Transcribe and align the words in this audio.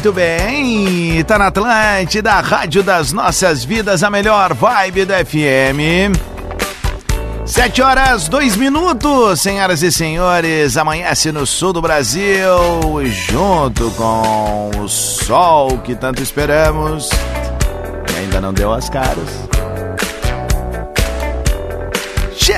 Muito 0.00 0.14
bem, 0.14 1.22
tá 1.24 1.38
na 1.38 1.48
Atlântida, 1.48 2.40
Rádio 2.40 2.82
das 2.82 3.12
Nossas 3.12 3.62
Vidas, 3.62 4.02
a 4.02 4.08
melhor 4.08 4.54
vibe 4.54 5.04
do 5.04 5.12
FM. 5.12 6.16
Sete 7.44 7.82
horas, 7.82 8.26
dois 8.26 8.56
minutos, 8.56 9.42
senhoras 9.42 9.82
e 9.82 9.92
senhores, 9.92 10.78
amanhece 10.78 11.30
no 11.30 11.46
sul 11.46 11.74
do 11.74 11.82
Brasil, 11.82 12.48
junto 13.28 13.90
com 13.90 14.70
o 14.82 14.88
sol 14.88 15.76
que 15.80 15.94
tanto 15.94 16.22
esperamos, 16.22 17.10
e 18.10 18.20
ainda 18.20 18.40
não 18.40 18.54
deu 18.54 18.72
as 18.72 18.88
caras. 18.88 19.49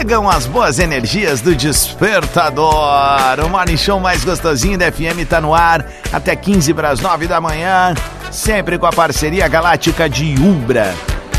Chegam 0.02 0.28
as 0.28 0.46
boas 0.46 0.80
energias 0.80 1.40
do 1.40 1.54
Despertador. 1.54 3.38
O 3.46 3.48
morning 3.48 3.76
show 3.76 4.00
mais 4.00 4.24
gostosinho 4.24 4.76
da 4.76 4.90
FM 4.90 5.24
tá 5.30 5.40
no 5.40 5.54
ar 5.54 5.86
até 6.12 6.34
15 6.34 6.74
para 6.74 6.90
as 6.90 6.98
9 6.98 7.28
da 7.28 7.40
manhã, 7.40 7.94
sempre 8.28 8.76
com 8.78 8.86
a 8.86 8.90
parceria 8.90 9.46
galáctica 9.46 10.10
de 10.10 10.34
Ubra. 10.40 10.92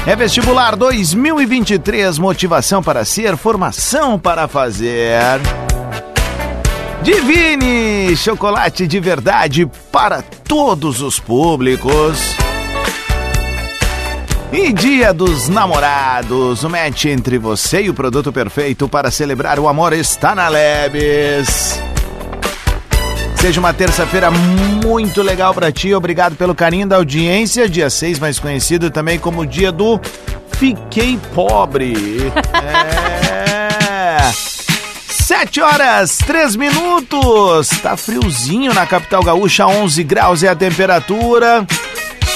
É 0.08 0.16
vestibular 0.16 0.78
2023, 0.78 2.18
motivação 2.18 2.82
para 2.82 3.04
ser, 3.04 3.36
formação 3.36 4.18
para 4.18 4.48
fazer. 4.48 5.42
Divine, 7.02 8.16
chocolate 8.16 8.88
de 8.88 8.98
verdade 8.98 9.70
para 9.92 10.22
todos 10.22 11.02
os 11.02 11.20
públicos. 11.20 12.38
E 14.54 14.72
Dia 14.72 15.12
dos 15.12 15.50
Namorados, 15.50 16.64
o 16.64 16.70
match 16.70 17.06
entre 17.06 17.40
você 17.40 17.82
e 17.82 17.90
o 17.90 17.94
produto 17.94 18.32
perfeito 18.32 18.88
para 18.88 19.10
celebrar 19.10 19.60
o 19.60 19.68
amor 19.68 19.94
está 19.94 20.36
na 20.36 20.48
Lebes. 20.48 21.82
Seja 23.36 23.60
uma 23.60 23.74
terça-feira 23.74 24.30
muito 24.30 25.24
legal 25.24 25.56
para 25.56 25.72
ti. 25.72 25.92
Obrigado 25.96 26.36
pelo 26.36 26.54
carinho 26.54 26.88
da 26.88 26.98
audiência. 26.98 27.68
Dia 27.68 27.90
6, 27.90 28.20
mais 28.20 28.38
conhecido 28.38 28.92
também 28.92 29.18
como 29.18 29.44
dia 29.44 29.72
do 29.72 30.00
Fiquei 30.52 31.20
Pobre. 31.34 32.32
É. 32.54 34.20
7 35.10 35.62
horas, 35.62 36.20
3 36.20 36.56
minutos. 36.56 37.70
Tá 37.82 37.98
friozinho 37.98 38.72
na 38.72 38.86
capital 38.86 39.24
gaúcha, 39.24 39.66
11 39.66 40.04
graus 40.04 40.44
é 40.44 40.50
a 40.50 40.56
temperatura. 40.56 41.66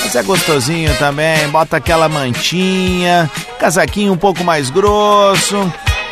Mas 0.08 0.16
é 0.16 0.24
gostosinho 0.24 0.96
também, 0.98 1.50
bota 1.50 1.76
aquela 1.76 2.08
mantinha, 2.08 3.30
casaquinho 3.60 4.14
um 4.14 4.18
pouco 4.18 4.42
mais 4.42 4.70
grosso, 4.70 5.70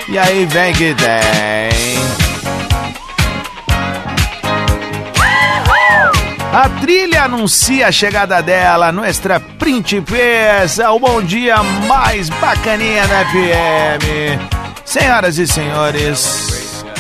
e 0.10 0.18
aí 0.18 0.46
vem 0.46 0.74
que 0.74 0.94
tem. 0.94 1.98
A 6.54 6.68
trilha 6.82 7.24
anuncia 7.24 7.88
a 7.88 7.92
chegada 7.94 8.42
dela, 8.42 8.92
Nuestra 8.92 9.40
Principessa, 9.40 10.92
o 10.92 11.00
bom 11.00 11.22
dia 11.22 11.64
mais 11.64 12.28
bacaninha 12.30 13.08
da 13.08 13.24
FM. 13.24 14.84
Senhoras 14.84 15.38
e 15.38 15.48
senhores, 15.48 16.55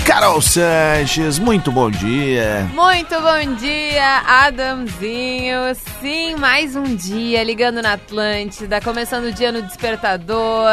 Carol 0.05 0.39
Sanches, 0.39 1.39
muito 1.39 1.71
bom 1.71 1.89
dia. 1.89 2.67
Muito 2.73 3.15
bom 3.19 3.55
dia, 3.55 4.21
Adamzinho. 4.27 5.75
Sim, 5.99 6.35
mais 6.35 6.75
um 6.75 6.95
dia 6.95 7.43
ligando 7.43 7.81
na 7.81 7.93
Atlântida, 7.93 8.79
começando 8.79 9.25
o 9.25 9.31
dia 9.33 9.51
no 9.51 9.63
despertador. 9.63 10.69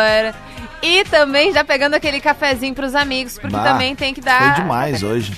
E 0.83 1.03
também 1.05 1.53
já 1.53 1.65
pegando 1.65 1.95
aquele 1.95 2.21
cafezinho 2.21 2.75
pros 2.75 2.95
amigos, 2.95 3.39
porque 3.39 3.57
Bah, 3.57 3.65
também 3.65 3.97
tem 3.97 4.13
que 4.13 4.21
dar. 4.21 4.55
Foi 4.55 4.63
demais 4.63 5.03
hoje. 5.03 5.33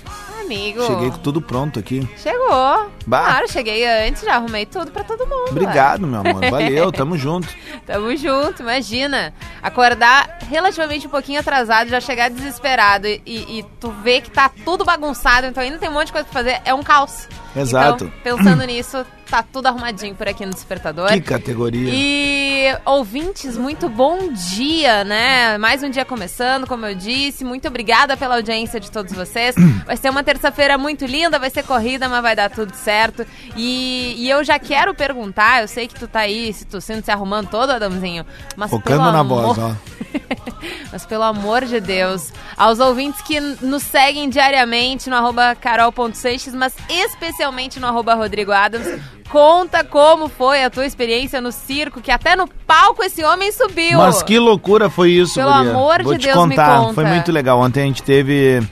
Amigo. 0.44 0.86
Cheguei 0.86 1.10
com 1.10 1.18
tudo 1.18 1.40
pronto 1.40 1.78
aqui. 1.78 2.08
Chegou. 2.16 2.90
Bah. 3.06 3.24
Claro, 3.24 3.50
cheguei 3.50 3.86
antes, 4.06 4.22
já 4.22 4.36
arrumei 4.36 4.66
tudo 4.66 4.90
pra 4.90 5.02
todo 5.04 5.26
mundo. 5.26 5.50
Obrigado, 5.50 6.06
meu 6.06 6.20
amor. 6.20 6.44
Valeu, 6.50 6.92
tamo 6.92 7.16
junto. 7.16 7.48
Tamo 7.86 8.16
junto, 8.16 8.62
imagina. 8.62 9.32
Acordar 9.62 10.38
relativamente 10.48 11.06
um 11.06 11.10
pouquinho 11.10 11.40
atrasado, 11.40 11.88
já 11.88 12.00
chegar 12.00 12.30
desesperado 12.30 13.06
e, 13.06 13.20
e 13.26 13.64
tu 13.80 13.90
vê 14.02 14.20
que 14.20 14.30
tá 14.30 14.50
tudo 14.64 14.84
bagunçado, 14.84 15.46
então 15.46 15.62
ainda 15.62 15.78
tem 15.78 15.88
um 15.88 15.92
monte 15.92 16.06
de 16.06 16.12
coisa 16.12 16.28
pra 16.28 16.42
fazer, 16.42 16.60
é 16.64 16.74
um 16.74 16.82
caos. 16.82 17.28
Exato. 17.56 18.10
Então, 18.20 18.36
pensando 18.36 18.64
nisso, 18.64 19.04
tá 19.34 19.42
tudo 19.42 19.66
arrumadinho 19.66 20.14
por 20.14 20.28
aqui 20.28 20.46
no 20.46 20.52
Despertador. 20.52 21.08
Que 21.08 21.20
categoria. 21.20 21.90
E 21.92 22.68
ouvintes, 22.84 23.58
muito 23.58 23.88
bom 23.88 24.32
dia, 24.32 25.02
né? 25.02 25.58
Mais 25.58 25.82
um 25.82 25.90
dia 25.90 26.04
começando, 26.04 26.68
como 26.68 26.86
eu 26.86 26.94
disse. 26.94 27.44
Muito 27.44 27.66
obrigada 27.66 28.16
pela 28.16 28.36
audiência 28.36 28.78
de 28.78 28.92
todos 28.92 29.12
vocês. 29.12 29.56
Vai 29.84 29.96
ser 29.96 30.10
uma 30.10 30.22
terça-feira 30.22 30.78
muito 30.78 31.04
linda, 31.04 31.36
vai 31.38 31.50
ser 31.50 31.64
corrida, 31.64 32.08
mas 32.08 32.22
vai 32.22 32.36
dar 32.36 32.48
tudo 32.48 32.72
certo. 32.74 33.26
E, 33.56 34.14
e 34.16 34.30
eu 34.30 34.44
já 34.44 34.58
quero 34.58 34.94
perguntar, 34.94 35.62
eu 35.62 35.68
sei 35.68 35.88
que 35.88 35.94
tu 35.94 36.06
tá 36.06 36.20
aí 36.20 36.52
se 36.52 36.64
tossindo, 36.64 37.04
se 37.04 37.10
arrumando 37.10 37.48
todo, 37.48 37.70
Adamzinho. 37.70 38.24
Mas 38.56 38.70
Focando 38.70 39.00
pelo 39.00 39.12
na 39.12 39.18
amor... 39.18 39.54
voz, 39.54 39.58
ó. 39.58 39.76
Mas 40.92 41.04
pelo 41.04 41.24
amor 41.24 41.64
de 41.64 41.80
Deus, 41.80 42.32
aos 42.56 42.78
ouvintes 42.78 43.20
que 43.22 43.40
nos 43.40 43.82
seguem 43.82 44.28
diariamente 44.28 45.10
no 45.10 45.16
arroba 45.16 45.54
carol.seixas, 45.54 46.54
mas 46.54 46.74
especialmente 46.88 47.80
no 47.80 47.86
arroba 47.86 48.14
Rodrigo 48.14 48.52
Adams, 48.52 48.86
conta 49.28 49.82
como 49.82 50.28
foi 50.28 50.62
a 50.64 50.70
tua 50.70 50.86
experiência 50.86 51.40
no 51.40 51.50
circo, 51.50 52.00
que 52.00 52.10
até 52.10 52.36
no 52.36 52.46
palco 52.66 53.02
esse 53.02 53.22
homem 53.24 53.50
subiu. 53.52 53.98
Mas 53.98 54.22
que 54.22 54.38
loucura 54.38 54.88
foi 54.90 55.10
isso, 55.10 55.34
Pelo 55.34 55.52
guria. 55.52 55.70
amor 55.70 56.02
Vou 56.02 56.14
de 56.14 56.20
te 56.20 56.26
Deus, 56.26 56.46
me 56.46 56.56
contar. 56.56 56.78
conta. 56.80 56.94
Foi 56.94 57.04
muito 57.04 57.32
legal. 57.32 57.58
Ontem 57.60 57.82
a 57.82 57.86
gente 57.86 58.02
teve 58.02 58.62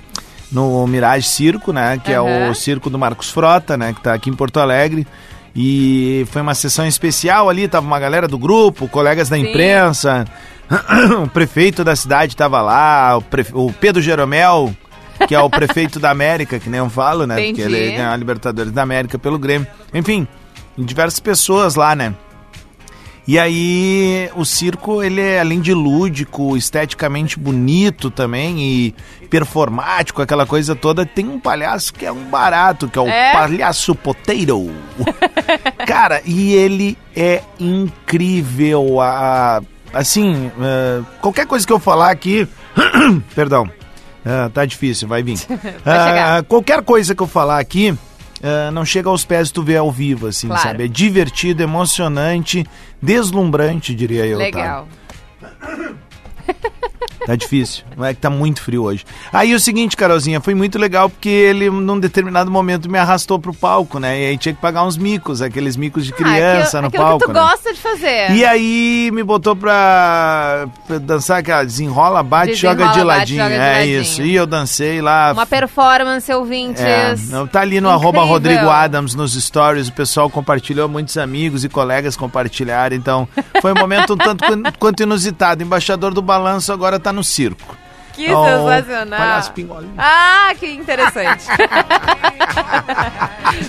no 0.51 0.87
Mirage 0.87 1.27
Circo, 1.29 1.73
né? 1.73 2.01
Que 2.05 2.13
é 2.13 2.21
o 2.21 2.55
circo 2.55 2.89
do 2.91 2.99
Marcos 2.99 3.31
Frota, 3.31 3.77
né? 3.77 3.93
Que 3.93 4.01
tá 4.01 4.13
aqui 4.15 4.31
em 4.31 4.35
Porto 4.35 4.61
Alegre. 4.61 5.07
E 5.55 6.27
foi 6.31 6.41
uma 6.41 6.55
sessão 6.55 6.87
especial 6.87 7.49
ali, 7.51 7.69
tava 7.69 7.87
uma 7.87 7.99
galera 8.01 8.27
do 8.27 8.39
grupo, 8.39 8.89
colegas 8.89 9.29
da 9.29 9.37
imprensa, 9.37 10.25
o 11.23 11.29
prefeito 11.29 11.85
da 11.85 11.95
cidade 11.95 12.35
tava 12.35 12.63
lá, 12.63 13.19
o, 13.19 13.23
prefe- 13.23 13.53
o 13.55 13.71
Pedro 13.79 14.01
Jeromel, 14.01 14.75
que 15.29 15.35
é 15.35 15.41
o 15.41 15.51
prefeito 15.51 16.01
da 16.01 16.11
América, 16.11 16.59
que 16.59 16.71
nem 16.71 16.79
eu 16.79 16.89
falo, 16.89 17.27
né? 17.27 17.35
Entendi. 17.35 17.61
Porque 17.63 17.75
ele 17.75 17.97
ganhou 17.97 18.13
a 18.13 18.17
Libertadores 18.17 18.73
da 18.73 18.81
América 18.83 19.19
pelo 19.19 19.39
Grêmio. 19.39 19.67
Enfim, 19.93 20.27
diversas 20.79 21.21
pessoas 21.21 21.75
lá, 21.75 21.95
né? 21.95 22.15
E 23.27 23.39
aí, 23.39 24.29
o 24.35 24.45
circo, 24.45 25.01
ele 25.01 25.21
é, 25.21 25.39
além 25.39 25.61
de 25.61 25.73
lúdico, 25.73 26.57
esteticamente 26.57 27.39
bonito 27.39 28.11
também 28.11 28.61
e 28.61 28.95
performático, 29.31 30.21
aquela 30.21 30.45
coisa 30.45 30.75
toda, 30.75 31.07
tem 31.07 31.29
um 31.29 31.39
palhaço 31.39 31.95
que 31.95 32.05
é 32.05 32.11
um 32.11 32.25
barato, 32.25 32.89
que 32.89 32.99
é 32.99 33.03
o 33.03 33.07
É? 33.07 33.33
palhaço 33.33 33.95
potato. 33.95 34.23
Cara, 35.87 36.21
e 36.25 36.53
ele 36.53 36.99
é 37.15 37.43
incrível. 37.61 39.01
A, 39.01 39.63
assim, 39.95 40.51
eh, 40.61 41.03
qualquer 41.21 41.47
coisa 41.47 41.65
que 41.65 41.73
eu 41.73 41.79
falar 41.79 42.11
aqui. 42.11 42.49
Perdão. 43.37 43.71
Ah, 44.25 44.51
tá 44.53 44.65
difícil, 44.65 45.07
vai 45.07 45.23
vir. 45.23 45.37
Chegar. 45.85 46.43
qualquer 46.45 46.83
coisa 46.83 47.15
que 47.15 47.23
eu 47.23 47.27
falar 47.29 47.59
aqui. 47.61 47.97
Ah, 48.43 48.71
não 48.71 48.85
chega 48.85 49.09
aos 49.09 49.25
pés 49.25 49.51
tu 49.51 49.63
vê 49.63 49.77
ao 49.77 49.91
vivo, 49.91 50.27
assim, 50.27 50.49
Claro. 50.49 50.63
sabe? 50.63 50.85
É 50.85 50.89
divertido, 50.89 51.63
emocionante, 51.63 52.67
deslumbrante, 53.01 53.95
diria 53.95 54.27
eu. 54.27 54.39
tá? 54.39 54.45
Legal. 54.45 54.89
Tá 55.41 55.51
difícil. 57.39 57.85
Não 57.97 58.05
é 58.05 58.13
que 58.15 58.21
tá 58.21 58.29
muito 58.29 58.61
frio 58.61 58.83
hoje. 58.83 59.05
Aí 59.33 59.55
o 59.55 59.61
seguinte, 59.61 59.97
Carolzinha, 59.97 60.41
foi 60.41 60.55
muito 60.55 60.79
legal 60.79 61.09
porque 61.09 61.29
ele, 61.29 61.71
num 61.71 61.99
determinado 61.99 62.51
momento, 62.51 62.91
me 62.91 62.99
arrastou 62.99 63.39
pro 63.39 63.55
palco, 63.55 63.99
né? 63.99 64.21
E 64.21 64.27
aí 64.27 64.39
tinha 64.39 64.53
que 64.55 64.61
pagar 64.61 64.83
uns 64.85 64.97
micos, 64.97 65.41
aqueles 65.41 65.77
micos 65.77 66.05
de 66.05 66.13
criança 66.13 66.79
ah, 66.79 66.83
no 66.83 66.89
aquilo 66.89 67.03
palco. 67.05 67.19
que 67.21 67.25
tu 67.27 67.33
né? 67.33 67.41
gosta 67.41 67.73
de 67.73 67.79
fazer. 67.81 68.33
E 68.33 68.45
aí 68.45 69.11
me 69.13 69.23
botou 69.23 69.55
pra, 69.55 70.67
pra 70.87 70.99
dançar 70.99 71.39
aquela 71.39 71.65
desenrola, 71.65 72.23
bate, 72.23 72.55
joga 72.55 72.85
de 72.87 72.91
Desenrola, 72.91 73.15
bate, 73.15 73.19
ladinho. 73.37 73.43
joga 73.45 73.55
de 73.55 73.61
é 73.61 73.79
ladinho. 73.79 74.01
isso. 74.03 74.23
E 74.23 74.35
eu 74.35 74.47
dancei 74.47 75.01
lá. 75.01 75.33
Uma 75.33 75.47
performance, 75.47 76.33
ouvintes. 76.33 76.83
É, 76.83 77.15
tá 77.53 77.61
ali 77.61 77.81
no 77.81 77.89
Incrível. 77.89 77.91
arroba 77.91 78.23
Rodrigo 78.25 78.69
Adams 78.69 79.15
nos 79.15 79.35
stories, 79.35 79.89
o 79.89 79.93
pessoal 79.93 80.29
compartilhou, 80.29 80.89
muitos 80.89 81.17
amigos 81.17 81.65
e 81.65 81.69
colegas 81.69 82.17
compartilharam, 82.17 82.97
então 82.97 83.29
foi 83.61 83.73
um 83.73 83.79
momento 83.79 84.15
um 84.15 84.17
tanto 84.17 84.45
quan- 84.45 84.63
quanto 84.79 85.03
inusitado. 85.03 85.63
Embaixador 85.63 86.13
do 86.13 86.21
Balanço 86.33 86.73
agora 86.73 86.99
tá 86.99 87.13
no 87.13 87.23
circo. 87.23 87.77
Que 88.15 88.33
Oh, 88.33 88.45
sensacional. 88.45 89.43
Ah, 89.99 90.55
que 90.59 90.67
interessante. 90.67 91.45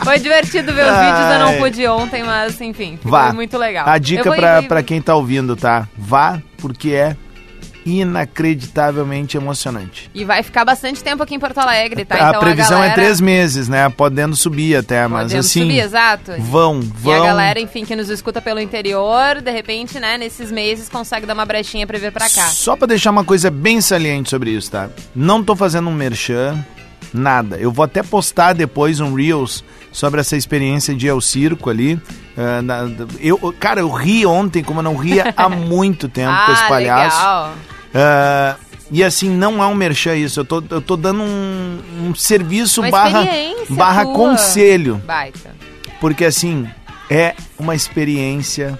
foi 0.04 0.20
divertido 0.20 0.74
ver 0.74 0.86
os 0.86 0.92
Ai. 0.92 1.12
vídeos, 1.12 1.34
eu 1.34 1.40
não 1.40 1.58
pude 1.58 1.88
ontem, 1.88 2.24
mas 2.24 2.60
enfim, 2.62 3.00
Vá. 3.04 3.26
foi 3.26 3.34
muito 3.34 3.58
legal. 3.58 3.88
A 3.88 3.98
dica 3.98 4.30
ir, 4.30 4.68
pra, 4.68 4.80
ir, 4.80 4.84
quem 4.84 5.02
tá 5.02 5.16
ouvindo, 5.16 5.56
tá? 5.56 5.88
Vá, 5.98 6.42
porque 6.58 6.92
é 6.92 7.16
inacreditavelmente 7.86 9.38
emocionante. 9.38 10.10
E 10.14 10.24
vai 10.26 10.44
ficar 10.44 10.66
bastante 10.66 11.04
tempo 11.04 11.24
aqui 11.24 11.36
em 11.36 11.40
Porto 11.40 11.58
Alegre, 11.60 12.06
tá? 12.06 12.16
a 12.28 12.30
Então 12.30 12.40
previsão 12.42 12.78
galera... 12.78 12.92
é 12.92 12.96
três 12.96 13.20
meses, 13.22 13.68
né? 13.68 13.90
Podendo 13.90 14.36
subir 14.36 14.76
até, 14.76 15.08
mas 15.08 15.24
Podendo 15.24 15.40
assim. 15.40 15.62
subir, 15.62 15.80
exato. 15.80 16.34
Vão, 16.40 16.80
E 16.80 16.84
vão. 16.86 17.24
a 17.24 17.28
galera, 17.28 17.60
enfim, 17.60 17.86
que 17.86 17.96
nos 17.96 18.10
escuta 18.10 18.42
pelo 18.42 18.60
interior, 18.60 19.42
de 19.42 19.52
repente, 19.52 20.00
né, 20.00 20.18
nesses 20.18 20.52
meses 20.52 20.90
consegue 20.90 21.26
dar 21.26 21.34
uma 21.34 21.46
brechinha 21.46 21.86
pra 21.88 21.98
vir 21.98 22.12
pra 22.12 22.30
cá. 22.30 22.48
Só 22.48 22.76
pra 22.76 22.88
deixar 22.88 23.12
uma 23.12 23.24
coisa 23.24 23.50
bem 23.52 23.82
saliente 23.82 24.30
sobre 24.30 24.52
isso, 24.52 24.72
tá? 24.72 24.90
Não 25.16 25.44
tô 25.44 25.56
fazendo 25.56 25.90
um 25.90 25.94
merchan, 25.94 26.64
nada. 27.14 27.58
Eu 27.58 27.72
vou 27.72 27.84
até 27.86 28.02
postar 28.02 28.54
depois 28.54 29.00
um 29.00 29.14
Reels 29.14 29.64
sobre 29.92 30.20
essa 30.22 30.36
experiência 30.36 30.96
de 30.96 31.08
El 31.08 31.22
Circo 31.22 31.70
ali. 31.70 32.00
Ah, 32.36 32.62
eu, 33.20 33.38
cara, 33.60 33.80
eu 33.82 33.92
ri 33.92 34.26
ontem 34.26 34.64
como 34.64 34.80
eu 34.80 34.84
não 34.84 34.96
ria 34.96 35.32
há 35.38 35.48
muito 35.50 36.10
tempo 36.10 36.34
com 36.46 36.52
esse 36.52 36.64
ah, 36.64 36.68
palhaço. 36.68 37.18
legal. 37.18 37.54
Ah, 37.94 38.56
e 38.92 39.04
assim, 39.04 39.30
não 39.30 39.64
é 39.64 39.68
um 39.68 39.76
merchan 39.76 40.16
isso. 40.16 40.40
Eu 40.40 40.46
tô, 40.46 40.64
eu 40.70 40.82
tô 40.82 40.96
dando 40.96 41.22
um, 41.24 41.80
um 42.10 42.16
serviço 42.16 42.82
Uma 42.82 42.92
barra, 42.92 43.26
barra 43.70 44.04
tua. 44.06 44.14
conselho. 44.14 45.02
Baita. 45.06 45.56
Porque 46.00 46.26
assim, 46.26 46.68
é 47.10 47.34
uma 47.58 47.76
experiência 47.76 48.78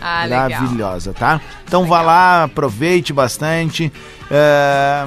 Ah, 0.00 0.24
legal. 0.24 0.48
maravilhosa, 0.50 1.12
tá? 1.12 1.40
Então 1.66 1.86
vá 1.86 2.00
lá, 2.02 2.44
aproveite 2.44 3.12
bastante. 3.12 3.92
É, 4.30 5.06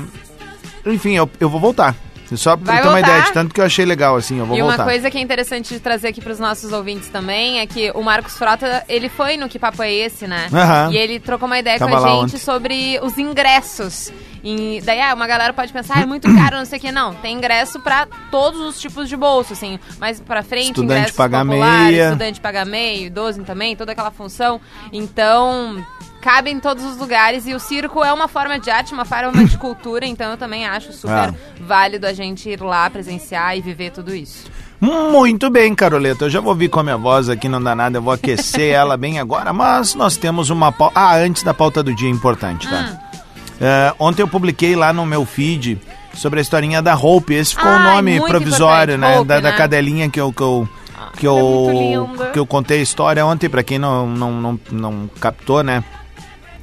Enfim, 0.85 1.13
eu, 1.15 1.29
eu 1.39 1.49
vou 1.49 1.59
voltar. 1.59 1.95
Só 2.35 2.57
pra 2.57 2.73
Vai 2.73 2.81
ter 2.81 2.87
uma 2.87 2.93
voltar? 2.97 3.07
ideia 3.09 3.23
de 3.23 3.33
tanto 3.33 3.53
que 3.53 3.61
eu 3.61 3.65
achei 3.65 3.85
legal, 3.85 4.15
assim, 4.15 4.37
eu 4.39 4.45
vou 4.45 4.57
e 4.57 4.61
voltar. 4.61 4.77
uma 4.79 4.83
coisa 4.83 5.09
que 5.09 5.17
é 5.17 5.21
interessante 5.21 5.73
de 5.73 5.79
trazer 5.79 6.09
aqui 6.09 6.19
pros 6.21 6.39
nossos 6.39 6.71
ouvintes 6.73 7.07
também 7.09 7.59
é 7.59 7.65
que 7.67 7.89
o 7.91 8.01
Marcos 8.03 8.37
Frota, 8.37 8.83
ele 8.89 9.07
foi 9.09 9.37
no 9.37 9.47
Que 9.47 9.57
Papo 9.57 9.81
é 9.81 9.91
Esse, 9.93 10.27
né? 10.27 10.47
Aham. 10.53 10.91
E 10.91 10.97
ele 10.97 11.19
trocou 11.19 11.45
uma 11.47 11.57
ideia 11.59 11.79
Tava 11.79 11.91
com 11.91 11.97
a 11.97 12.09
gente 12.09 12.23
ontem. 12.25 12.37
sobre 12.37 12.99
os 13.01 13.17
ingressos. 13.17 14.11
E 14.43 14.81
daí, 14.85 15.01
ah, 15.01 15.13
uma 15.13 15.27
galera 15.27 15.51
pode 15.53 15.73
pensar, 15.73 15.97
ah, 15.97 16.01
é 16.01 16.05
muito 16.05 16.27
caro, 16.35 16.57
não 16.57 16.65
sei 16.65 16.77
o 16.77 16.81
que. 16.81 16.91
Não, 16.91 17.13
tem 17.15 17.35
ingresso 17.35 17.79
pra 17.81 18.07
todos 18.31 18.59
os 18.61 18.79
tipos 18.79 19.09
de 19.09 19.15
bolso, 19.17 19.53
assim. 19.53 19.79
Mais 19.99 20.19
pra 20.21 20.43
frente, 20.43 20.67
Estudante 20.69 20.93
ingressos 20.99 21.17
paga 21.17 21.39
populares, 21.45 21.87
meia. 21.91 22.03
estudante 22.05 22.39
paga 22.41 22.65
meio, 22.65 23.07
idoso 23.07 23.43
também, 23.43 23.75
toda 23.75 23.91
aquela 23.93 24.11
função. 24.11 24.61
Então, 24.93 25.83
cabe 26.21 26.49
em 26.49 26.59
todos 26.59 26.83
os 26.83 26.97
lugares. 26.97 27.45
E 27.45 27.53
o 27.53 27.59
circo 27.59 28.03
é 28.03 28.11
uma 28.13 28.27
forma 28.27 28.59
de 28.59 28.69
arte, 28.69 28.93
uma 28.93 29.05
forma 29.05 29.43
de 29.45 29.57
cultura. 29.57 30.05
Então, 30.05 30.31
eu 30.31 30.37
também 30.37 30.65
acho 30.65 30.91
super 30.93 31.29
Ah. 31.29 31.33
válido 31.59 32.05
a 32.07 32.13
gente 32.13 32.49
ir 32.49 32.61
lá 32.61 32.89
presenciar 32.89 33.57
e 33.57 33.61
viver 33.61 33.91
tudo 33.91 34.13
isso. 34.15 34.45
Muito 34.79 35.49
bem, 35.49 35.73
Caroleta. 35.73 36.25
Eu 36.25 36.29
já 36.29 36.39
vou 36.39 36.53
vir 36.53 36.69
com 36.69 36.79
a 36.79 36.83
minha 36.83 36.97
voz 36.97 37.29
aqui, 37.29 37.49
não 37.49 37.61
dá 37.61 37.75
nada. 37.75 37.97
Eu 37.97 38.01
vou 38.01 38.13
aquecer 38.13 38.73
ela 38.73 38.95
bem 38.95 39.19
agora. 39.19 39.51
Mas 39.51 39.95
nós 39.95 40.17
temos 40.17 40.49
uma 40.51 40.71
pauta. 40.71 40.99
Ah, 40.99 41.15
antes 41.15 41.41
da 41.41 41.53
pauta 41.53 41.81
do 41.81 41.95
dia 41.95 42.09
importante, 42.09 42.67
tá? 42.67 42.91
Hum. 42.93 43.19
É, 43.59 43.93
ontem 43.97 44.21
eu 44.21 44.27
publiquei 44.27 44.75
lá 44.75 44.93
no 44.93 45.03
meu 45.03 45.25
feed 45.25 45.81
sobre 46.13 46.39
a 46.39 46.41
historinha 46.43 46.79
da 46.79 46.95
Hope. 46.95 47.33
Esse 47.33 47.55
ficou 47.55 47.71
o 47.71 47.73
Ai, 47.75 47.95
nome 47.95 48.21
provisório, 48.21 48.97
né? 48.99 49.17
Hope, 49.17 49.27
da, 49.27 49.39
da 49.39 49.49
né? 49.51 49.57
cadelinha 49.57 50.09
que 50.09 50.21
eu. 50.21 50.31
Que 50.31 50.43
eu 50.43 50.69
que 51.17 51.25
ela 51.25 51.39
é 51.39 51.41
eu, 51.41 52.07
linda. 52.11 52.25
que 52.27 52.37
eu 52.37 52.45
contei 52.45 52.79
a 52.79 52.83
história 52.83 53.25
ontem, 53.25 53.49
pra 53.49 53.63
quem 53.63 53.79
não, 53.79 54.05
não, 54.07 54.31
não, 54.31 54.59
não 54.71 55.09
captou, 55.19 55.63
né? 55.63 55.83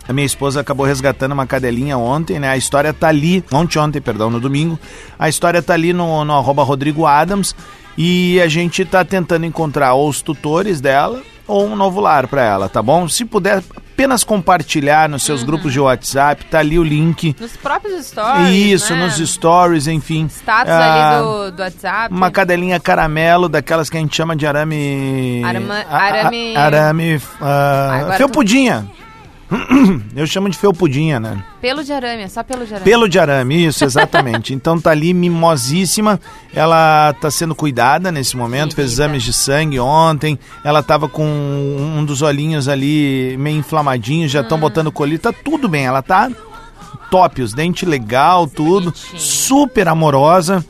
A 0.08 0.12
minha 0.12 0.26
esposa 0.26 0.60
acabou 0.60 0.84
resgatando 0.84 1.32
uma 1.32 1.46
cadelinha 1.46 1.96
ontem, 1.96 2.38
né? 2.38 2.48
A 2.50 2.56
história 2.56 2.92
tá 2.92 3.08
ali, 3.08 3.42
ontem, 3.52 3.78
ontem, 3.78 4.00
perdão, 4.00 4.28
no 4.30 4.38
domingo. 4.38 4.78
A 5.18 5.28
história 5.28 5.62
tá 5.62 5.72
ali 5.74 5.92
no, 5.92 6.24
no 6.24 6.32
arroba 6.34 6.62
Rodrigo 6.62 7.06
Adams 7.06 7.54
e 7.96 8.40
a 8.40 8.46
gente 8.48 8.84
tá 8.84 9.04
tentando 9.04 9.46
encontrar 9.46 9.94
ou 9.94 10.08
os 10.08 10.20
tutores 10.20 10.80
dela 10.80 11.22
ou 11.46 11.66
um 11.66 11.74
novo 11.76 12.00
lar 12.00 12.26
pra 12.26 12.42
ela, 12.42 12.68
tá 12.68 12.82
bom? 12.82 13.08
Se 13.08 13.24
puder 13.24 13.62
apenas 13.76 14.24
compartilhar 14.24 15.08
nos 15.08 15.22
seus 15.22 15.42
grupos 15.42 15.72
de 15.72 15.78
WhatsApp, 15.80 16.44
tá 16.46 16.58
ali 16.58 16.78
o 16.78 16.82
link. 16.82 17.34
Nos 17.40 17.56
próprios 17.56 18.06
stories. 18.06 18.48
Isso, 18.50 18.94
né? 18.94 19.04
nos 19.06 19.16
stories, 19.30 19.86
enfim. 19.86 20.26
Status 20.28 20.70
Ah, 20.72 21.10
ali 21.18 21.22
do, 21.22 21.56
do 21.56 21.62
WhatsApp. 21.62 22.14
Uma 22.14 22.30
cadelinha 22.30 22.80
caramelo, 22.80 23.48
daquelas 23.48 23.88
que 23.88 23.96
a 23.96 24.00
gente 24.00 24.14
chama 24.16 24.34
de 24.34 24.46
arame. 24.46 25.42
Arama- 25.44 25.84
a- 25.88 25.96
a- 25.96 26.02
arame- 26.02 26.56
arame. 26.56 27.20
ah, 27.40 28.14
felpudinha. 28.16 28.86
Eu 30.17 30.26
chamo 30.26 30.49
de 30.49 30.56
felpudinha, 30.58 31.20
né? 31.20 31.43
Pelo 31.61 31.85
de 31.85 31.93
arame, 31.93 32.23
é 32.23 32.29
só 32.29 32.43
pelo 32.43 32.64
de 32.67 32.73
arame. 32.75 32.85
Pelo 32.91 33.08
de 33.08 33.19
arame, 33.19 33.67
isso, 33.67 33.85
exatamente. 33.85 34.52
então 34.55 34.81
tá 34.81 34.91
ali 34.91 35.12
mimosíssima. 35.14 36.20
Ela 36.55 37.14
tá 37.20 37.31
sendo 37.31 37.55
cuidada 37.55 38.11
nesse 38.11 38.37
momento, 38.37 38.75
fez 38.75 38.93
exames 38.93 39.23
de 39.23 39.32
sangue 39.32 39.79
ontem. 39.79 40.38
Ela 40.64 40.82
tava 40.82 41.08
com 41.08 41.25
um 41.26 42.05
dos 42.05 42.23
olhinhos 42.23 42.69
ali 42.69 43.37
meio 43.38 43.58
inflamadinho, 43.58 44.29
já 44.29 44.41
Hum. 44.41 44.43
estão 44.44 44.58
botando 44.58 44.91
colírio. 44.93 45.19
Tá 45.20 45.32
tudo 45.32 45.69
bem, 45.69 45.85
ela 45.87 46.02
tá 46.02 46.31
top, 47.11 47.43
os 47.43 47.52
dentes 47.52 47.88
legal, 47.88 48.47
tudo. 48.47 48.90
Bonitinho. 48.90 49.20
Super 49.20 49.88
amorosa. 49.88 50.64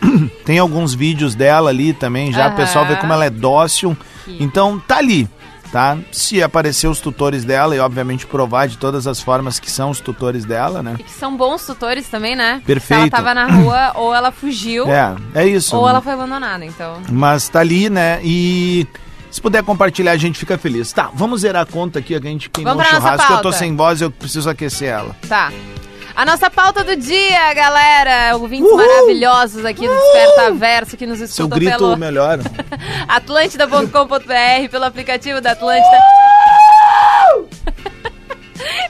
Tem 0.44 0.58
alguns 0.58 0.92
vídeos 0.94 1.34
dela 1.34 1.70
ali 1.70 1.92
também, 1.92 2.32
já 2.32 2.48
o 2.48 2.56
pessoal 2.56 2.84
vê 2.86 2.96
como 2.96 3.12
ela 3.12 3.24
é 3.24 3.30
dócil. 3.30 3.96
Que- 4.24 4.36
Então 4.42 4.78
tá 4.80 4.98
ali, 4.98 5.28
tá? 5.76 5.98
Se 6.10 6.42
aparecer 6.42 6.88
os 6.88 7.00
tutores 7.00 7.44
dela 7.44 7.76
e 7.76 7.78
obviamente 7.78 8.26
provar 8.26 8.66
de 8.66 8.78
todas 8.78 9.06
as 9.06 9.20
formas 9.20 9.60
que 9.60 9.70
são 9.70 9.90
os 9.90 10.00
tutores 10.00 10.46
dela, 10.46 10.82
né? 10.82 10.96
E 10.98 11.02
que 11.02 11.10
são 11.12 11.36
bons 11.36 11.66
tutores 11.66 12.08
também, 12.08 12.34
né? 12.34 12.60
Se 12.60 12.64
Perfeito. 12.64 13.00
ela 13.02 13.10
tava 13.10 13.34
na 13.34 13.46
rua, 13.46 13.92
ou 14.00 14.14
ela 14.14 14.32
fugiu, 14.32 14.90
É, 14.90 15.14
é 15.34 15.46
isso. 15.46 15.76
ou 15.76 15.86
ela 15.86 16.00
foi 16.00 16.14
abandonada, 16.14 16.64
então. 16.64 17.02
Mas 17.10 17.46
tá 17.50 17.60
ali, 17.60 17.90
né? 17.90 18.20
E 18.24 18.86
se 19.30 19.38
puder 19.38 19.62
compartilhar, 19.62 20.12
a 20.12 20.16
gente 20.16 20.38
fica 20.38 20.56
feliz. 20.56 20.90
Tá, 20.94 21.10
vamos 21.12 21.42
zerar 21.42 21.64
a 21.64 21.66
conta 21.66 21.98
aqui, 21.98 22.14
a 22.14 22.20
gente 22.20 22.48
queimou 22.48 22.74
o 22.74 22.82
churrasco. 22.82 23.34
Eu 23.34 23.42
tô 23.42 23.52
sem 23.52 23.76
voz, 23.76 24.00
eu 24.00 24.10
preciso 24.10 24.48
aquecer 24.48 24.88
ela. 24.88 25.14
Tá. 25.28 25.52
A 26.16 26.24
nossa 26.24 26.48
pauta 26.48 26.82
do 26.82 26.96
dia, 26.96 27.52
galera. 27.52 28.38
Ouvintes 28.38 28.66
Uhul! 28.66 28.78
maravilhosos 28.78 29.66
aqui 29.66 29.86
do 29.86 29.94
Desperta 29.94 30.50
Verso 30.54 30.96
que 30.96 31.06
nos 31.06 31.18
Seu 31.18 31.26
escutam 31.26 31.58
grito 31.58 31.76
pelo 31.76 31.96
melhor. 31.98 32.38
atlântida.com.br, 33.06 34.70
pelo 34.70 34.84
aplicativo 34.86 35.42
da 35.42 35.52
Atlântida. 35.52 35.98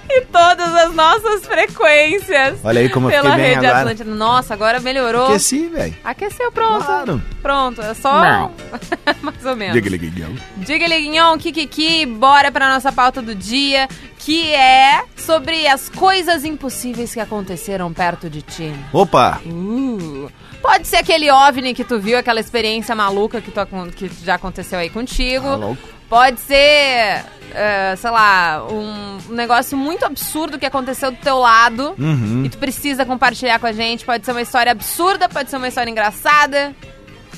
e 0.08 0.20
todas 0.26 0.72
as 0.72 0.94
nossas 0.94 1.44
frequências. 1.44 2.60
Olha 2.62 2.80
aí 2.80 2.88
como 2.88 3.08
eu 3.08 3.10
pela 3.10 3.30
fiquei 3.30 3.42
bem 3.44 3.54
rede 3.54 3.66
agora. 3.66 3.80
Atlântida. 3.80 4.14
Nossa, 4.14 4.54
agora 4.54 4.78
melhorou. 4.78 5.26
Aqueci, 5.26 5.66
velho. 5.66 5.96
Aqueceu, 6.04 6.52
pronto. 6.52 6.84
Claro. 6.84 7.22
Pronto, 7.42 7.82
é 7.82 7.94
só. 7.94 8.22
Não. 8.22 8.52
Mais 9.20 9.44
ou 9.44 9.56
menos. 9.56 9.74
Diga, 9.74 9.90
liga, 9.90 10.06
liga. 10.06 10.28
Diga 10.58 10.86
Liguinhon, 10.86 11.36
Kikiki, 11.38 12.06
bora 12.06 12.52
pra 12.52 12.68
nossa 12.72 12.92
pauta 12.92 13.20
do 13.20 13.34
dia, 13.34 13.88
que 14.26 14.52
é 14.52 15.04
sobre 15.16 15.68
as 15.68 15.88
coisas 15.88 16.44
impossíveis 16.44 17.14
que 17.14 17.20
aconteceram 17.20 17.92
perto 17.92 18.28
de 18.28 18.42
ti. 18.42 18.74
Opa! 18.92 19.40
Uh, 19.46 20.28
pode 20.60 20.88
ser 20.88 20.96
aquele 20.96 21.30
OVNI 21.30 21.72
que 21.72 21.84
tu 21.84 22.00
viu, 22.00 22.18
aquela 22.18 22.40
experiência 22.40 22.92
maluca 22.92 23.40
que, 23.40 23.52
tu 23.52 23.60
que 23.94 24.10
já 24.24 24.34
aconteceu 24.34 24.80
aí 24.80 24.90
contigo. 24.90 25.44
Tá 25.44 25.54
louco. 25.54 25.88
Pode 26.08 26.40
ser, 26.40 27.24
eh, 27.54 27.94
sei 27.96 28.10
lá, 28.10 28.66
um, 28.68 29.18
um 29.30 29.34
negócio 29.34 29.78
muito 29.78 30.04
absurdo 30.04 30.58
que 30.58 30.66
aconteceu 30.66 31.12
do 31.12 31.18
teu 31.18 31.38
lado 31.38 31.94
Uhum. 31.96 32.44
e 32.44 32.48
tu 32.48 32.58
precisa 32.58 33.06
compartilhar 33.06 33.60
com 33.60 33.66
a 33.66 33.72
gente. 33.72 34.04
Pode 34.04 34.24
ser 34.24 34.32
uma 34.32 34.42
história 34.42 34.72
absurda, 34.72 35.28
pode 35.28 35.50
ser 35.50 35.56
uma 35.56 35.68
história 35.68 35.90
engraçada, 35.90 36.74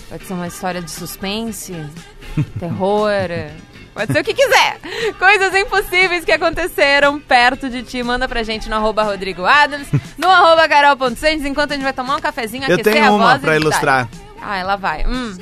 pode 0.08 0.24
ser 0.24 0.32
uma 0.32 0.46
história 0.46 0.80
de 0.80 0.90
suspense, 0.90 1.74
terror. 2.58 3.20
Pode 3.98 4.12
ser 4.12 4.20
o 4.20 4.24
que 4.24 4.32
quiser. 4.32 4.78
Coisas 5.18 5.52
impossíveis 5.56 6.24
que 6.24 6.30
aconteceram 6.30 7.18
perto 7.18 7.68
de 7.68 7.82
ti. 7.82 8.00
Manda 8.00 8.28
pra 8.28 8.44
gente 8.44 8.68
no 8.68 8.76
arroba 8.76 9.02
Rodrigo 9.02 9.44
Adams, 9.44 9.88
no 10.16 10.28
arroba 10.28 10.68
carol.santos, 10.68 11.44
enquanto 11.44 11.72
a 11.72 11.74
gente 11.74 11.82
vai 11.82 11.92
tomar 11.92 12.14
um 12.14 12.20
cafezinho, 12.20 12.62
Eu 12.68 12.74
aquecer 12.76 12.92
tenho 12.92 13.06
a 13.06 13.10
uma 13.10 13.28
voz 13.30 13.40
pra 13.40 13.56
ilustrar. 13.56 14.08
Ah, 14.40 14.56
ela 14.56 14.76
vai. 14.76 15.04
Hum. 15.04 15.36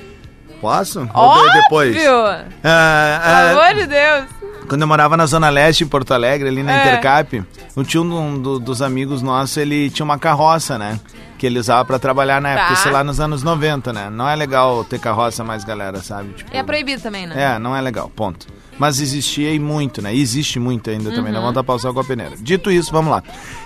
Posso? 0.59 1.07
Óbvio! 1.13 1.53
de- 1.53 1.61
depois? 1.61 1.97
Ah, 2.07 2.45
Pelo 2.63 2.71
ah, 2.73 3.51
amor 3.51 3.75
de 3.75 3.87
Deus. 3.87 4.25
Quando 4.67 4.81
eu 4.81 4.89
morava 4.89 5.17
na 5.19 5.27
Zona 5.27 5.51
Leste, 5.51 5.85
em 5.85 5.87
Porto 5.87 6.15
Alegre, 6.15 6.49
ali 6.49 6.63
na 6.63 6.73
É. 6.73 6.87
Intercap, 6.89 7.45
o 7.77 7.85
tio 7.85 8.03
um 8.03 8.41
do- 8.41 8.59
dos 8.59 8.81
amigos 8.81 9.21
nossos, 9.21 9.57
ele 9.59 9.91
tinha 9.91 10.05
uma 10.05 10.19
carroça, 10.19 10.79
né? 10.79 10.99
Que 11.39 11.47
ele 11.47 11.59
usava 11.59 11.85
pra 11.85 11.99
trabalhar 11.99 12.41
na 12.41 12.51
época, 12.51 12.69
Tá. 12.69 12.73
isso 12.75 12.89
lá 12.91 13.05
nos 13.05 13.21
anos 13.21 13.43
90, 13.43 13.93
né? 13.93 14.09
Não 14.11 14.27
é 14.29 14.35
legal 14.35 14.83
ter 14.85 14.99
carroça 14.99 15.45
mais, 15.45 15.65
galera, 15.65 16.01
sabe? 16.03 16.31
Tipo, 16.33 16.51
é 16.57 16.63
proibido 16.63 17.03
também, 17.03 17.27
né? 17.27 17.55
É, 17.55 17.59
não 17.59 17.77
é 17.77 17.81
legal, 17.81 18.09
ponto. 18.15 18.47
Mas 18.79 19.01
existia 19.01 19.53
e 19.53 19.59
muito, 19.59 20.01
né? 20.03 20.15
E 20.15 20.21
existe 20.21 20.59
muito 20.59 20.89
ainda 20.91 21.11
também, 21.11 21.27
Uhum. 21.27 21.33
não 21.33 21.53
vamos 21.53 21.75
o 21.75 21.79
sol 21.79 21.93
com 21.95 22.01
a 22.01 22.05
peneira. 22.05 22.33
Dito 22.39 22.71
isso, 22.71 22.91
vamos 22.93 23.11
lá. 23.11 23.23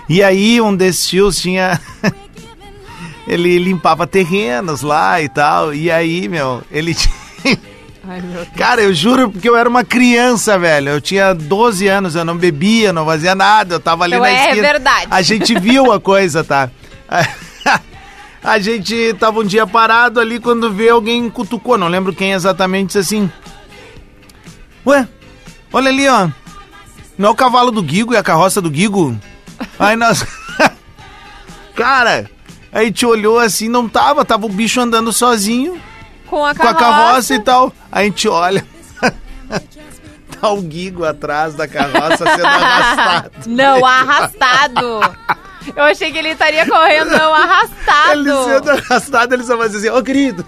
E 0.09 0.21
aí, 0.23 0.59
um 0.61 0.75
desses 0.75 1.07
tios 1.07 1.37
tinha... 1.37 1.79
ele 3.27 3.57
limpava 3.59 4.05
terrenos 4.07 4.81
lá 4.81 5.21
e 5.21 5.29
tal, 5.29 5.73
e 5.73 5.89
aí, 5.91 6.27
meu, 6.27 6.61
ele 6.71 6.93
tinha... 6.95 7.13
Ai. 8.07 8.21
Cara, 8.57 8.81
eu 8.81 8.93
juro 8.93 9.29
porque 9.29 9.47
eu 9.47 9.55
era 9.55 9.69
uma 9.69 9.83
criança, 9.83 10.57
velho. 10.57 10.89
Eu 10.89 10.99
tinha 11.01 11.33
12 11.35 11.87
anos, 11.87 12.15
eu 12.15 12.25
não 12.25 12.35
bebia, 12.35 12.91
não 12.91 13.05
fazia 13.05 13.35
nada. 13.35 13.75
Eu 13.75 13.79
tava 13.79 14.03
ali 14.05 14.15
Então 14.15 14.25
na 14.25 14.31
é 14.31 14.45
esquina. 14.49 14.61
verdade. 14.67 15.07
A 15.11 15.21
gente 15.21 15.57
viu 15.59 15.91
a 15.91 15.99
coisa, 16.01 16.43
tá? 16.43 16.69
A 18.43 18.57
gente 18.59 19.13
tava 19.19 19.39
um 19.39 19.43
dia 19.45 19.67
parado 19.67 20.19
ali 20.19 20.39
quando 20.39 20.71
vê 20.71 20.89
alguém 20.89 21.29
cutucou, 21.29 21.77
não 21.77 21.87
lembro 21.87 22.13
quem 22.13 22.31
exatamente, 22.31 22.87
disse 22.87 22.97
assim: 22.99 23.31
Ué, 24.85 25.07
olha 25.71 25.89
ali, 25.89 26.07
ó. 26.07 26.27
Não 27.17 27.29
é 27.29 27.31
o 27.31 27.35
cavalo 27.35 27.71
do 27.71 27.83
Guigo 27.83 28.13
e 28.13 28.17
a 28.17 28.23
carroça 28.23 28.59
do 28.61 28.69
Guigo? 28.69 29.15
Aí 29.77 29.95
nós. 29.95 30.25
Cara, 31.75 32.29
a 32.71 32.83
gente 32.83 33.05
olhou 33.05 33.37
assim, 33.37 33.69
não 33.69 33.87
tava, 33.87 34.25
tava 34.25 34.45
o 34.45 34.49
bicho 34.49 34.81
andando 34.81 35.11
sozinho 35.13 35.79
Com 36.27 36.43
a 36.45 36.55
com 36.55 36.63
a 36.63 36.73
carroça. 36.73 36.79
carroça 36.79 37.35
e 37.35 37.39
tal. 37.39 37.73
A 37.91 38.03
gente 38.03 38.27
olha. 38.27 38.65
tá 40.41 40.49
o 40.49 40.61
Guigo 40.61 41.05
atrás 41.05 41.53
da 41.53 41.67
carroça 41.67 42.17
sendo 42.17 42.45
arrastado. 42.47 43.31
Não, 43.45 43.85
arrastado. 43.85 44.99
Eu 45.75 45.83
achei 45.83 46.11
que 46.11 46.17
ele 46.17 46.29
estaria 46.29 46.65
correndo, 46.67 47.13
arrastado. 47.13 48.13
Ele 48.13 48.31
sendo 48.43 48.71
arrastado, 48.71 49.35
ele 49.35 49.43
só 49.43 49.55
fazia 49.57 49.77
assim, 49.77 49.89
ô 49.89 50.01
querido! 50.03 50.43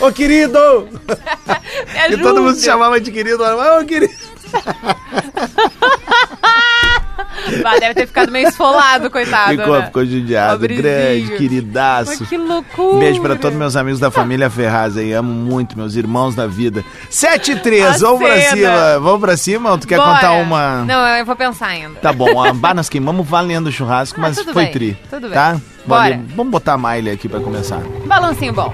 Ô 0.00 0.10
querido! 0.12 0.88
Me 2.08 2.16
E 2.16 2.18
todo 2.18 2.42
mundo 2.42 2.56
se 2.56 2.64
chamava 2.64 3.00
de 3.00 3.12
querido, 3.12 3.44
ô 3.44 3.84
querido! 3.84 4.12
Ah, 7.64 7.78
deve 7.78 7.94
ter 7.94 8.06
ficado 8.06 8.30
meio 8.30 8.48
esfolado, 8.48 9.10
coitado. 9.10 9.50
Ficou, 9.50 9.78
né? 9.78 9.86
ficou 9.86 10.04
judiado. 10.04 10.52
Pobrezinho. 10.52 10.82
Grande, 10.82 11.36
queridaço. 11.36 12.16
Mas 12.20 12.28
que 12.28 12.36
loucura. 12.36 12.98
Beijo 12.98 13.20
pra 13.20 13.36
todos 13.36 13.56
meus 13.58 13.76
amigos 13.76 14.00
da 14.00 14.10
família 14.10 14.48
Ferraz 14.50 14.96
aí. 14.96 15.12
Amo 15.12 15.32
muito, 15.32 15.76
meus 15.76 15.94
irmãos 15.94 16.34
da 16.34 16.46
vida. 16.46 16.84
7 17.10 17.52
e 17.52 17.56
3, 17.56 17.84
A 18.02 18.06
vamos 18.06 18.20
pra 18.20 18.40
cima. 18.40 18.98
Vamos 19.00 19.20
pra 19.20 19.36
cima 19.36 19.70
ou 19.70 19.78
tu 19.78 19.86
quer 19.86 19.96
Bora. 19.98 20.14
contar 20.14 20.32
uma. 20.32 20.84
Não, 20.84 21.06
eu 21.16 21.24
vou 21.24 21.36
pensar 21.36 21.68
ainda. 21.68 21.98
Tá 22.00 22.12
bom, 22.12 22.42
a 22.42 22.52
bah, 22.52 22.74
nós 22.74 22.88
queimamos 22.88 23.26
valendo 23.26 23.66
o 23.68 23.72
churrasco, 23.72 24.18
Ah, 24.18 24.22
mas 24.22 24.40
foi 24.40 24.54
bem, 24.54 24.72
tri. 24.72 24.98
tudo 25.10 25.22
bem. 25.22 25.32
Tá? 25.32 25.60
Bora. 25.86 26.20
Vamos 26.36 26.50
botar 26.50 26.74
a 26.74 26.78
Miley 26.78 27.12
aqui 27.12 27.28
pra 27.28 27.40
começar. 27.40 27.80
Balancinho 28.06 28.52
bom. 28.52 28.72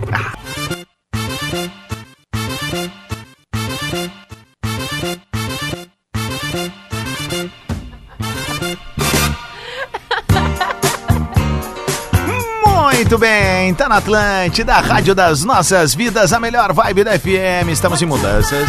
Muito 13.08 13.20
bem, 13.20 13.72
tá 13.72 13.88
na 13.88 13.96
Atlântida, 13.96 14.74
a 14.74 14.80
rádio 14.80 15.14
das 15.14 15.42
nossas 15.42 15.94
vidas, 15.94 16.30
a 16.30 16.38
melhor 16.38 16.74
vibe 16.74 17.04
da 17.04 17.18
FM. 17.18 17.70
Estamos 17.72 18.02
em 18.02 18.04
mudanças. 18.04 18.68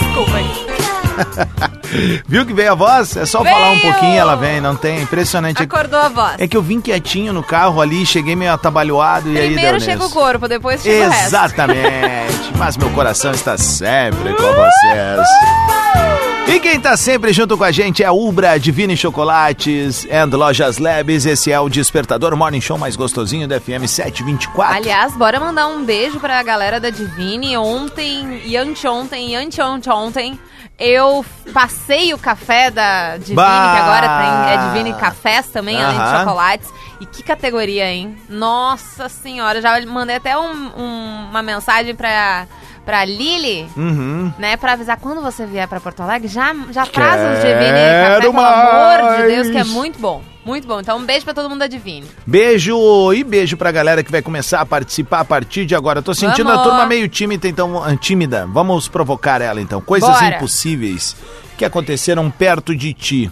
Desculpa 0.00 0.32
aí. 0.36 2.22
Viu 2.26 2.44
que 2.44 2.52
veio 2.52 2.72
a 2.72 2.74
voz? 2.74 3.16
É 3.16 3.24
só 3.24 3.44
falar 3.44 3.70
um 3.70 3.78
Veio! 3.78 3.92
pouquinho, 3.92 4.18
ela 4.18 4.34
vem, 4.34 4.60
não 4.60 4.74
tem? 4.74 5.02
Impressionante. 5.02 5.62
Acordou 5.62 6.00
a 6.00 6.08
voz. 6.08 6.34
É 6.40 6.48
que 6.48 6.56
eu 6.56 6.62
vim 6.62 6.80
quietinho 6.80 7.32
no 7.32 7.44
carro 7.44 7.80
ali, 7.80 8.04
cheguei 8.04 8.34
meio 8.34 8.52
atabalhoado 8.52 9.30
e 9.30 9.38
aí 9.38 9.52
Primeiro 9.52 9.78
deu 9.78 9.80
chega 9.80 10.04
o 10.06 10.10
corpo, 10.10 10.48
depois 10.48 10.82
chega 10.82 11.06
o 11.06 11.10
resto. 11.10 11.26
Exatamente. 11.28 12.52
Mas 12.58 12.76
meu 12.76 12.90
coração 12.90 13.30
está 13.30 13.56
sempre 13.56 14.34
com 14.34 14.42
vocês. 14.42 16.11
E 16.46 16.60
quem 16.60 16.78
tá 16.78 16.96
sempre 16.96 17.32
junto 17.32 17.56
com 17.56 17.64
a 17.64 17.70
gente 17.72 18.02
é 18.02 18.06
a 18.06 18.12
Ubra 18.12 18.58
Divine 18.58 18.96
Chocolates 18.96 20.06
and 20.10 20.36
Lojas 20.36 20.78
Labs. 20.78 21.24
Esse 21.24 21.50
é 21.50 21.58
o 21.58 21.68
Despertador 21.68 22.36
Morning 22.36 22.60
Show 22.60 22.76
mais 22.76 22.94
gostosinho 22.94 23.48
da 23.48 23.58
FM 23.60 23.86
724. 23.86 24.74
Aliás, 24.76 25.16
bora 25.16 25.40
mandar 25.40 25.68
um 25.68 25.82
beijo 25.84 26.20
pra 26.20 26.42
galera 26.42 26.78
da 26.78 26.90
Divine. 26.90 27.56
Ontem 27.56 28.42
e 28.44 28.56
anteontem 28.56 29.30
e 29.30 29.36
anteontem 29.36 30.38
eu 30.78 31.24
passei 31.54 32.12
o 32.12 32.18
café 32.18 32.70
da 32.70 33.16
Divine, 33.16 33.36
Bah! 33.36 33.72
que 33.74 33.80
agora 33.82 34.08
tem, 34.18 34.52
é 34.52 34.72
Divine 34.72 35.00
Cafés 35.00 35.46
também, 35.46 35.80
além 35.80 35.98
de 35.98 36.18
chocolates. 36.18 36.68
E 37.00 37.06
que 37.06 37.22
categoria, 37.22 37.86
hein? 37.90 38.16
Nossa 38.28 39.08
senhora, 39.08 39.60
já 39.60 39.80
mandei 39.86 40.16
até 40.16 40.36
um- 40.36 40.70
um- 40.76 41.26
uma 41.30 41.42
mensagem 41.42 41.94
pra, 41.94 42.46
pra 42.84 43.04
Lili, 43.04 43.66
Uhum. 43.76 44.32
né, 44.38 44.56
pra 44.56 44.72
avisar 44.72 44.98
quando 44.98 45.20
você 45.22 45.46
vier 45.46 45.68
pra 45.68 45.78
Porto 45.80 46.00
Alegre, 46.02 46.26
já, 46.28 46.54
já 46.70 46.84
traz 46.86 47.20
os 47.38 47.44
Divine 47.44 47.54
Café, 47.60 48.20
pelo 48.20 48.40
amor 48.40 49.16
de 49.18 49.22
Deus, 49.28 49.50
que 49.50 49.58
é 49.58 49.64
muito 49.64 49.98
bom. 49.98 50.22
Muito 50.44 50.66
bom. 50.66 50.80
Então, 50.80 50.98
um 50.98 51.04
beijo 51.04 51.24
pra 51.24 51.32
todo 51.32 51.48
mundo 51.48 51.60
da 51.60 51.68
Divine. 51.68 52.04
Beijo 52.26 53.12
e 53.12 53.22
beijo 53.22 53.56
pra 53.56 53.70
galera 53.70 54.02
que 54.02 54.10
vai 54.10 54.20
começar 54.20 54.60
a 54.60 54.66
participar 54.66 55.20
a 55.20 55.24
partir 55.24 55.64
de 55.64 55.74
agora. 55.76 56.02
Tô 56.02 56.12
sentindo 56.12 56.48
a 56.50 56.56
Vamos. 56.56 56.68
turma 56.68 56.84
meio 56.86 57.08
tímida, 57.08 57.46
então, 57.46 57.80
tímida. 57.98 58.44
Vamos 58.52 58.88
provocar 58.88 59.40
ela 59.40 59.60
então. 59.60 59.80
Coisas 59.80 60.10
Bora. 60.10 60.34
impossíveis 60.36 61.14
que 61.56 61.64
aconteceram 61.64 62.28
perto 62.28 62.74
de 62.74 62.92
ti. 62.92 63.30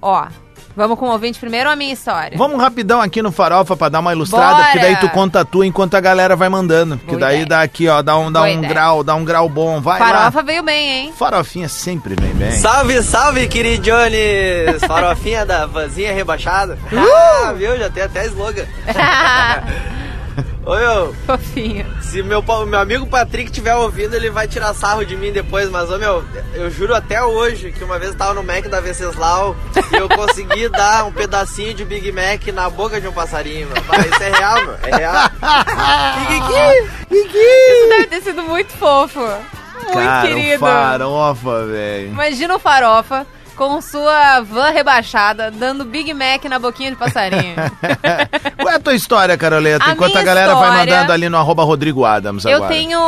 Ó, 0.00 0.26
vamos 0.80 0.98
com 0.98 1.06
o 1.06 1.12
ouvinte 1.12 1.38
primeiro 1.38 1.68
ou 1.68 1.72
a 1.72 1.76
minha 1.76 1.92
história? 1.92 2.36
Vamos 2.36 2.60
rapidão 2.60 3.00
aqui 3.00 3.22
no 3.22 3.30
Farofa 3.30 3.76
pra 3.76 3.88
dar 3.88 4.00
uma 4.00 4.12
ilustrada, 4.12 4.54
Bora. 4.54 4.64
porque 4.64 4.78
daí 4.78 4.96
tu 4.96 5.08
conta 5.10 5.40
a 5.40 5.44
tua 5.44 5.66
enquanto 5.66 5.94
a 5.94 6.00
galera 6.00 6.34
vai 6.36 6.48
mandando. 6.48 6.96
Que 6.98 7.06
Boa 7.06 7.18
daí 7.20 7.42
ideia. 7.42 7.46
dá 7.46 7.60
aqui, 7.62 7.88
ó, 7.88 8.02
dá 8.02 8.16
um, 8.16 8.30
dá 8.32 8.40
Boa 8.40 8.50
um 8.52 8.58
ideia. 8.58 8.68
grau, 8.68 9.04
dá 9.04 9.14
um 9.14 9.24
grau 9.24 9.48
bom. 9.48 9.80
Vai 9.80 9.98
Farofa 9.98 10.38
lá. 10.38 10.42
veio 10.42 10.62
bem, 10.62 10.90
hein? 10.90 11.12
Farofinha 11.16 11.68
sempre 11.68 12.14
vem 12.14 12.32
bem. 12.34 12.52
Salve, 12.52 13.02
salve, 13.02 13.46
queridiones! 13.48 14.80
Farofinha 14.86 15.44
da 15.46 15.66
vanzinha 15.66 16.12
rebaixada. 16.12 16.78
Uh! 16.92 17.46
Ah, 17.46 17.52
viu? 17.52 17.76
Já 17.78 17.90
tem 17.90 18.02
até 18.02 18.26
slogan. 18.26 18.64
Ô, 20.64 20.74
meu, 20.76 21.14
Fofinho. 21.26 21.86
se 22.00 22.22
meu, 22.22 22.42
meu 22.66 22.78
amigo 22.78 23.06
Patrick 23.06 23.50
tiver 23.50 23.74
ouvindo, 23.74 24.14
ele 24.14 24.30
vai 24.30 24.46
tirar 24.46 24.74
sarro 24.74 25.04
de 25.04 25.16
mim 25.16 25.32
depois. 25.32 25.70
Mas, 25.70 25.90
ô, 25.90 25.98
meu, 25.98 26.24
eu 26.54 26.70
juro 26.70 26.94
até 26.94 27.22
hoje 27.22 27.72
que 27.72 27.82
uma 27.82 27.98
vez 27.98 28.12
eu 28.12 28.16
tava 28.18 28.34
no 28.34 28.42
Mac 28.42 28.66
da 28.68 28.80
Venceslau 28.80 29.56
e 29.92 29.96
eu 29.96 30.08
consegui 30.08 30.68
dar 30.70 31.04
um 31.04 31.12
pedacinho 31.12 31.74
de 31.74 31.84
Big 31.84 32.12
Mac 32.12 32.46
na 32.52 32.68
boca 32.70 33.00
de 33.00 33.08
um 33.08 33.12
passarinho, 33.12 33.68
meu. 33.68 33.76
Isso 34.10 34.22
é 34.22 34.30
real, 34.30 34.62
meu. 34.62 34.74
É 34.82 34.96
real. 34.96 35.30
Kikiki. 37.08 37.38
Isso 37.38 37.88
deve 37.88 38.06
ter 38.06 38.22
sido 38.22 38.42
muito 38.42 38.72
fofo. 38.72 39.20
Muito 39.20 39.92
Cara, 39.92 40.28
querido. 40.28 40.60
farofa, 40.60 41.66
velho. 41.66 42.08
Imagina 42.08 42.54
o 42.54 42.58
Farofa 42.58 43.26
com 43.60 43.78
sua 43.82 44.40
van 44.40 44.70
rebaixada 44.70 45.50
dando 45.50 45.84
Big 45.84 46.14
Mac 46.14 46.42
na 46.46 46.58
boquinha 46.58 46.90
de 46.90 46.96
passarinho. 46.96 47.56
Qual 48.56 48.70
é 48.70 48.76
a 48.76 48.80
tua 48.80 48.94
história, 48.94 49.36
Caroleta? 49.36 49.84
A 49.84 49.92
Enquanto 49.92 50.16
a 50.16 50.22
galera 50.22 50.54
vai 50.54 50.70
história- 50.70 50.94
mandando 50.94 51.12
ali 51.12 51.28
no 51.28 51.36
arroba 51.36 51.62
Rodrigo 51.62 52.02
Adams 52.06 52.46
Eu 52.46 52.56
agora. 52.56 52.72
tenho. 52.72 52.98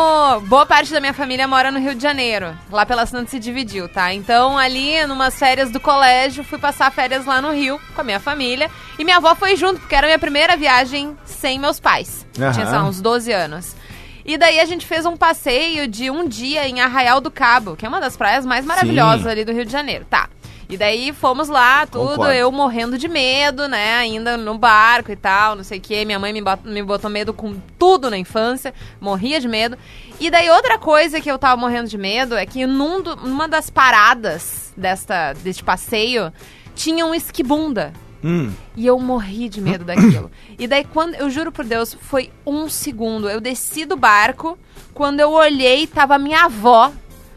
Boa 0.49 0.67
parte 0.67 0.93
da 0.93 1.01
minha 1.01 1.15
família 1.15 1.49
mora 1.49 1.71
no 1.71 1.79
Rio 1.79 1.95
de 1.95 2.03
Janeiro. 2.03 2.55
Lá 2.71 2.85
pela 2.85 3.07
Santa 3.07 3.31
se 3.31 3.39
dividiu, 3.39 3.89
tá? 3.89 4.13
Então, 4.13 4.59
ali, 4.59 5.03
numas 5.07 5.39
férias 5.39 5.71
do 5.71 5.81
colégio, 5.81 6.45
fui 6.45 6.59
passar 6.59 6.93
férias 6.93 7.25
lá 7.25 7.41
no 7.41 7.51
Rio 7.53 7.81
com 7.95 8.03
a 8.03 8.05
minha 8.05 8.21
família. 8.21 8.71
E 8.99 9.05
minha 9.05 9.17
avó 9.17 9.35
foi 9.35 9.57
junto, 9.57 9.81
porque 9.81 9.95
era 9.95 10.07
a 10.07 10.09
minha 10.09 10.19
primeira 10.19 10.55
viagem 10.55 11.17
sem 11.25 11.59
meus 11.59 11.81
pais. 11.81 12.27
Aham. 12.39 12.53
Tinha, 12.53 12.67
sei 12.67 12.75
lá, 12.77 12.85
uns 12.85 13.01
12 13.01 13.33
anos. 13.33 13.75
E 14.23 14.37
daí 14.37 14.61
a 14.61 14.67
gente 14.67 14.87
fez 14.87 15.07
um 15.07 15.17
passeio 15.17 15.89
de 15.89 16.11
um 16.11 16.29
dia 16.29 16.69
em 16.69 16.79
Arraial 16.83 17.23
do 17.23 17.31
Cabo, 17.31 17.75
que 17.75 17.87
é 17.87 17.89
uma 17.89 18.03
das 18.03 18.19
praias 18.19 18.45
mais 18.45 18.67
maravilhosas 18.67 19.23
Sim. 19.23 19.31
ali 19.31 19.45
do 19.47 19.53
Rio 19.53 19.65
de 19.65 19.73
Janeiro. 19.73 20.05
Tá. 20.11 20.29
E 20.69 20.77
daí 20.77 21.13
fomos 21.13 21.49
lá, 21.49 21.87
tudo, 21.87 22.11
Concordo. 22.11 22.33
eu 22.33 22.51
morrendo 22.51 22.97
de 22.97 23.09
medo, 23.09 23.69
né? 23.69 23.97
Ainda 23.97 24.37
no 24.37 24.57
barco 24.57 25.13
e 25.13 25.17
tal, 25.17 25.55
não 25.57 25.65
sei 25.65 25.79
o 25.79 25.81
quê. 25.81 26.05
Minha 26.05 26.19
mãe 26.19 26.33
me, 26.33 26.41
bot- 26.41 26.67
me 26.67 26.83
botou 26.83 27.11
medo 27.11 27.35
com 27.35 27.55
tudo 27.79 28.09
na 28.09 28.17
infância, 28.17 28.73
morria 29.01 29.41
de 29.41 29.49
medo. 29.49 29.77
E 30.19 30.31
daí 30.31 30.49
outra 30.51 30.79
coisa 30.79 31.21
que 31.21 31.31
eu 31.31 31.39
tava 31.39 31.61
morrendo 31.61 31.89
de 31.89 31.99
medo 31.99 32.37
é 32.37 32.47
que 32.47 32.67
num 32.67 33.03
numa 33.03 33.47
das 33.49 33.69
paradas 33.69 34.73
desta, 34.77 35.33
deste 35.35 35.63
passeio 35.63 36.33
tinha 36.75 37.05
um 37.05 37.15
esquibunda. 37.15 37.93
Hum. 38.25 38.53
E 38.77 38.87
eu 38.87 38.99
morri 39.01 39.49
de 39.49 39.61
medo 39.61 39.85
daquilo. 39.85 40.31
E 40.57 40.69
daí, 40.69 40.85
quando. 40.85 41.17
Eu 41.17 41.29
juro 41.29 41.51
por 41.51 41.65
Deus, 41.65 41.93
foi 42.03 42.31
um 42.47 42.69
segundo. 42.69 43.29
Eu 43.29 43.41
desci 43.41 43.85
do 43.85 43.97
barco. 43.97 44.57
Quando 44.95 45.19
eu 45.19 45.33
olhei, 45.33 45.89
tava 45.89 46.17
minha 46.19 46.45
avó, 46.45 46.93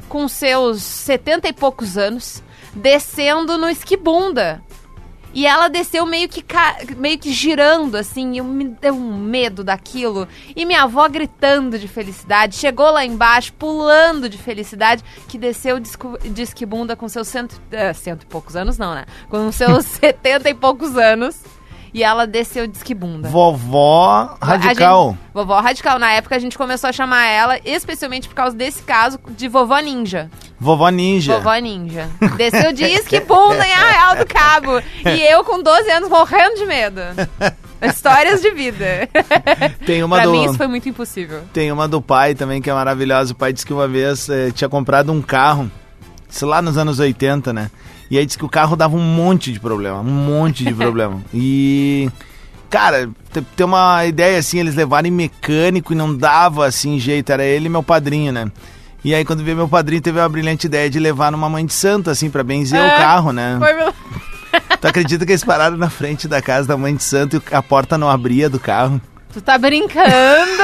com 0.07 0.27
seus 0.27 0.83
setenta 0.83 1.47
e 1.47 1.53
poucos 1.53 1.97
anos, 1.97 2.43
descendo 2.75 3.57
no 3.57 3.69
esquibunda. 3.69 4.61
E 5.33 5.45
ela 5.45 5.67
desceu 5.67 6.05
meio 6.05 6.29
que, 6.29 6.41
ca- 6.41 6.77
meio 6.95 7.19
que 7.19 7.29
girando, 7.33 7.95
assim, 7.97 8.31
e 8.33 8.37
eu 8.37 8.45
me 8.45 8.63
deu 8.69 8.93
um 8.95 9.17
medo 9.17 9.65
daquilo. 9.65 10.25
E 10.55 10.65
minha 10.65 10.83
avó 10.83 11.09
gritando 11.09 11.77
de 11.77 11.89
felicidade, 11.89 12.55
chegou 12.55 12.89
lá 12.89 13.03
embaixo, 13.05 13.51
pulando 13.51 14.29
de 14.29 14.37
felicidade, 14.37 15.03
que 15.27 15.37
desceu 15.37 15.77
de 15.77 16.41
esquibunda 16.41 16.95
com 16.95 17.09
seus 17.09 17.27
cento, 17.27 17.59
eh, 17.69 17.91
cento 17.91 18.23
e 18.23 18.25
poucos 18.27 18.55
anos, 18.55 18.77
não, 18.77 18.95
né? 18.95 19.05
Com 19.29 19.51
seus 19.51 19.83
setenta 19.99 20.49
e 20.49 20.53
poucos 20.53 20.97
anos. 20.97 21.35
E 21.95 22.03
ela 22.03 22.27
desceu 22.27 22.67
de 22.67 22.75
esquibunda. 22.75 23.29
Vovó 23.29 24.35
radical. 24.41 25.11
gente- 25.11 25.19
vovó 25.33 25.61
radical. 25.61 25.97
Na 25.97 26.11
época 26.11 26.35
a 26.35 26.39
gente 26.39 26.57
começou 26.57 26.89
a 26.89 26.91
chamar 26.91 27.25
ela, 27.25 27.57
especialmente 27.63 28.27
por 28.27 28.35
causa 28.35 28.53
desse 28.53 28.83
caso, 28.83 29.17
de 29.29 29.47
vovó 29.47 29.79
ninja. 29.79 30.29
Vovó 30.59 30.89
ninja. 30.89 31.37
Vovó 31.37 31.55
ninja. 31.55 32.09
Desceu 32.35 32.73
de 32.73 32.83
esquibunda 32.99 33.65
em 33.65 33.71
Arraial 33.71 34.17
do 34.17 34.25
Cabo. 34.25 34.81
E 35.05 35.21
eu 35.21 35.41
com 35.45 35.63
12 35.63 35.89
anos 35.89 36.09
morrendo 36.09 36.55
de 36.55 36.65
medo. 36.65 36.99
Histórias 37.81 38.41
de 38.41 38.51
vida. 38.51 39.07
Tem 39.85 40.03
uma 40.03 40.17
pra 40.17 40.25
do... 40.25 40.33
mim 40.33 40.43
isso 40.43 40.55
foi 40.57 40.67
muito 40.67 40.89
impossível. 40.89 41.43
Tem 41.53 41.71
uma 41.71 41.87
do 41.87 42.01
pai 42.01 42.35
também 42.35 42.61
que 42.61 42.69
é 42.69 42.73
maravilhosa. 42.73 43.31
O 43.31 43.35
pai 43.35 43.53
disse 43.53 43.65
que 43.65 43.71
uma 43.71 43.87
vez 43.87 44.27
eh, 44.27 44.51
tinha 44.51 44.67
comprado 44.67 45.13
um 45.13 45.21
carro, 45.21 45.71
isso 46.29 46.45
lá 46.45 46.61
nos 46.61 46.77
anos 46.77 46.99
80, 46.99 47.53
né? 47.53 47.71
E 48.09 48.17
aí 48.17 48.25
disse 48.25 48.37
que 48.37 48.45
o 48.45 48.49
carro 48.49 48.75
dava 48.75 48.95
um 48.95 49.01
monte 49.01 49.51
de 49.51 49.59
problema, 49.59 49.99
um 49.99 50.03
monte 50.03 50.63
de 50.63 50.73
problema. 50.75 51.21
E, 51.33 52.09
cara, 52.69 53.09
te- 53.33 53.41
tem 53.55 53.65
uma 53.65 54.05
ideia 54.05 54.37
assim, 54.37 54.59
eles 54.59 54.75
levaram 54.75 55.07
em 55.07 55.11
mecânico 55.11 55.93
e 55.93 55.95
não 55.95 56.15
dava 56.15 56.65
assim 56.67 56.99
jeito, 56.99 57.31
era 57.31 57.43
ele 57.43 57.65
e 57.65 57.69
meu 57.69 57.81
padrinho, 57.83 58.31
né? 58.31 58.51
E 59.03 59.13
aí 59.13 59.23
quando 59.23 59.43
veio 59.43 59.57
meu 59.57 59.67
padrinho 59.67 60.01
teve 60.01 60.19
uma 60.19 60.29
brilhante 60.29 60.65
ideia 60.67 60.89
de 60.89 60.99
levar 60.99 61.31
numa 61.31 61.47
mãe 61.49 61.65
de 61.65 61.73
santo, 61.73 62.09
assim, 62.09 62.29
pra 62.29 62.43
benzer 62.43 62.79
o 62.81 62.85
É, 62.85 62.97
carro, 62.97 63.31
né? 63.31 63.55
Foi 63.59 63.73
meu... 63.73 63.93
Tu 64.81 64.87
acredita 64.87 65.25
que 65.25 65.31
eles 65.31 65.43
pararam 65.43 65.75
na 65.77 65.89
frente 65.89 66.27
da 66.27 66.41
casa 66.41 66.67
da 66.67 66.77
mãe 66.77 66.95
de 66.95 67.03
santo 67.03 67.35
e 67.51 67.55
a 67.55 67.61
porta 67.61 67.97
não 67.97 68.09
abria 68.09 68.49
do 68.49 68.59
carro? 68.59 68.99
Tu 69.35 69.41
tá 69.41 69.57
brincando! 69.57 69.99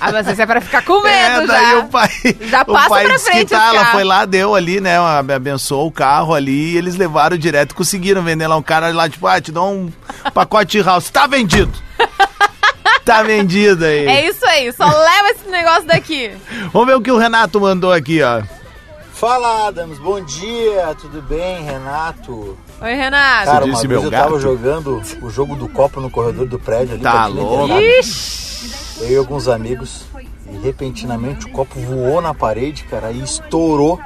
ah, 0.00 0.10
mas 0.12 0.26
isso 0.26 0.42
é 0.42 0.44
pra 0.44 0.60
ficar 0.60 0.82
com 0.84 1.00
medo 1.00 1.42
É, 1.42 1.46
daí 1.46 1.70
já. 1.70 1.78
o 1.78 1.88
pai. 1.88 2.08
Já 2.40 2.62
o 2.62 2.66
passa 2.72 2.88
pai 2.88 3.04
pra 3.06 3.18
frente 3.20 3.38
que 3.44 3.54
tá, 3.54 3.68
ela 3.68 3.78
carro. 3.78 3.92
foi 3.92 4.02
lá, 4.02 4.24
deu 4.24 4.56
ali, 4.56 4.80
né? 4.80 4.98
ab- 4.98 5.30
Abençoou 5.30 5.86
o 5.86 5.92
carro 5.92 6.34
ali 6.34 6.72
e 6.72 6.76
eles 6.76 6.96
levaram 6.96 7.36
direto, 7.38 7.76
conseguiram 7.76 8.24
vender 8.24 8.48
lá 8.48 8.56
um 8.56 8.62
cara 8.62 8.88
lá, 8.92 9.08
tipo, 9.08 9.24
ah, 9.28 9.40
te 9.40 9.52
dou 9.52 9.70
um 9.72 9.92
pacote 10.34 10.78
de 10.78 10.82
house. 10.82 11.10
Tá 11.10 11.28
vendido! 11.28 11.72
tá 13.04 13.22
vendido 13.22 13.84
aí. 13.84 14.06
É 14.08 14.28
isso 14.28 14.44
aí, 14.44 14.72
só 14.72 14.84
leva 14.86 15.30
esse 15.30 15.48
negócio 15.48 15.84
daqui. 15.86 16.32
Vamos 16.72 16.88
ver 16.88 16.96
o 16.96 17.00
que 17.00 17.12
o 17.12 17.18
Renato 17.18 17.60
mandou 17.60 17.92
aqui, 17.92 18.20
ó. 18.20 18.42
Fala 19.18 19.66
Adams, 19.66 19.98
bom 19.98 20.20
dia, 20.20 20.94
tudo 20.94 21.20
bem, 21.20 21.64
Renato? 21.64 22.56
Oi, 22.80 22.94
Renato. 22.94 23.46
Cara, 23.46 23.64
disse 23.64 23.82
uma 23.84 23.88
meu 23.88 24.00
vez 24.00 24.04
eu 24.04 24.10
gato? 24.12 24.22
tava 24.22 24.38
jogando 24.38 25.02
o 25.20 25.28
jogo 25.28 25.56
do 25.56 25.68
copo 25.68 26.00
no 26.00 26.08
corredor 26.08 26.46
do 26.46 26.56
prédio 26.56 26.94
ali. 26.94 27.02
Tá 27.02 27.26
louco. 27.26 27.80
Ixi, 27.80 29.02
Eu 29.02 29.10
e 29.10 29.16
alguns 29.16 29.48
amigos. 29.48 30.04
E 30.48 30.56
repentinamente 30.58 31.46
o 31.46 31.50
copo 31.50 31.80
voou 31.80 32.20
na 32.20 32.32
parede, 32.32 32.84
cara, 32.84 33.10
e 33.10 33.20
estourou. 33.20 34.00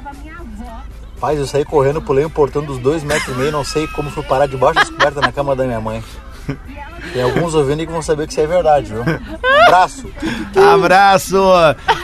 Paz, 1.20 1.38
eu 1.38 1.46
saí 1.46 1.66
correndo, 1.66 2.00
pulei 2.00 2.24
um 2.24 2.30
portão 2.30 2.64
dos 2.64 2.78
dois 2.78 3.04
metros 3.04 3.36
e 3.36 3.38
meio, 3.38 3.52
não 3.52 3.64
sei 3.64 3.86
como 3.88 4.10
fui 4.10 4.22
parar 4.22 4.46
debaixo 4.46 4.80
das 4.80 4.88
cobertas 4.88 5.20
na 5.22 5.30
cama 5.30 5.54
da 5.54 5.64
minha 5.64 5.80
mãe. 5.80 6.02
Tem 7.12 7.22
alguns 7.22 7.54
ouvindo 7.54 7.80
aí 7.80 7.86
que 7.86 7.92
vão 7.92 8.02
saber 8.02 8.26
que 8.26 8.32
isso 8.32 8.40
é 8.40 8.46
verdade, 8.46 8.92
viu? 8.92 9.02
Abraço! 9.66 10.10
Abraço! 10.72 11.36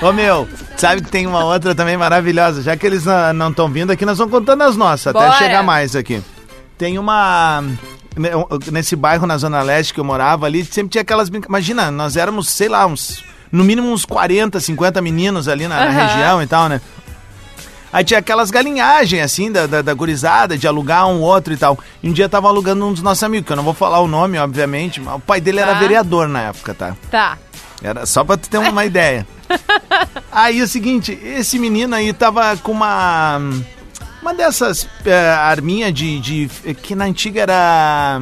Ô 0.03 0.13
meu, 0.13 0.49
sabe 0.77 1.03
que 1.03 1.11
tem 1.11 1.27
uma 1.27 1.45
outra 1.45 1.75
também 1.75 1.97
maravilhosa. 1.97 2.63
Já 2.63 2.77
que 2.77 2.87
eles 2.87 3.05
na- 3.05 3.33
não 3.33 3.51
estão 3.51 3.69
vindo 3.69 3.91
aqui, 3.91 4.05
nós 4.05 4.19
vamos 4.19 4.33
contando 4.33 4.63
as 4.63 4.77
nossas, 4.77 5.09
até 5.09 5.19
Bora. 5.27 5.39
chegar 5.39 5.63
mais 5.63 5.95
aqui. 5.95 6.23
Tem 6.77 6.99
uma. 6.99 7.63
ne- 8.17 8.31
Nesse 8.73 8.97
bairro 8.97 9.27
na 9.27 9.37
Zona 9.39 9.63
Leste 9.63 9.95
que 9.95 10.01
eu 10.01 10.05
morava 10.05 10.47
ali, 10.47 10.65
sempre 10.65 10.91
tinha 10.91 11.03
aquelas 11.03 11.29
brincadeiras. 11.29 11.49
Imagina, 11.69 11.91
nós 11.91 12.17
éramos, 12.17 12.49
sei 12.49 12.69
lá, 12.69 12.87
uns. 12.87 13.25
No 13.51 13.65
mínimo 13.65 13.91
uns 13.91 14.05
40, 14.05 14.61
50 14.61 15.01
meninos 15.01 15.49
ali 15.49 15.67
na, 15.67 15.77
na 15.77 15.87
Aham. 15.87 16.07
região 16.07 16.43
e 16.43 16.47
tal, 16.47 16.69
né? 16.69 16.81
Aí 17.93 18.05
tinha 18.05 18.19
aquelas 18.21 18.51
galinhagens, 18.51 19.23
assim, 19.25 19.51
da, 19.51 19.67
da, 19.67 19.83
da 19.83 19.95
gurizada, 19.95 20.59
de 20.59 20.67
alugar 20.69 21.07
um 21.09 21.21
outro 21.21 21.53
e 21.55 21.57
tal. 21.57 21.79
E 22.03 22.09
um 22.09 22.13
dia 22.13 22.29
tava 22.29 22.49
alugando 22.49 22.87
um 22.87 22.93
dos 22.93 23.03
nossos 23.03 23.23
amigos, 23.25 23.47
que 23.47 23.53
eu 23.53 23.57
não 23.57 23.65
vou 23.65 23.75
falar 23.75 24.01
o 24.01 24.07
nome, 24.09 24.39
obviamente, 24.39 25.01
mas 25.01 25.15
o 25.17 25.21
pai 25.21 25.41
dele 25.41 25.61
era 25.61 25.73
Tá. 25.73 25.79
vereador 25.81 26.29
na 26.29 26.43
época, 26.43 26.75
tá? 26.75 26.97
tá. 27.11 27.39
Era 27.83 28.05
só 28.07 28.25
pra 28.25 28.37
tu 28.37 28.49
ter 28.51 28.59
uma 28.59 28.85
ideia. 28.85 29.27
Aí 30.33 30.61
é 30.61 30.63
o 30.65 30.69
seguinte, 30.69 31.19
esse 31.23 31.59
menino 31.59 31.95
aí 31.95 32.13
tava 32.13 32.57
com 32.59 32.73
uma. 32.73 33.41
Uma 34.21 34.35
dessas 34.35 34.87
é, 35.07 35.31
arminhas 35.31 35.95
de, 35.95 36.19
de. 36.21 36.75
Que 36.75 36.95
na 36.95 37.05
antiga 37.07 37.41
era. 37.43 38.21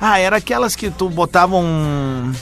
Ah, 0.00 0.18
era 0.18 0.36
aquelas 0.38 0.74
que 0.74 0.90
tu 0.90 1.08
botava 1.08 1.56
um. 1.56 2.32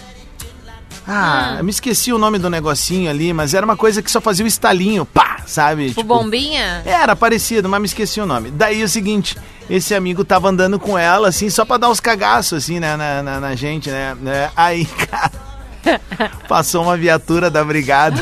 Ah, 1.07 1.57
eu 1.59 1.65
me 1.65 1.71
esqueci 1.71 2.13
o 2.13 2.19
nome 2.19 2.39
do 2.39 2.49
negocinho 2.49 3.11
ali, 3.11 3.33
mas 3.33 3.55
era 3.55 3.67
uma 3.67 3.77
coisa 3.77 4.01
que 4.01 4.11
só 4.11 4.21
fazia 4.21 4.45
o 4.45 4.49
estalinho, 4.49 5.05
pá, 5.05 5.39
sabe? 5.47 5.89
Tipo, 5.89 6.05
bombinha? 6.05 6.83
Era 6.85 7.17
parecido, 7.17 7.69
mas 7.69 7.81
me 7.81 7.87
esqueci 7.87 8.21
o 8.21 8.27
nome. 8.27 8.51
Daí 8.51 8.81
é 8.83 8.85
o 8.85 8.89
seguinte, 8.89 9.37
esse 9.69 9.95
amigo 9.95 10.25
tava 10.25 10.49
andando 10.49 10.79
com 10.79 10.97
ela, 10.97 11.29
assim, 11.29 11.51
só 11.51 11.65
pra 11.65 11.77
dar 11.77 11.91
uns 11.91 11.99
cagaços, 11.99 12.65
assim, 12.65 12.79
né, 12.79 12.97
na, 12.97 13.23
na, 13.23 13.41
na 13.41 13.55
gente, 13.55 13.91
né? 13.91 14.17
né? 14.21 14.51
Aí, 14.55 14.85
cara, 15.11 16.31
passou 16.49 16.85
uma 16.85 16.97
viatura 16.97 17.51
da 17.51 17.65
brigada 17.65 18.21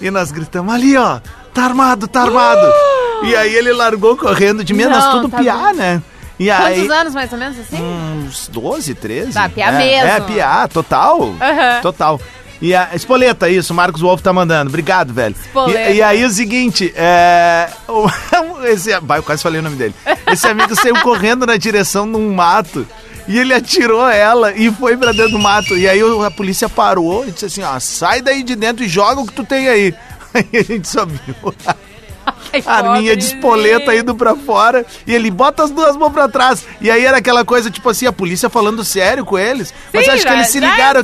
e 0.00 0.10
nós 0.10 0.30
gritamos, 0.30 0.74
ali, 0.74 0.96
ó, 0.96 1.20
tá 1.54 1.64
armado, 1.64 2.06
tá 2.06 2.22
armado. 2.22 2.70
E 3.24 3.34
aí 3.34 3.54
ele 3.54 3.72
largou 3.72 4.16
correndo 4.16 4.62
de 4.62 4.74
menos, 4.74 5.02
tudo 5.06 5.30
tá 5.30 5.38
piar, 5.38 5.72
né? 5.72 6.02
E 6.38 6.50
aí... 6.50 6.76
Quantos 6.80 6.90
anos 6.90 7.14
mais 7.14 7.32
ou 7.32 7.38
menos 7.38 7.58
assim? 7.58 7.76
Uns 7.82 8.48
12, 8.48 8.94
13. 8.94 9.32
Tá, 9.32 9.48
piá 9.48 9.68
é, 9.68 9.78
mesmo. 9.78 10.08
É, 10.08 10.20
piá, 10.20 10.68
total. 10.68 11.34
Aham. 11.40 11.80
Total. 11.80 12.20
E 12.60 12.74
a 12.74 12.90
Espoleta, 12.94 13.48
isso, 13.50 13.72
o 13.72 13.76
Marcos 13.76 14.00
Wolf 14.00 14.22
tá 14.22 14.32
mandando. 14.32 14.68
Obrigado, 14.68 15.12
velho. 15.12 15.34
Espoleta. 15.38 15.90
E, 15.90 15.96
e 15.96 16.02
aí 16.02 16.24
o 16.24 16.30
seguinte, 16.30 16.92
é. 16.96 17.68
o- 17.88 18.06
Esse, 18.64 18.98
vai, 19.00 19.18
eu 19.18 19.22
quase 19.22 19.42
falei 19.42 19.60
o 19.60 19.62
nome 19.62 19.76
dele. 19.76 19.94
Esse 20.30 20.46
amigo 20.46 20.74
saiu 20.74 20.96
correndo 21.00 21.46
na 21.46 21.56
direção 21.56 22.10
de 22.10 22.16
um 22.16 22.32
mato. 22.34 22.86
E 23.28 23.38
ele 23.38 23.52
atirou 23.52 24.08
ela 24.08 24.52
e 24.52 24.70
foi 24.70 24.96
pra 24.96 25.12
dentro 25.12 25.32
do 25.32 25.38
mato. 25.38 25.76
E 25.76 25.88
aí 25.88 26.00
a 26.24 26.30
polícia 26.30 26.68
parou 26.68 27.26
e 27.26 27.32
disse 27.32 27.46
assim: 27.46 27.62
ó, 27.62 27.78
sai 27.80 28.22
daí 28.22 28.42
de 28.42 28.54
dentro 28.56 28.84
e 28.84 28.88
joga 28.88 29.20
o 29.20 29.26
que 29.26 29.32
tu 29.32 29.44
tem 29.44 29.68
aí. 29.68 29.94
Aí 30.34 30.46
a 30.52 30.62
gente 30.62 30.86
só 30.86 31.06
viu 31.06 31.34
arminha 32.66 33.16
de 33.16 33.24
espoleta 33.24 33.94
indo 33.94 34.14
pra 34.14 34.34
fora 34.34 34.84
e 35.06 35.14
ele 35.14 35.30
bota 35.30 35.62
as 35.64 35.70
duas 35.70 35.96
mãos 35.96 36.12
pra 36.12 36.28
trás. 36.28 36.64
E 36.80 36.90
aí 36.90 37.04
era 37.04 37.18
aquela 37.18 37.44
coisa, 37.44 37.70
tipo 37.70 37.88
assim, 37.88 38.06
a 38.06 38.12
polícia 38.12 38.48
falando 38.48 38.84
sério 38.84 39.24
com 39.24 39.38
eles. 39.38 39.72
Mas 39.92 40.04
Sim, 40.04 40.10
acho 40.12 40.26
que 40.26 40.32
eles 40.32 40.46
se 40.48 40.60
já 40.60 40.70
ligaram 40.70 41.00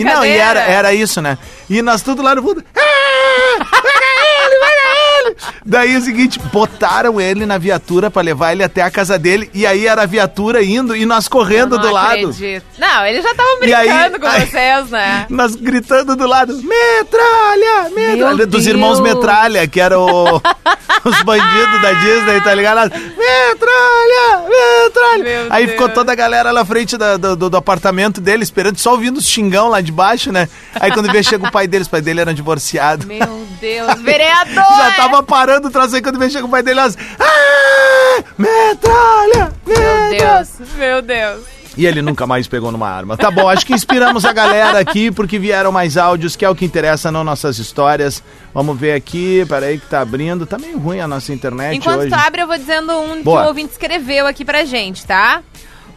e 0.00 0.04
não, 0.04 0.24
e 0.24 0.36
era, 0.36 0.60
era 0.60 0.94
isso, 0.94 1.20
né? 1.22 1.38
E 1.68 1.82
nós 1.82 2.02
tudo 2.02 2.22
lá 2.22 2.34
no 2.34 2.42
fundo. 2.42 2.64
"Ah, 2.76 3.64
Pega 3.64 4.06
ele, 4.44 4.60
pega 4.60 5.26
ele! 5.28 5.36
Daí 5.66 5.94
é 5.94 5.98
o 5.98 6.00
seguinte, 6.00 6.38
botaram 6.52 7.20
ele 7.20 7.44
na 7.44 7.58
viatura 7.58 8.08
pra 8.10 8.22
levar 8.22 8.52
ele 8.52 8.62
até 8.62 8.82
a 8.82 8.90
casa 8.90 9.18
dele. 9.18 9.50
E 9.52 9.66
aí 9.66 9.86
era 9.86 10.02
a 10.02 10.06
viatura 10.06 10.62
indo 10.62 10.94
e 10.94 11.04
nós 11.04 11.26
correndo 11.26 11.76
do 11.78 11.90
lado. 11.90 12.12
acredito. 12.12 12.64
Não, 12.78 13.04
eles 13.04 13.22
já 13.24 13.30
estavam 13.32 13.64
E 13.64 13.74
aí- 13.74 13.88
brincando 13.88 14.20
com 14.20 14.26
aí- 14.26 14.46
vocês, 14.46 14.90
né? 14.90 15.26
Nós 15.30 15.56
gritando 15.56 16.14
do 16.14 16.26
lado, 16.26 16.54
metralha, 16.62 17.90
metralha, 17.94 18.34
Meu 18.36 18.46
dos 18.46 18.66
irmãos 18.66 19.00
metralha, 19.00 19.66
que 19.66 19.80
eram 19.80 20.06
os 21.04 21.22
bandidos 21.22 21.82
da 21.82 21.92
Disney, 21.94 22.40
tá 22.42 22.54
ligado? 22.54 22.90
Metralha, 22.90 24.48
metralha. 24.48 25.24
Meu 25.24 25.46
Aí 25.50 25.64
Deus. 25.66 25.72
ficou 25.72 25.88
toda 25.88 26.12
a 26.12 26.14
galera 26.14 26.50
lá 26.52 26.60
na 26.60 26.64
frente 26.66 26.96
da- 26.96 27.16
do, 27.16 27.36
do- 27.36 27.50
do 27.50 27.56
apartamento 27.56 28.20
dele, 28.20 28.42
esperando, 28.42 28.78
só 28.78 28.92
ouvindo 28.92 29.18
os 29.18 29.26
xingão 29.28 29.68
lá 29.68 29.80
de 29.80 29.92
baixo, 29.92 30.30
né? 30.32 30.48
Aí 30.78 30.90
quando 30.92 31.10
veio, 31.10 31.24
chega 31.24 31.46
o 31.46 31.50
pai 31.50 31.66
deles, 31.66 31.86
o 31.86 31.90
pai 31.90 32.00
dele 32.00 32.20
era 32.20 32.32
divorciado. 32.34 33.06
Meu 33.06 33.46
Deus, 33.60 33.94
vereador! 34.00 34.54
Já 34.76 34.92
tava 34.96 35.22
parando 35.22 35.55
o 35.64 35.70
troço 35.70 35.94
aí 35.94 36.02
quando 36.02 36.18
veio, 36.18 36.30
chega 36.30 36.44
o 36.46 36.50
pai 36.50 36.62
dele, 36.62 36.80
elas, 36.80 36.96
ah, 37.18 38.24
metralha, 38.36 39.52
Meu. 39.66 40.18
Deus, 40.18 40.48
meu 40.76 41.02
Deus. 41.02 41.56
E 41.76 41.84
ele 41.84 42.00
nunca 42.00 42.26
mais 42.26 42.48
pegou 42.48 42.72
numa 42.72 42.88
arma. 42.88 43.18
Tá 43.18 43.30
bom, 43.30 43.46
acho 43.50 43.66
que 43.66 43.74
inspiramos 43.74 44.24
a 44.24 44.32
galera 44.32 44.78
aqui 44.78 45.10
porque 45.10 45.38
vieram 45.38 45.70
mais 45.70 45.98
áudios, 45.98 46.34
que 46.34 46.42
é 46.42 46.48
o 46.48 46.54
que 46.54 46.64
interessa 46.64 47.12
não 47.12 47.22
nossas 47.22 47.58
histórias. 47.58 48.22
Vamos 48.54 48.78
ver 48.80 48.94
aqui, 48.94 49.44
peraí 49.46 49.78
que 49.78 49.86
tá 49.86 50.00
abrindo. 50.00 50.46
Tá 50.46 50.56
meio 50.58 50.78
ruim 50.78 51.00
a 51.00 51.06
nossa 51.06 51.34
internet 51.34 51.76
Enquanto 51.76 52.00
hoje. 52.00 52.08
tu 52.08 52.14
abre, 52.14 52.40
eu 52.40 52.46
vou 52.46 52.56
dizendo 52.56 52.92
um 52.98 53.22
Boa. 53.22 53.40
que 53.40 53.44
o 53.44 53.48
ouvinte 53.48 53.72
escreveu 53.72 54.26
aqui 54.26 54.42
pra 54.42 54.64
gente, 54.64 55.06
tá? 55.06 55.42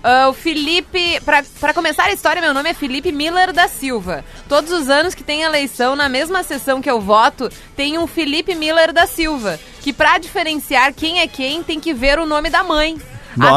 Ah, 0.02 0.30
o 0.30 0.34
Felipe, 0.34 1.20
pra, 1.26 1.44
pra 1.60 1.74
começar 1.74 2.06
a 2.06 2.14
história, 2.14 2.42
meu 2.42 2.54
nome 2.54 2.70
é 2.70 2.74
Felipe 2.74 3.12
Miller 3.12 3.52
da 3.52 3.68
Silva. 3.68 4.24
Todos 4.48 4.72
os 4.72 4.90
anos 4.90 5.14
que 5.14 5.24
tem 5.24 5.42
eleição, 5.42 5.96
na 5.96 6.08
mesma 6.08 6.42
sessão 6.42 6.82
que 6.82 6.90
eu 6.90 7.02
voto, 7.02 7.50
tem 7.76 7.98
um 7.98 8.08
Felipe 8.08 8.56
Miller 8.56 8.94
da 8.94 9.06
Silva. 9.06 9.60
Que 9.82 9.92
pra 9.92 10.18
diferenciar 10.18 10.94
quem 10.94 11.20
é 11.20 11.28
quem, 11.28 11.62
tem 11.64 11.80
que 11.80 11.94
ver 11.94 12.18
o 12.18 12.26
nome 12.26 12.50
da 12.50 12.64
mãe. 12.64 12.98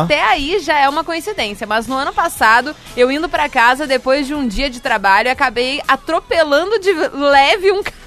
Até 0.03 0.23
aí 0.23 0.59
já 0.61 0.79
é 0.79 0.89
uma 0.89 1.03
coincidência, 1.03 1.67
mas 1.67 1.87
no 1.87 1.97
ano 1.97 2.13
passado, 2.13 2.75
eu 2.97 3.11
indo 3.11 3.29
pra 3.29 3.49
casa 3.49 3.87
depois 3.87 4.27
de 4.27 4.35
um 4.35 4.47
dia 4.47 4.69
de 4.69 4.81
trabalho, 4.81 5.31
acabei 5.31 5.81
atropelando 5.89 6.79
de 6.79 6.93
leve 6.93 7.73
um 7.73 7.83
ca- 7.83 7.91
Meu 7.91 7.91
Deus. 7.91 8.02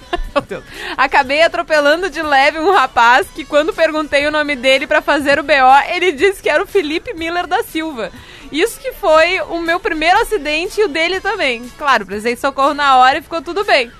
Acabei 0.97 1.41
atropelando 1.43 2.09
de 2.09 2.21
leve 2.21 2.59
um 2.59 2.71
rapaz 2.71 3.27
que 3.33 3.45
quando 3.45 3.73
perguntei 3.73 4.25
o 4.27 4.31
nome 4.31 4.55
dele 4.55 4.85
pra 4.87 5.01
fazer 5.01 5.39
o 5.39 5.43
BO, 5.43 5.53
ele 5.93 6.11
disse 6.11 6.41
que 6.41 6.49
era 6.49 6.63
o 6.63 6.67
Felipe 6.67 7.13
Miller 7.13 7.47
da 7.47 7.63
Silva. 7.63 8.11
Isso 8.51 8.79
que 8.79 8.93
foi 8.93 9.41
o 9.49 9.59
meu 9.59 9.79
primeiro 9.79 10.19
acidente 10.21 10.79
e 10.79 10.83
o 10.83 10.87
dele 10.87 11.19
também. 11.19 11.67
Claro, 11.77 12.05
precisei 12.05 12.35
de 12.35 12.41
socorro 12.41 12.73
na 12.73 12.97
hora 12.97 13.17
e 13.17 13.21
ficou 13.21 13.41
tudo 13.41 13.63
bem. 13.65 13.91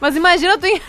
Mas 0.00 0.14
imagina 0.14 0.58
tu, 0.58 0.66
en- 0.66 0.80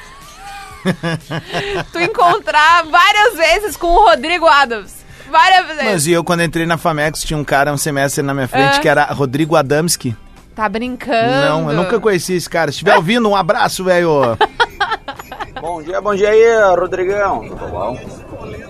tu 1.91 1.99
encontrar 1.99 2.83
várias 2.85 3.35
vezes 3.35 3.77
com 3.77 3.87
o 3.87 4.05
Rodrigo 4.09 4.45
Adams. 4.47 5.05
Várias 5.29 5.67
vezes. 5.67 5.83
Mas 5.83 6.07
e 6.07 6.11
eu, 6.11 6.23
quando 6.23 6.43
entrei 6.43 6.65
na 6.65 6.77
Famex, 6.77 7.21
tinha 7.23 7.37
um 7.37 7.43
cara 7.43 7.71
um 7.73 7.77
semestre 7.77 8.23
na 8.23 8.33
minha 8.33 8.47
frente 8.47 8.77
É. 8.77 8.79
que 8.79 8.87
era 8.87 9.03
Rodrigo 9.05 9.55
Adamski. 9.55 10.15
Tá 10.57 10.67
brincando. 10.67 11.45
Não, 11.45 11.69
eu 11.69 11.77
nunca 11.77 11.99
conheci 11.99 12.33
esse 12.33 12.49
cara. 12.49 12.71
Se 12.71 12.77
estiver 12.77 12.95
ouvindo, 12.95 13.29
um 13.29 13.35
abraço, 13.35 13.83
velho. 13.83 14.35
Bom 15.61 15.83
dia, 15.83 15.99
bom 15.99 16.15
dia 16.15 16.29
aí, 16.29 16.75
Rodrigão. 16.75 17.47
Tudo 17.47 17.67
bom? 17.67 17.99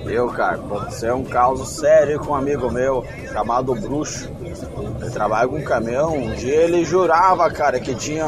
Eu, 0.05 0.27
cara, 0.29 0.55
aconteceu 0.55 1.15
um 1.15 1.23
caso 1.23 1.65
sério 1.65 2.19
com 2.19 2.31
um 2.31 2.35
amigo 2.35 2.71
meu, 2.71 3.05
chamado 3.31 3.75
Bruxo. 3.75 4.29
Ele 5.01 5.11
trabalha 5.11 5.47
com 5.47 5.61
caminhão. 5.61 6.15
Um 6.17 6.33
dia 6.33 6.55
ele 6.55 6.83
jurava, 6.85 7.49
cara, 7.51 7.77
que 7.79 7.93
tinha 7.93 8.25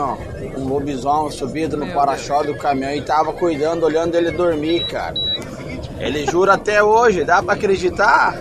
um 0.58 0.68
lobisomem 0.68 1.32
subido 1.32 1.78
no 1.78 1.88
para-choque 1.88 2.48
do 2.48 2.56
caminhão 2.58 2.94
e 2.94 3.02
tava 3.02 3.32
cuidando, 3.34 3.86
olhando 3.86 4.16
ele 4.16 4.32
dormir, 4.32 4.86
cara. 4.88 5.16
Ele 5.98 6.26
jura 6.26 6.54
até 6.54 6.84
hoje, 6.84 7.24
dá 7.24 7.42
pra 7.42 7.54
acreditar? 7.56 8.40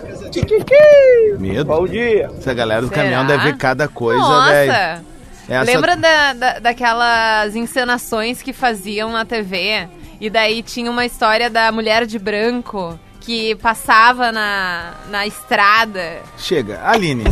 Medo. 1.39 1.65
Bom 1.65 1.87
dia! 1.87 2.29
Essa 2.37 2.53
galera 2.53 2.81
do 2.81 2.89
Será? 2.89 3.01
caminhão 3.01 3.25
deve 3.25 3.43
ver 3.43 3.57
cada 3.57 3.87
coisa, 3.87 4.19
Nossa! 4.19 4.51
velho. 4.51 5.08
Essa- 5.49 5.63
Lembra 5.71 5.95
da, 5.97 6.33
da- 6.33 6.59
daquelas 6.59 7.55
encenações 7.55 8.41
que 8.41 8.53
faziam 8.53 9.11
na 9.11 9.25
TV? 9.25 9.87
E 10.21 10.29
daí 10.29 10.61
tinha 10.61 10.91
uma 10.91 11.05
história 11.05 11.49
da 11.49 11.71
mulher 11.71 12.05
de 12.05 12.19
branco 12.19 12.99
que 13.21 13.53
passava 13.55 14.31
na, 14.31 14.93
na 15.09 15.27
estrada. 15.27 16.17
Chega, 16.37 16.79
Aline. 16.83 17.23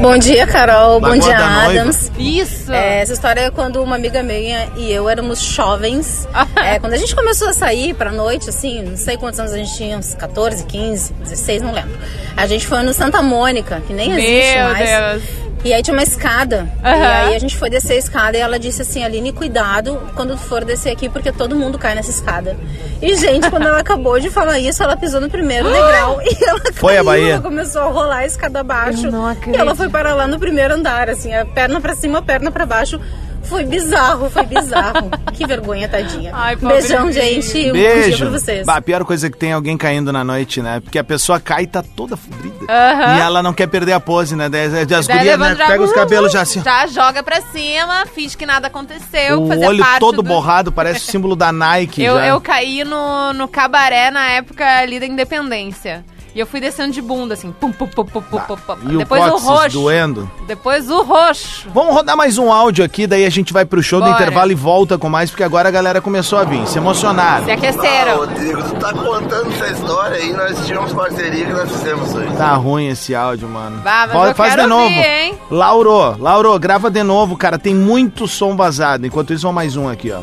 Bom 0.00 0.16
dia, 0.16 0.46
Carol. 0.46 1.00
Bom 1.00 1.16
dia. 1.18 1.36
Adams. 1.36 2.10
Isso! 2.18 2.72
É, 2.72 3.00
essa 3.00 3.12
história 3.14 3.40
é 3.40 3.50
quando 3.50 3.82
uma 3.82 3.96
amiga 3.96 4.22
minha 4.22 4.68
e 4.76 4.92
eu 4.92 5.08
éramos 5.08 5.40
jovens. 5.40 6.28
É, 6.64 6.78
quando 6.78 6.92
a 6.94 6.96
gente 6.96 7.14
começou 7.14 7.48
a 7.48 7.52
sair 7.52 7.94
pra 7.94 8.10
noite, 8.10 8.48
assim, 8.48 8.82
não 8.82 8.96
sei 8.96 9.16
quantos 9.18 9.38
anos 9.38 9.52
a 9.52 9.56
gente 9.58 9.76
tinha, 9.76 9.98
uns 9.98 10.14
14, 10.14 10.64
15, 10.64 11.12
16, 11.14 11.62
não 11.62 11.72
lembro. 11.72 11.98
A 12.36 12.46
gente 12.46 12.66
foi 12.66 12.82
no 12.82 12.92
Santa 12.94 13.20
Mônica, 13.20 13.82
que 13.86 13.92
nem 13.92 14.12
existe 14.12 14.56
Meu 14.56 14.68
mais. 14.70 14.88
Deus! 14.88 15.43
E 15.64 15.72
aí 15.72 15.82
tinha 15.82 15.96
uma 15.96 16.02
escada. 16.02 16.68
E 16.82 16.86
Aham. 16.86 17.28
aí 17.28 17.34
a 17.34 17.38
gente 17.38 17.56
foi 17.56 17.70
descer 17.70 17.94
a 17.94 17.96
escada 17.96 18.36
e 18.36 18.40
ela 18.40 18.58
disse 18.58 18.82
assim, 18.82 19.02
Aline, 19.02 19.32
cuidado 19.32 19.98
quando 20.14 20.32
tu 20.36 20.42
for 20.42 20.62
descer 20.62 20.90
aqui, 20.92 21.08
porque 21.08 21.32
todo 21.32 21.56
mundo 21.56 21.78
cai 21.78 21.94
nessa 21.94 22.10
escada. 22.10 22.54
E, 23.00 23.16
gente, 23.16 23.48
quando 23.48 23.66
ela 23.66 23.78
acabou 23.80 24.20
de 24.20 24.28
falar 24.30 24.58
isso, 24.58 24.82
ela 24.82 24.94
pisou 24.96 25.20
no 25.22 25.30
primeiro 25.30 25.64
degrau 25.72 26.20
e 26.22 26.44
ela 26.44 26.60
Foi 26.74 26.92
a 26.92 26.96
caiu, 26.96 27.04
Bahia? 27.04 27.32
ela 27.34 27.42
começou 27.42 27.80
a 27.82 27.86
rolar 27.86 28.16
a 28.18 28.26
escada 28.26 28.60
abaixo. 28.60 29.06
Eu 29.06 29.12
não 29.12 29.32
e 29.32 29.56
ela 29.56 29.74
foi 29.74 29.88
parar 29.88 30.14
lá 30.14 30.26
no 30.26 30.38
primeiro 30.38 30.74
andar, 30.74 31.08
assim, 31.08 31.32
a 31.34 31.46
perna 31.46 31.80
pra 31.80 31.96
cima, 31.96 32.18
a 32.18 32.22
perna 32.22 32.50
pra 32.50 32.66
baixo. 32.66 33.00
Foi 33.44 33.64
bizarro, 33.64 34.30
foi 34.30 34.44
bizarro. 34.46 35.10
que 35.34 35.46
vergonha, 35.46 35.88
tadinha. 35.88 36.30
Ai. 36.34 36.56
Beijão, 36.56 37.10
gente. 37.12 37.58
Um 37.58 37.66
bom 37.66 37.72
Beijo. 37.72 38.08
dia 38.08 38.16
pra 38.18 38.30
vocês. 38.30 38.66
Bah, 38.66 38.76
a 38.76 38.82
pior 38.82 39.04
coisa 39.04 39.26
é 39.26 39.30
que 39.30 39.36
tem 39.38 39.52
alguém 39.52 39.76
caindo 39.76 40.12
na 40.12 40.24
noite, 40.24 40.60
né? 40.62 40.80
Porque 40.80 40.98
a 40.98 41.04
pessoa 41.04 41.38
cai 41.38 41.64
e 41.64 41.66
tá 41.66 41.82
toda 41.82 42.16
fodida. 42.16 42.54
Aham. 42.68 43.16
E 43.16 43.20
ela 43.20 43.42
não 43.42 43.52
quer 43.52 43.66
perder 43.66 43.92
a 43.92 44.00
pose, 44.00 44.34
né? 44.34 44.48
Daí 44.48 44.66
as 44.66 45.06
gurias, 45.06 45.38
né? 45.38 45.54
Pega 45.54 45.82
os 45.82 45.92
cabelos 45.92 46.32
já 46.32 46.40
assim. 46.42 46.62
Já 46.62 46.86
joga 46.86 47.22
pra 47.22 47.40
cima, 47.40 48.04
finge 48.14 48.36
que 48.36 48.46
nada 48.46 48.68
aconteceu. 48.68 49.40
O 49.42 49.64
olho 49.66 49.82
parte 49.84 50.00
todo 50.00 50.16
do- 50.16 50.22
borrado, 50.22 50.72
parece 50.72 51.08
o 51.08 51.12
símbolo 51.12 51.36
da 51.36 51.50
Nike. 51.52 52.02
Eu, 52.02 52.16
já. 52.16 52.26
eu 52.26 52.40
caí 52.40 52.84
no, 52.84 53.32
no 53.32 53.46
cabaré 53.48 54.10
na 54.10 54.28
época 54.30 54.64
ali 54.78 54.98
da 54.98 55.06
Independência. 55.06 56.04
E 56.34 56.40
eu 56.40 56.46
fui 56.48 56.60
descendo 56.60 56.92
de 56.92 57.00
bunda, 57.00 57.34
assim. 57.34 57.52
Pum, 57.52 57.70
pum, 57.70 57.86
pum, 57.86 58.04
pum, 58.04 58.20
pum, 58.20 58.38
pum, 58.40 58.56
pum. 58.56 58.76
E 58.90 58.96
Depois 58.96 59.22
o 59.22 59.34
o 59.36 59.38
roxo. 59.38 59.78
doendo. 59.80 60.28
Depois 60.48 60.90
o 60.90 61.02
roxo. 61.02 61.68
Vamos 61.72 61.94
rodar 61.94 62.16
mais 62.16 62.38
um 62.38 62.52
áudio 62.52 62.84
aqui, 62.84 63.06
daí 63.06 63.24
a 63.24 63.30
gente 63.30 63.52
vai 63.52 63.64
pro 63.64 63.80
show 63.80 64.00
do 64.00 64.06
Bora. 64.06 64.16
intervalo 64.20 64.50
e 64.50 64.54
volta 64.56 64.98
com 64.98 65.08
mais, 65.08 65.30
porque 65.30 65.44
agora 65.44 65.68
a 65.68 65.72
galera 65.72 66.00
começou 66.00 66.36
a 66.38 66.42
vir, 66.44 66.66
se 66.66 66.76
emocionaram. 66.78 67.44
Se 67.44 67.52
aqueceram. 67.52 68.16
Rodrigo, 68.16 68.62
tu 68.64 68.74
tá 68.80 68.92
contando 68.92 69.52
essa 69.52 69.68
história 69.72 70.16
aí, 70.16 70.32
nós 70.32 70.66
tínhamos 70.66 70.92
parceria 70.92 71.46
que 71.46 71.52
nós 71.52 71.70
fizemos 71.70 72.12
hoje. 72.12 72.36
Tá 72.36 72.54
ruim 72.56 72.88
esse 72.88 73.14
áudio, 73.14 73.48
mano. 73.48 73.80
Pode- 74.12 74.30
eu 74.30 74.34
faz 74.34 74.50
quero 74.54 74.62
de 74.62 74.68
novo. 74.68 74.82
ouvir, 74.82 75.06
hein? 75.06 75.38
Lauro, 75.50 76.16
Lauro, 76.18 76.58
grava 76.58 76.90
de 76.90 77.02
novo, 77.04 77.36
cara. 77.36 77.58
Tem 77.60 77.74
muito 77.74 78.26
som 78.26 78.56
vazado. 78.56 79.06
Enquanto 79.06 79.32
isso, 79.32 79.42
vamos 79.42 79.54
mais 79.54 79.76
um 79.76 79.88
aqui, 79.88 80.10
ó. 80.10 80.20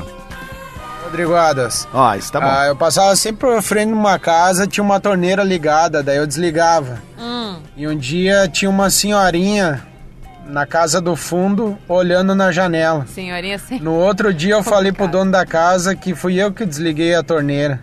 Rodrigo 1.11 1.35
Adas. 1.35 1.85
Ó, 1.93 2.15
isso 2.15 2.31
tá 2.31 2.39
bom. 2.39 2.47
Ah, 2.47 2.67
eu 2.67 2.75
passava 2.75 3.13
sempre 3.17 3.41
por 3.41 3.61
frente 3.61 3.89
de 3.89 3.93
uma 3.93 4.17
casa, 4.17 4.65
tinha 4.65 4.83
uma 4.83 4.97
torneira 4.97 5.43
ligada, 5.43 6.01
daí 6.01 6.15
eu 6.15 6.25
desligava. 6.25 7.01
Hum. 7.19 7.57
E 7.75 7.85
um 7.85 7.97
dia 7.97 8.47
tinha 8.47 8.69
uma 8.69 8.89
senhorinha 8.89 9.85
na 10.47 10.65
casa 10.65 11.01
do 11.01 11.15
fundo 11.17 11.77
olhando 11.85 12.33
na 12.33 12.49
janela. 12.49 13.05
Senhorinha, 13.13 13.59
sim. 13.59 13.79
No 13.79 13.93
outro 13.93 14.33
dia 14.33 14.53
eu 14.53 14.63
falei 14.63 14.93
pro 14.93 15.05
dono 15.05 15.31
da 15.31 15.45
casa 15.45 15.95
que 15.97 16.15
fui 16.15 16.41
eu 16.41 16.53
que 16.53 16.65
desliguei 16.65 17.13
a 17.13 17.21
torneira. 17.21 17.81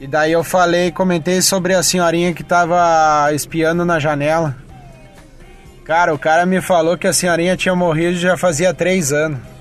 E 0.00 0.06
daí 0.06 0.30
eu 0.30 0.44
falei, 0.44 0.92
comentei 0.92 1.42
sobre 1.42 1.74
a 1.74 1.82
senhorinha 1.82 2.32
que 2.32 2.44
tava 2.44 3.32
espiando 3.32 3.84
na 3.84 3.98
janela. 3.98 4.54
Cara, 5.84 6.14
o 6.14 6.18
cara 6.18 6.46
me 6.46 6.60
falou 6.60 6.96
que 6.96 7.08
a 7.08 7.12
senhorinha 7.12 7.56
tinha 7.56 7.74
morrido 7.74 8.16
já 8.16 8.36
fazia 8.36 8.72
três 8.72 9.12
anos. 9.12 9.51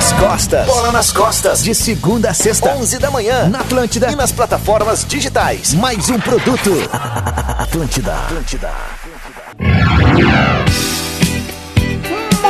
Bola 0.00 0.12
nas 0.12 0.12
costas. 0.12 0.66
Bola 0.66 0.92
nas 0.92 1.12
costas. 1.12 1.62
De 1.62 1.74
segunda 1.74 2.30
a 2.30 2.34
sexta, 2.34 2.70
11 2.70 2.98
da 2.98 3.10
manhã. 3.10 3.50
Na 3.50 3.60
Atlântida 3.60 4.10
e 4.10 4.16
nas 4.16 4.32
plataformas 4.32 5.04
digitais. 5.04 5.74
Mais 5.74 6.08
um 6.08 6.18
produto. 6.18 6.72
Atlântida. 7.58 8.14
Atlântida. 8.14 8.70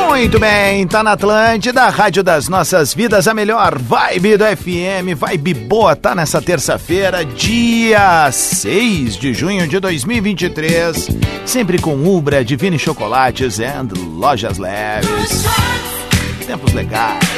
Muito 0.07 0.39
bem, 0.39 0.87
tá 0.87 1.03
na 1.03 1.11
Atlântida, 1.11 1.89
Rádio 1.89 2.23
das 2.23 2.47
Nossas 2.47 2.93
Vidas, 2.93 3.27
a 3.27 3.33
melhor 3.33 3.77
vibe 3.77 4.37
do 4.37 4.45
FM, 4.45 5.17
vibe 5.17 5.53
boa, 5.53 5.95
tá 5.95 6.15
nessa 6.15 6.41
terça-feira, 6.41 7.23
dia 7.25 8.29
6 8.31 9.15
de 9.15 9.33
junho 9.33 9.67
de 9.67 9.79
2023, 9.79 11.09
sempre 11.45 11.79
com 11.79 11.95
Ubra, 12.05 12.43
Divine 12.43 12.79
Chocolates 12.79 13.59
e 13.59 13.65
Lojas 14.17 14.57
Leves. 14.57 15.45
Tempos 16.45 16.73
legais. 16.73 17.30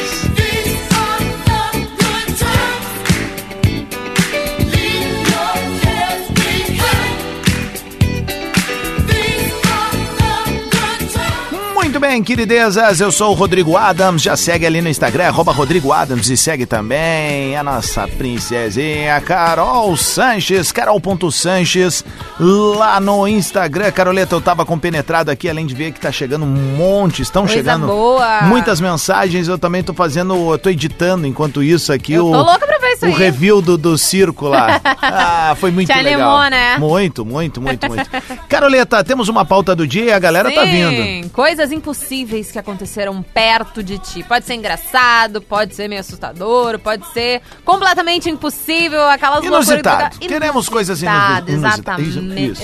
Bem, 12.03 12.21
queridezas, 12.21 12.99
eu 12.99 13.13
sou 13.13 13.31
o 13.31 13.33
Rodrigo 13.33 13.77
Adams, 13.77 14.21
já 14.21 14.35
segue 14.35 14.65
ali 14.65 14.81
no 14.81 14.89
Instagram, 14.89 15.27
arroba 15.27 15.53
Rodrigo 15.53 15.93
Adams 15.93 16.29
e 16.29 16.35
segue 16.35 16.65
também 16.65 17.55
a 17.55 17.63
nossa 17.63 18.05
princesinha 18.09 19.21
Carol 19.21 19.95
Sanches, 19.95 20.69
carol.sanches, 20.69 22.03
lá 22.37 22.99
no 22.99 23.25
Instagram. 23.25 23.89
Caroleta, 23.91 24.35
eu 24.35 24.41
tava 24.41 24.65
compenetrado 24.65 25.31
aqui, 25.31 25.49
além 25.49 25.65
de 25.65 25.73
ver 25.73 25.93
que 25.93 25.99
tá 26.01 26.11
chegando 26.11 26.43
um 26.43 26.75
monte, 26.75 27.21
estão 27.21 27.43
Coisa 27.43 27.55
chegando 27.55 27.87
boa. 27.87 28.41
muitas 28.41 28.81
mensagens, 28.81 29.47
eu 29.47 29.57
também 29.57 29.81
tô 29.81 29.93
fazendo, 29.93 30.51
eu 30.51 30.57
tô 30.57 30.69
editando 30.69 31.25
enquanto 31.25 31.63
isso 31.63 31.93
aqui 31.93 32.15
Eu 32.15 32.27
o, 32.27 32.31
tô 32.33 32.43
louca 32.43 32.67
pra 32.67 32.72
isso 32.91 33.05
o 33.05 33.09
aí. 33.09 33.13
review 33.13 33.61
do, 33.61 33.77
do 33.77 33.97
circo 33.97 34.47
lá. 34.47 34.81
Ah, 35.05 35.55
foi 35.59 35.69
muito 35.69 35.91
Te 35.91 36.01
legal. 36.01 36.21
animou, 36.37 36.49
né? 36.49 36.77
Muito, 36.77 37.25
muito, 37.25 37.61
muito, 37.61 37.87
muito. 37.87 38.09
Caroleta, 38.49 39.03
temos 39.03 39.27
uma 39.29 39.45
pauta 39.45 39.75
do 39.75 39.85
dia 39.87 40.05
e 40.05 40.11
a 40.11 40.17
galera 40.19 40.51
tá 40.51 40.63
vindo. 40.63 40.89
Sim, 41.03 41.29
coisas 41.31 41.71
impossíveis 41.71 42.51
que 42.51 42.57
aconteceram 42.57 43.21
perto 43.21 43.83
de 43.83 43.97
ti. 43.99 44.23
Pode 44.23 44.45
ser 44.45 44.55
engraçado, 44.55 45.41
pode 45.41 45.75
ser 45.75 45.87
meio 45.87 46.01
assustador, 46.01 46.79
pode 46.79 47.05
ser 47.13 47.41
completamente 47.65 48.29
impossível, 48.29 49.03
aquelas 49.09 49.43
Inusitado. 49.45 50.17
Queremos 50.19 50.67
coisas 50.69 51.01
Inusitado, 51.01 51.51
inusi- 51.51 51.65
Exatamente. 51.67 52.51
Isso. 52.51 52.61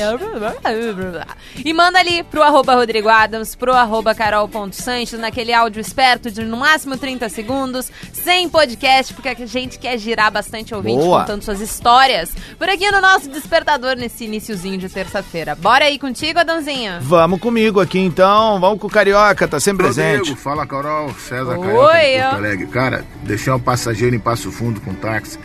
E 1.64 1.74
manda 1.74 2.00
ali 2.00 2.24
pro 2.24 2.42
arroba 2.42 2.76
Rodrigo 2.76 3.10
Adams, 3.10 3.56
pro 3.56 3.74
arroba 3.74 4.16
carol.sanches, 4.16 5.20
naquele 5.20 5.54
áudio 5.54 5.80
esperto 5.82 6.32
de 6.32 6.44
no 6.44 6.58
máximo 6.58 6.98
30 6.98 7.28
segundos, 7.30 7.92
sem 8.14 8.48
podcast, 8.50 9.14
porque 9.14 9.30
a 9.30 9.46
gente 9.46 9.78
quer 9.78 9.98
girar 10.10 10.32
bastante 10.32 10.74
ouvinte 10.74 10.98
Boa. 10.98 11.22
contando 11.22 11.44
suas 11.44 11.62
histórias. 11.62 12.32
Por 12.58 12.68
aqui 12.68 12.90
no 12.90 13.00
nosso 13.00 13.30
despertador, 13.30 13.96
nesse 13.96 14.26
iniciozinho 14.26 14.78
de 14.78 14.90
terça-feira. 14.90 15.56
Bora 15.56 15.86
aí 15.86 16.00
contigo, 16.00 16.40
Adãozinho? 16.40 17.00
Vamos 17.02 17.40
comigo 17.40 17.80
aqui 17.80 18.00
então, 18.00 18.60
vamos 18.60 18.80
com 18.80 18.88
o 18.88 18.90
Carioca, 18.90 19.48
tá 19.48 19.60
sempre 19.60 19.86
presente. 19.86 20.18
Rodrigo, 20.18 20.38
fala 20.38 20.66
Carol, 20.66 21.14
César 21.14 21.58
Oi, 21.58 21.66
Carioca 21.66 22.00
de. 22.00 22.22
Porto 22.22 22.36
Alegre. 22.36 22.68
Cara, 22.68 23.06
deixei 23.24 23.54
um 23.54 23.60
passageiro 23.60 24.16
em 24.16 24.20
Passo 24.20 24.52
Fundo 24.52 24.82
com 24.82 24.94
táxi. 24.96 25.38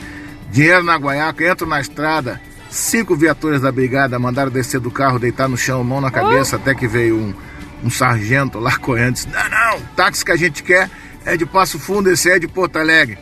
Dinheiro 0.50 0.82
na 0.82 0.96
guaiaca, 0.96 1.44
entro 1.44 1.66
na 1.66 1.80
estrada. 1.80 2.40
Cinco 2.70 3.14
viaturas 3.14 3.60
da 3.60 3.70
brigada 3.70 4.18
mandaram 4.18 4.50
descer 4.50 4.80
do 4.80 4.90
carro, 4.90 5.18
deitar 5.18 5.48
no 5.48 5.56
chão, 5.56 5.84
mão 5.84 6.00
na 6.00 6.10
cabeça, 6.10 6.56
até 6.56 6.74
que 6.74 6.88
veio 6.88 7.16
um, 7.16 7.34
um 7.84 7.90
sargento 7.90 8.58
lá 8.58 8.76
correndo. 8.78 9.14
Disse, 9.14 9.28
não, 9.28 9.48
não, 9.48 9.78
o 9.78 9.82
táxi 9.94 10.24
que 10.24 10.32
a 10.32 10.36
gente 10.36 10.62
quer 10.62 10.90
é 11.24 11.36
de 11.36 11.46
Passo 11.46 11.78
Fundo, 11.78 12.10
esse 12.10 12.30
é 12.30 12.38
de 12.38 12.48
Porto 12.48 12.78
Alegre. 12.78 13.18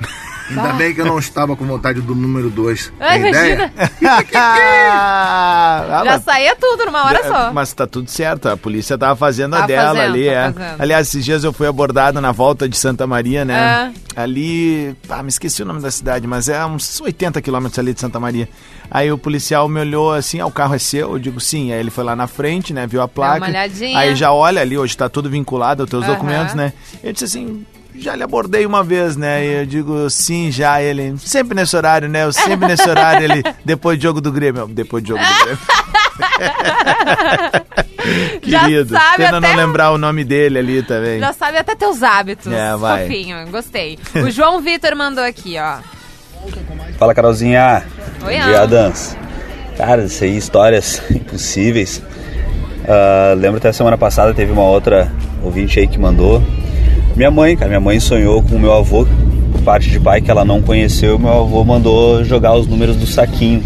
Ainda 0.51 0.73
bem 0.75 0.95
que 0.95 1.01
eu 1.01 1.07
não 1.07 1.19
estava 1.19 1.57
com 1.57 1.65
vontade 1.65 2.01
do 2.01 2.15
número 2.15 2.51
dois. 2.51 2.93
Ai, 3.01 3.21
Tem 3.21 3.29
ideia? 3.31 3.73
Ah, 4.35 6.03
Já 6.05 6.21
saía 6.21 6.57
tudo 6.57 6.85
numa 6.87 7.05
hora 7.05 7.23
só. 7.25 7.53
Mas 7.53 7.73
tá 7.73 7.87
tudo 7.87 8.11
certo, 8.11 8.49
a 8.49 8.57
polícia 8.57 8.97
tava 8.99 9.17
fazendo 9.17 9.55
a 9.55 9.61
Tá 9.61 9.67
dela 9.67 9.95
fazendo, 9.95 10.05
ali, 10.13 10.25
tá 10.27 10.31
é. 10.33 10.53
fazendo. 10.53 10.81
Aliás, 10.81 11.09
esses 11.09 11.25
dias 11.25 11.45
eu 11.45 11.53
fui 11.53 11.67
abordado 11.67 12.21
na 12.21 12.33
volta 12.33 12.69
de 12.69 12.77
Santa 12.77 13.07
Maria, 13.07 13.45
né? 13.45 13.93
É. 14.17 14.21
Ali, 14.21 14.95
ah, 15.09 15.23
me 15.23 15.29
esqueci 15.29 15.63
o 15.63 15.65
nome 15.67 15.81
da 15.81 15.91
cidade, 15.91 16.27
mas 16.27 16.49
é 16.49 16.65
uns 16.67 17.01
80 17.01 17.41
quilômetros 17.41 17.79
ali 17.79 17.95
de 17.95 18.01
Santa 18.01 18.21
Maria. 18.21 18.49
Aí 18.91 19.11
o 19.11 19.17
policial 19.17 19.69
me 19.69 19.81
olhou 19.81 20.13
assim, 20.13 20.39
ah, 20.41 20.47
o 20.47 20.51
carro 20.51 20.75
é 20.75 20.79
seu? 20.79 21.13
Eu 21.13 21.19
digo 21.19 21.41
sim. 21.41 21.73
Aí 21.73 21.79
ele 21.81 21.91
foi 21.91 22.05
lá 22.05 22.15
na 22.15 22.27
frente, 22.27 22.75
né, 22.75 22.87
viu 22.87 23.01
a 23.01 23.09
placa. 23.09 23.39
uma 23.39 23.47
olhadinha. 23.49 23.99
Aí 23.99 24.15
já 24.15 24.33
olha 24.33 24.61
ali, 24.61 24.77
hoje 24.77 24.97
tá 24.97 25.09
tudo 25.09 25.31
vinculado 25.31 25.83
aos 25.83 25.91
teus 25.91 26.05
Aham. 26.05 26.13
documentos, 26.15 26.55
né? 26.55 26.73
Eu 27.03 27.13
disse 27.13 27.25
assim, 27.25 27.65
Já 27.95 28.17
lhe 28.17 28.23
abordei 28.23 28.65
uma 28.65 28.83
vez, 28.83 29.17
né? 29.17 29.45
E 29.45 29.53
eu 29.61 29.67
digo 29.67 30.09
sim, 30.11 30.51
já 30.51 30.81
ele. 30.83 31.15
Sempre 31.19 31.55
nesse 31.55 31.77
horário, 31.77 32.09
né? 32.09 32.25
Eu 32.25 32.33
sempre 32.33 32.67
nesse 32.67 32.89
horário, 32.89 33.25
ele. 33.25 33.43
Depois 33.65 33.99
do 33.99 34.03
jogo 34.03 34.21
do 34.21 34.33
Grêmio. 34.33 34.67
Depois 34.67 35.03
do 35.03 35.09
jogo 35.09 35.23
do 35.23 35.45
Grêmio. 35.45 35.59
Já 38.43 38.61
Querido. 38.65 38.95
sabe 38.95 39.17
Pena 39.19 39.39
até 39.39 39.49
não 39.49 39.57
lembrar 39.57 39.91
o 39.93 39.99
nome 39.99 40.25
dele 40.25 40.59
ali 40.59 40.83
também. 40.83 41.21
Já 41.21 41.33
sabe 41.33 41.59
até 41.59 41.75
teus 41.75 42.03
hábitos. 42.03 42.53
É, 42.53 42.77
vai. 42.77 43.07
Fofinho, 43.07 43.47
gostei. 43.51 43.99
O 44.17 44.31
João 44.31 44.61
Vitor 44.61 44.95
mandou 44.97 45.25
aqui, 45.25 45.57
ó. 45.59 45.79
Fala, 46.99 47.15
Carolzinha. 47.15 47.85
Oi, 48.25 48.37
Bom 48.37 48.45
dia, 48.45 48.45
Ana. 48.45 48.63
Adams. 48.63 49.17
Cara, 49.77 50.05
isso 50.05 50.25
aí, 50.25 50.37
histórias 50.37 51.03
impossíveis. 51.11 52.03
Ah, 52.87 53.35
lembro 53.37 53.59
até 53.59 53.73
semana 53.73 53.97
passada 53.97 54.35
teve 54.35 54.53
uma 54.53 54.65
outra 54.65 55.11
ouvinte 55.43 55.79
aí 55.79 55.87
que 55.87 55.99
mandou. 55.99 56.43
Minha 57.17 57.31
mãe, 57.31 57.55
cara, 57.57 57.69
minha 57.69 57.81
mãe 57.81 58.01
sonhou 58.01 58.43
com 58.43 58.57
o 58.57 58.59
meu 58.59 58.73
avô, 58.73 59.07
por 59.53 59.61
parte 59.63 59.91
de 59.91 60.01
pai 60.01 60.21
que 60.21 60.31
ela 60.31 60.45
não 60.45 60.63
conheceu. 60.63 61.19
Meu 61.19 61.43
avô 61.43 61.63
mandou 61.63 62.25
jogar 62.25 62.55
os 62.55 62.67
números 62.67 62.97
do 62.97 63.07
saquinho. 63.07 63.63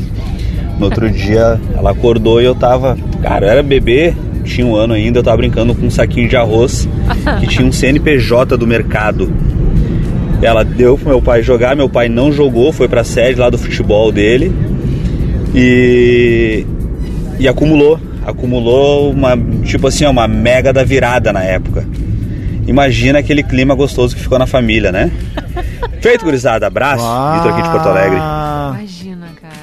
No 0.78 0.86
outro 0.86 1.08
dia 1.08 1.58
ela 1.76 1.92
acordou 1.92 2.42
e 2.42 2.44
eu 2.44 2.54
tava, 2.54 2.98
cara, 3.22 3.46
eu 3.46 3.50
era 3.50 3.62
bebê, 3.62 4.12
tinha 4.44 4.66
um 4.66 4.74
ano 4.74 4.94
ainda, 4.94 5.20
eu 5.20 5.22
tava 5.22 5.38
brincando 5.38 5.74
com 5.74 5.86
um 5.86 5.90
saquinho 5.90 6.28
de 6.28 6.36
arroz 6.36 6.88
que 7.40 7.46
tinha 7.46 7.66
um 7.66 7.72
CNPJ 7.72 8.56
do 8.56 8.66
mercado. 8.66 9.32
Ela 10.42 10.64
deu 10.64 10.98
pro 10.98 11.08
meu 11.08 11.22
pai 11.22 11.42
jogar, 11.42 11.74
meu 11.76 11.88
pai 11.88 12.08
não 12.08 12.30
jogou, 12.30 12.72
foi 12.72 12.88
pra 12.88 13.04
sede 13.04 13.40
lá 13.40 13.48
do 13.48 13.56
futebol 13.56 14.10
dele 14.12 14.52
e, 15.54 16.66
e 17.38 17.48
acumulou. 17.48 17.98
Acumulou 18.26 19.12
uma, 19.12 19.38
tipo 19.64 19.86
assim, 19.86 20.04
uma 20.04 20.26
mega 20.26 20.72
da 20.72 20.82
virada 20.82 21.32
na 21.32 21.44
época. 21.44 21.86
Imagina 22.66 23.18
aquele 23.20 23.42
clima 23.42 23.74
gostoso 23.74 24.14
que 24.16 24.22
ficou 24.22 24.38
na 24.38 24.46
família, 24.46 24.90
né? 24.92 25.10
Feito, 26.02 26.24
gurizada. 26.24 26.66
Abraço. 26.66 27.04
Vitor 27.34 27.52
aqui 27.52 27.62
de 27.62 27.68
Porto 27.70 27.88
Alegre. 27.88 28.16
Imagina, 28.18 29.28
cara. 29.40 29.56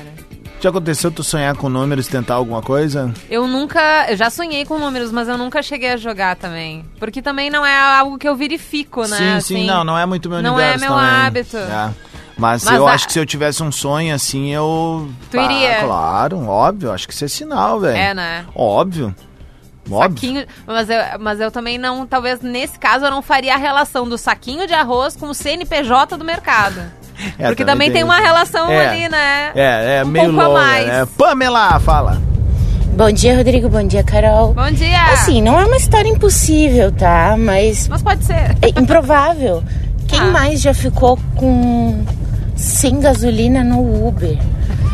Já 0.60 0.70
aconteceu 0.70 1.12
tu 1.12 1.24
sonhar 1.24 1.56
com 1.58 1.68
números 1.68 2.08
e 2.08 2.10
tentar 2.10 2.36
alguma 2.36 2.62
coisa? 2.62 3.14
Eu 3.30 3.46
nunca. 3.48 4.06
Eu 4.10 4.16
já 4.16 4.30
sonhei 4.30 4.64
com 4.66 4.80
números, 4.80 5.12
mas 5.12 5.28
eu 5.28 5.38
nunca 5.38 5.62
cheguei 5.62 5.92
a 5.92 5.98
jogar 5.98 6.38
também. 6.38 6.86
Porque 7.00 7.22
também 7.22 7.50
não 7.50 7.66
é 7.66 7.78
algo 8.00 8.18
que 8.18 8.28
eu 8.28 8.36
verifico, 8.36 9.02
né? 9.02 9.18
sim, 9.18 9.30
assim. 9.34 9.56
sim, 9.62 9.68
não, 9.68 9.84
não 9.84 9.98
é 9.98 10.06
muito 10.06 10.30
meu 10.30 10.42
Não 10.42 10.54
universo 10.56 10.86
é 10.86 10.88
meu 10.88 10.96
também. 10.98 11.10
hábito. 11.12 11.58
É. 11.58 11.90
Mas, 12.38 12.64
Mas 12.64 12.76
eu 12.76 12.88
a- 12.88 12.94
acho 12.94 13.06
que 13.08 13.14
se 13.14 13.20
eu 13.20 13.26
tivesse 13.26 13.62
um 13.62 13.72
sonho 13.72 14.16
assim, 14.16 14.50
eu. 14.54 15.08
Tu 15.30 15.38
iria? 15.38 15.82
Claro, 15.84 16.48
óbvio. 16.48 16.92
Acho 16.94 17.08
que 17.08 17.14
isso 17.14 17.26
é 17.26 17.28
sinal, 17.28 17.80
velho. 17.82 17.98
É, 17.98 18.14
né? 18.14 18.46
Óbvio. 18.56 19.14
Saquinho, 19.90 20.46
mas, 20.66 20.90
eu, 20.90 20.98
mas 21.20 21.40
eu 21.40 21.52
também 21.52 21.78
não, 21.78 22.06
talvez 22.08 22.42
nesse 22.42 22.80
caso 22.80 23.06
eu 23.06 23.12
não 23.12 23.22
faria 23.22 23.54
a 23.56 23.58
relação 23.58 24.08
do 24.08 24.18
saquinho 24.18 24.66
de 24.66 24.74
arroz 24.74 25.16
com 25.16 25.28
o 25.28 25.34
CNPJ 25.34 26.18
do 26.18 26.24
mercado. 26.26 26.82
É, 27.38 27.46
Porque 27.48 27.64
também 27.64 27.92
tem 27.92 28.02
isso. 28.02 28.08
uma 28.10 28.18
relação 28.18 28.70
É. 28.72 28.88
ali, 28.88 29.08
né? 29.08 29.52
É, 29.54 29.98
é 30.00 30.04
Um 30.04 30.08
meio 30.08 30.26
pouco 30.26 30.42
a 30.42 30.48
longa, 30.48 30.60
mais. 30.60 30.88
né? 30.88 31.08
Pamela, 31.16 31.80
fala. 31.80 32.20
Bom 32.98 33.12
dia, 33.12 33.38
Rodrigo. 33.38 33.70
Bom 33.70 33.86
dia, 33.88 34.04
Carol. 34.04 34.52
Bom 34.56 34.72
dia. 34.72 35.00
Assim, 35.14 35.40
não 35.40 35.60
é 35.60 35.64
uma 35.66 35.78
história 35.78 36.10
impossível, 36.10 36.92
tá? 36.92 37.36
Mas. 37.38 37.88
Mas 37.88 38.02
pode 38.02 38.26
ser. 38.26 38.58
É 38.64 38.70
improvável. 38.80 39.64
Quem 40.10 40.20
Ah. 40.20 40.26
mais 40.26 40.60
já 40.60 40.74
ficou 40.74 41.18
com. 41.36 42.04
sem 42.56 43.00
gasolina 43.00 43.64
no 43.64 44.08
Uber? 44.08 44.38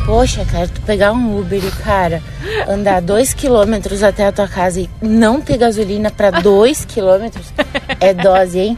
Poxa, 0.09 0.43
cara, 0.43 0.67
tu 0.67 0.81
pegar 0.81 1.11
um 1.11 1.39
Uber 1.39 1.63
e, 1.63 1.71
cara, 1.83 2.19
andar 2.67 2.99
dois 2.99 3.31
quilômetros 3.31 4.01
até 4.01 4.25
a 4.25 4.31
tua 4.31 4.47
casa 4.47 4.81
e 4.81 4.89
não 4.99 5.39
ter 5.39 5.55
gasolina 5.55 6.09
pra 6.09 6.31
dois 6.31 6.83
quilômetros 6.83 7.53
é 7.99 8.11
dose, 8.11 8.57
hein? 8.57 8.77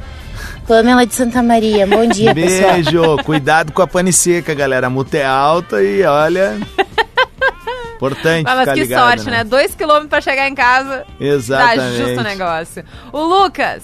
Pamela 0.68 1.06
de 1.06 1.16
Santa 1.16 1.42
Maria, 1.42 1.88
bom 1.88 2.06
dia, 2.06 2.36
pessoal. 2.36 2.74
Beijo. 2.74 3.18
Cuidado 3.24 3.72
com 3.72 3.82
a 3.82 3.88
pane 3.88 4.12
seca, 4.12 4.54
galera. 4.54 4.88
A 4.88 4.90
multa 4.90 5.20
é 5.20 5.26
alta 5.26 5.82
e 5.82 6.04
olha. 6.04 6.60
Importante 7.96 8.44
mas 8.44 8.60
ficar 8.60 8.74
que 8.74 8.80
ligado, 8.82 9.08
sorte, 9.08 9.30
né? 9.32 9.44
Dois 9.46 9.74
quilômetros 9.74 10.10
pra 10.10 10.20
chegar 10.20 10.50
em 10.50 10.56
casa. 10.56 11.06
Exatamente. 11.18 11.78
Dá 11.78 12.06
justo 12.08 12.20
o 12.20 12.24
negócio. 12.24 12.86
O 13.14 13.22
Lucas. 13.22 13.84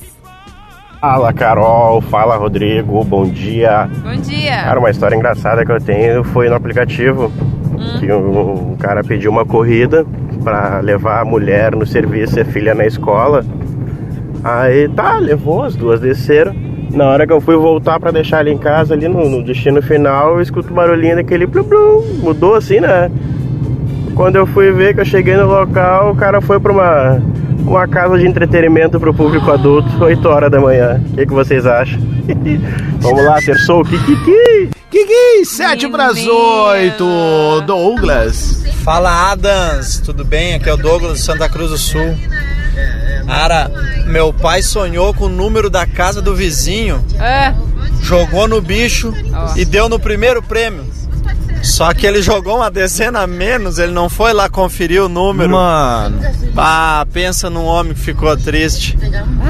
Fala 1.08 1.32
Carol, 1.32 2.02
fala 2.02 2.36
Rodrigo, 2.36 3.02
bom 3.06 3.24
dia. 3.24 3.90
Bom 4.04 4.18
dia. 4.18 4.64
Cara, 4.64 4.78
uma 4.78 4.90
história 4.90 5.16
engraçada 5.16 5.66
que 5.66 5.72
eu 5.72 5.80
tenho 5.80 6.22
foi 6.22 6.50
no 6.50 6.56
aplicativo 6.56 7.32
que 7.98 8.12
um, 8.12 8.72
um 8.72 8.76
cara 8.76 9.02
pediu 9.06 9.32
uma 9.32 9.46
corrida 9.46 10.06
pra 10.44 10.82
levar 10.82 11.22
a 11.22 11.26
mulher 11.26 11.74
no 11.74 11.86
serviço 11.86 12.38
e 12.38 12.42
a 12.42 12.46
filha 12.46 12.76
na 12.76 12.86
escola. 12.86 13.46
Aí 14.44 14.90
tá, 14.90 15.18
levou, 15.18 15.64
as 15.64 15.78
duas 15.78 16.02
desceram. 16.02 16.54
Na 16.92 17.06
hora 17.06 17.26
que 17.26 17.32
eu 17.32 17.40
fui 17.40 17.56
voltar 17.56 18.02
pra 18.02 18.12
deixar 18.12 18.42
ele 18.42 18.52
em 18.52 18.58
casa, 18.58 18.94
ali 18.94 19.08
no, 19.08 19.30
no 19.30 19.42
destino 19.42 19.82
final, 19.82 20.32
eu 20.32 20.42
escuto 20.42 20.74
o 20.74 20.76
barulhinho 20.76 21.16
daquele 21.16 21.46
blum 21.46 21.64
blum, 21.64 22.04
mudou 22.22 22.54
assim, 22.54 22.82
né? 22.82 23.10
Quando 24.14 24.36
eu 24.36 24.46
fui 24.46 24.74
ver 24.74 24.94
que 24.94 25.00
eu 25.00 25.06
cheguei 25.06 25.38
no 25.38 25.48
local, 25.48 26.12
o 26.12 26.16
cara 26.18 26.42
foi 26.42 26.60
pra 26.60 26.74
uma, 26.74 27.22
uma 27.68 27.88
casa 27.88 28.18
de 28.18 28.26
entretenimento 28.26 29.00
pro 29.00 29.14
público 29.14 29.52
adulto, 29.52 29.90
8 30.04 30.28
horas 30.28 30.52
da 30.52 30.60
manhã. 30.60 31.02
O 31.12 31.16
que, 31.16 31.26
que 31.26 31.34
vocês 31.34 31.66
acham? 31.66 32.00
Vamos 33.00 33.24
lá, 33.26 33.40
terçou, 33.42 33.84
kikiki! 33.84 34.70
Kiki, 34.90 35.46
7 35.46 35.90
para 35.90 36.08
as 36.08 36.26
8. 36.26 37.62
Douglas. 37.66 38.64
Fala 38.84 39.32
Adams, 39.32 40.00
tudo 40.00 40.24
bem? 40.24 40.56
Aqui 40.56 40.70
é 40.70 40.74
o 40.74 40.78
Douglas 40.78 41.18
de 41.20 41.24
Santa 41.26 41.50
Cruz 41.50 41.70
do 41.72 41.78
Sul. 41.78 42.16
Cara, 43.26 43.70
meu 44.06 44.32
pai 44.32 44.62
sonhou 44.62 45.14
com 45.14 45.26
o 45.26 45.30
número 45.30 45.70
da 45.70 45.86
casa 45.86 46.22
do 46.22 46.34
vizinho, 46.34 47.04
É. 47.20 47.54
jogou 48.02 48.48
no 48.48 48.62
bicho 48.62 49.14
Ó. 49.34 49.54
e 49.58 49.66
deu 49.66 49.90
no 49.90 50.00
primeiro 50.00 50.42
prêmio. 50.42 50.86
Só 51.64 51.94
que 51.94 52.06
ele 52.06 52.22
jogou 52.22 52.58
uma 52.58 52.72
dezena 52.72 53.22
a 53.22 53.28
menos, 53.28 53.78
ele 53.80 53.92
não 53.92 54.10
foi 54.10 54.34
lá 54.34 54.50
conferir 54.50 55.04
o 55.04 55.10
número. 55.10 55.52
Mano. 55.52 56.20
Ah, 56.56 57.06
pensa 57.12 57.50
num 57.50 57.66
homem 57.66 57.94
que 57.94 58.00
ficou 58.00 58.36
triste. 58.38 58.98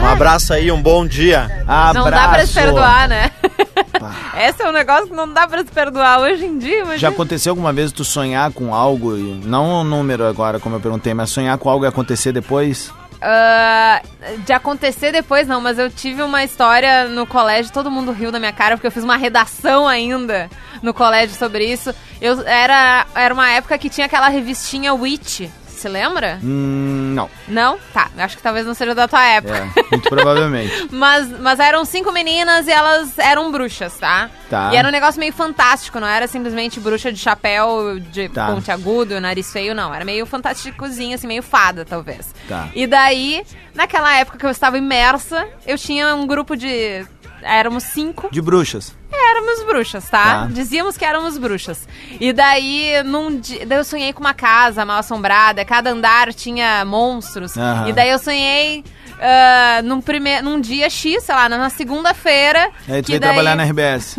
Um 0.02 0.06
abraço 0.06 0.54
aí, 0.54 0.72
um 0.72 0.82
bom 0.82 1.06
dia. 1.06 1.64
Não 1.94 2.10
dá 2.10 2.30
pra 2.30 2.46
se 2.46 2.54
perdoar, 2.54 3.08
né? 3.08 3.32
Esse 4.38 4.62
é 4.62 4.70
um 4.70 4.72
negócio 4.72 5.08
que 5.08 5.14
não 5.14 5.32
dá 5.32 5.48
pra 5.48 5.60
se 5.60 5.72
perdoar 5.72 6.20
hoje 6.20 6.46
em 6.46 6.58
dia, 6.58 6.86
mas. 6.86 7.00
Já 7.02 7.10
aconteceu 7.10 7.52
alguma 7.52 7.74
vez 7.74 7.92
tu 7.92 8.04
sonhar 8.04 8.52
com 8.52 8.74
algo, 8.74 9.18
e 9.18 9.42
não 9.46 9.82
o 9.82 9.84
número 9.84 10.26
agora, 10.26 10.60
como 10.60 10.76
eu 10.76 10.80
perguntei, 10.80 11.14
mas 11.14 11.30
sonhar 11.30 11.58
com 11.58 11.70
algo 11.70 11.86
e 11.86 11.88
acontecer 11.88 12.32
depois? 12.32 12.92
Ah, 13.22 14.02
de 14.46 14.54
acontecer 14.54 15.12
depois, 15.12 15.48
não, 15.48 15.60
mas 15.60 15.80
eu 15.80 15.90
tive 15.90 16.22
uma 16.22 16.44
história 16.44 17.08
no 17.08 17.26
colégio, 17.26 17.74
todo 17.74 17.90
mundo 17.90 18.12
riu 18.12 18.32
da 18.32 18.40
minha 18.40 18.54
cara, 18.54 18.76
porque 18.76 18.88
eu 18.88 18.92
fiz 18.92 19.04
uma 19.04 19.18
redação 19.18 19.88
ainda 19.88 20.50
no 20.82 20.94
colégio 20.94 21.36
sobre 21.36 21.66
isso. 21.66 21.94
Eu 22.22 22.42
era, 22.46 23.06
era 23.16 23.34
uma 23.34 23.50
época 23.50 23.78
que 23.78 23.90
tinha 23.90 24.06
aquela 24.06 24.28
revistinha 24.30 24.94
Witch. 24.94 25.50
Você 25.78 25.88
lembra? 25.90 26.40
Hum, 26.44 27.14
não. 27.16 27.30
Não? 27.48 27.78
Tá, 27.94 28.10
acho 28.18 28.36
que 28.38 28.44
talvez 28.44 28.66
não 28.66 28.74
seja 28.74 28.96
da 28.96 29.08
tua 29.08 29.24
época. 29.26 29.56
É, 29.76 29.84
muito 29.92 30.10
provavelmente. 30.10 30.88
Mas, 30.92 31.28
mas 31.40 31.60
eram 31.60 31.86
cinco 31.86 32.12
meninas 32.12 32.68
e 32.68 32.72
elas 32.72 33.18
eram 33.20 33.52
bruxas, 33.52 33.96
tá? 33.98 34.30
Tá. 34.50 34.72
E 34.74 34.76
era 34.78 34.88
um 34.88 34.92
negócio 34.92 35.20
meio 35.20 35.34
fantástico, 35.34 36.00
não 36.00 36.08
era 36.08 36.28
simplesmente 36.28 36.80
bruxa 36.80 37.12
de 37.12 37.20
chapéu, 37.20 38.00
de 38.00 38.30
Tá. 38.30 38.48
ponte 38.48 38.72
agudo, 38.72 39.20
nariz 39.22 39.52
feio, 39.52 39.76
não. 39.76 39.94
Era 39.94 40.04
meio 40.04 40.26
fantásticozinho, 40.26 41.16
assim, 41.16 41.28
meio 41.28 41.44
fada, 41.44 41.86
talvez. 41.86 42.34
Tá. 42.48 42.70
E 42.74 42.88
daí, 42.88 43.44
naquela 43.76 44.16
época 44.18 44.38
que 44.38 44.46
eu 44.46 44.50
estava 44.50 44.78
imersa, 44.78 45.48
eu 45.66 45.78
tinha 45.78 46.16
um 46.16 46.26
grupo 46.26 46.56
de. 46.56 47.06
Éramos 47.42 47.84
cinco. 47.84 48.30
De 48.32 48.42
bruxas. 48.42 48.94
Éramos 49.18 49.64
bruxas, 49.66 50.10
tá? 50.10 50.24
Tá. 50.24 50.48
Dizíamos 50.52 50.98
que 50.98 51.04
éramos 51.06 51.38
bruxas. 51.38 51.88
E 52.20 52.32
daí, 52.34 53.02
num 53.04 53.40
dia, 53.40 53.66
daí 53.66 53.78
eu 53.80 53.84
sonhei 53.84 54.14
com 54.14 54.20
uma 54.22 54.34
casa 54.34 54.86
mal 54.86 55.00
assombrada, 55.00 55.64
cada 55.66 55.90
andar 55.92 56.34
tinha 56.34 56.84
monstros. 56.86 57.58
Aham. 57.58 57.90
E 57.90 57.94
daí 57.94 58.10
eu 58.10 58.20
sonhei 58.20 58.84
ah, 59.20 59.82
num, 59.84 60.00
prime... 60.02 60.42
num 60.42 60.60
dia 60.62 60.90
X, 60.90 61.24
sei 61.24 61.36
lá, 61.36 61.50
na 61.50 61.70
segunda-feira. 61.70 62.70
Aí 62.88 63.02
tu 63.02 63.08
veio 63.08 63.20
daí- 63.20 63.30
trabalhar 63.30 63.56
na 63.56 63.64
RBS. 63.70 64.16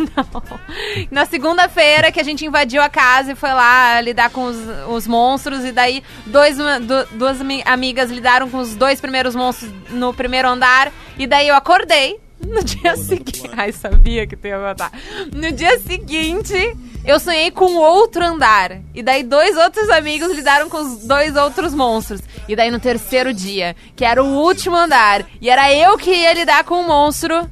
na 1.10 1.24
segunda-feira 1.24 2.10
que 2.12 2.20
a 2.20 2.24
gente 2.24 2.44
invadiu 2.44 2.82
a 2.82 2.88
casa 2.88 3.32
e 3.32 3.34
foi 3.34 3.50
lá 3.52 4.00
lidar 4.00 4.30
com 4.30 4.44
os, 4.44 4.56
os 4.88 5.06
monstros. 5.06 5.64
E 5.64 5.72
daí 5.72 6.02
dois, 6.26 6.56
du- 6.56 7.06
duas 7.12 7.40
ami- 7.40 7.62
amigas 7.64 8.10
lidaram 8.10 8.48
com 8.50 8.58
os 8.58 8.74
dois 8.74 9.00
primeiros 9.00 9.34
monstros 9.34 9.70
no 9.90 10.12
primeiro 10.12 10.48
andar. 10.48 10.92
E 11.18 11.26
daí 11.26 11.48
eu 11.48 11.54
acordei 11.54 12.18
no 12.48 12.64
dia 12.64 12.96
seguinte. 12.96 13.48
Ai, 13.56 13.72
sabia 13.72 14.26
que 14.26 14.36
tu 14.36 14.46
ia 14.46 14.58
matar. 14.58 14.90
No 15.32 15.52
dia 15.52 15.78
seguinte, 15.80 16.76
eu 17.04 17.20
sonhei 17.20 17.50
com 17.50 17.76
outro 17.76 18.24
andar. 18.24 18.80
E 18.94 19.02
daí 19.02 19.22
dois 19.22 19.56
outros 19.56 19.88
amigos 19.90 20.32
lidaram 20.34 20.68
com 20.68 20.78
os 20.78 21.04
dois 21.06 21.36
outros 21.36 21.74
monstros. 21.74 22.20
E 22.48 22.56
daí 22.56 22.70
no 22.70 22.80
terceiro 22.80 23.32
dia, 23.32 23.76
que 23.94 24.04
era 24.04 24.22
o 24.22 24.26
último 24.26 24.76
andar, 24.76 25.24
e 25.40 25.50
era 25.50 25.72
eu 25.72 25.96
que 25.96 26.10
ia 26.10 26.32
lidar 26.32 26.64
com 26.64 26.80
o 26.80 26.86
monstro, 26.86 27.48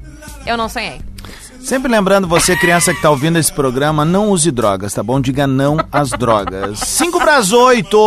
eu 0.46 0.56
não 0.56 0.68
sonhei. 0.68 1.05
Sempre 1.66 1.90
lembrando 1.90 2.28
você, 2.28 2.54
criança 2.54 2.94
que 2.94 3.02
tá 3.02 3.10
ouvindo 3.10 3.40
esse 3.40 3.52
programa, 3.52 4.04
não 4.04 4.30
use 4.30 4.52
drogas, 4.52 4.94
tá 4.94 5.02
bom? 5.02 5.20
Diga 5.20 5.48
não 5.48 5.76
às 5.90 6.10
drogas. 6.10 6.78
5 6.78 7.18
para 7.18 7.38
as 7.38 7.50
8. 7.52 7.98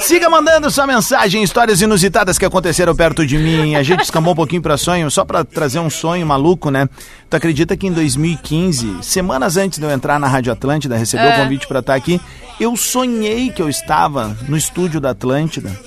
Siga 0.00 0.30
mandando 0.30 0.70
sua 0.70 0.86
mensagem, 0.86 1.42
histórias 1.42 1.82
inusitadas 1.82 2.38
que 2.38 2.46
aconteceram 2.46 2.96
perto 2.96 3.26
de 3.26 3.36
mim. 3.36 3.74
A 3.74 3.82
gente 3.82 4.00
escambou 4.02 4.32
um 4.32 4.36
pouquinho 4.36 4.62
pra 4.62 4.78
sonho, 4.78 5.10
só 5.10 5.26
pra 5.26 5.44
trazer 5.44 5.78
um 5.78 5.90
sonho 5.90 6.26
maluco, 6.26 6.70
né? 6.70 6.88
Tu 7.28 7.36
acredita 7.36 7.76
que 7.76 7.86
em 7.86 7.92
2015, 7.92 8.96
semanas 9.02 9.58
antes 9.58 9.78
de 9.78 9.84
eu 9.84 9.90
entrar 9.90 10.18
na 10.18 10.26
Rádio 10.26 10.50
Atlântida, 10.50 10.96
receber 10.96 11.24
É. 11.24 11.34
o 11.38 11.42
convite 11.42 11.66
pra 11.68 11.80
estar 11.80 11.94
aqui, 11.94 12.18
eu 12.58 12.74
sonhei 12.76 13.50
que 13.50 13.60
eu 13.60 13.68
estava 13.68 14.34
no 14.48 14.56
estúdio 14.56 15.02
da 15.02 15.10
Atlântida 15.10 15.78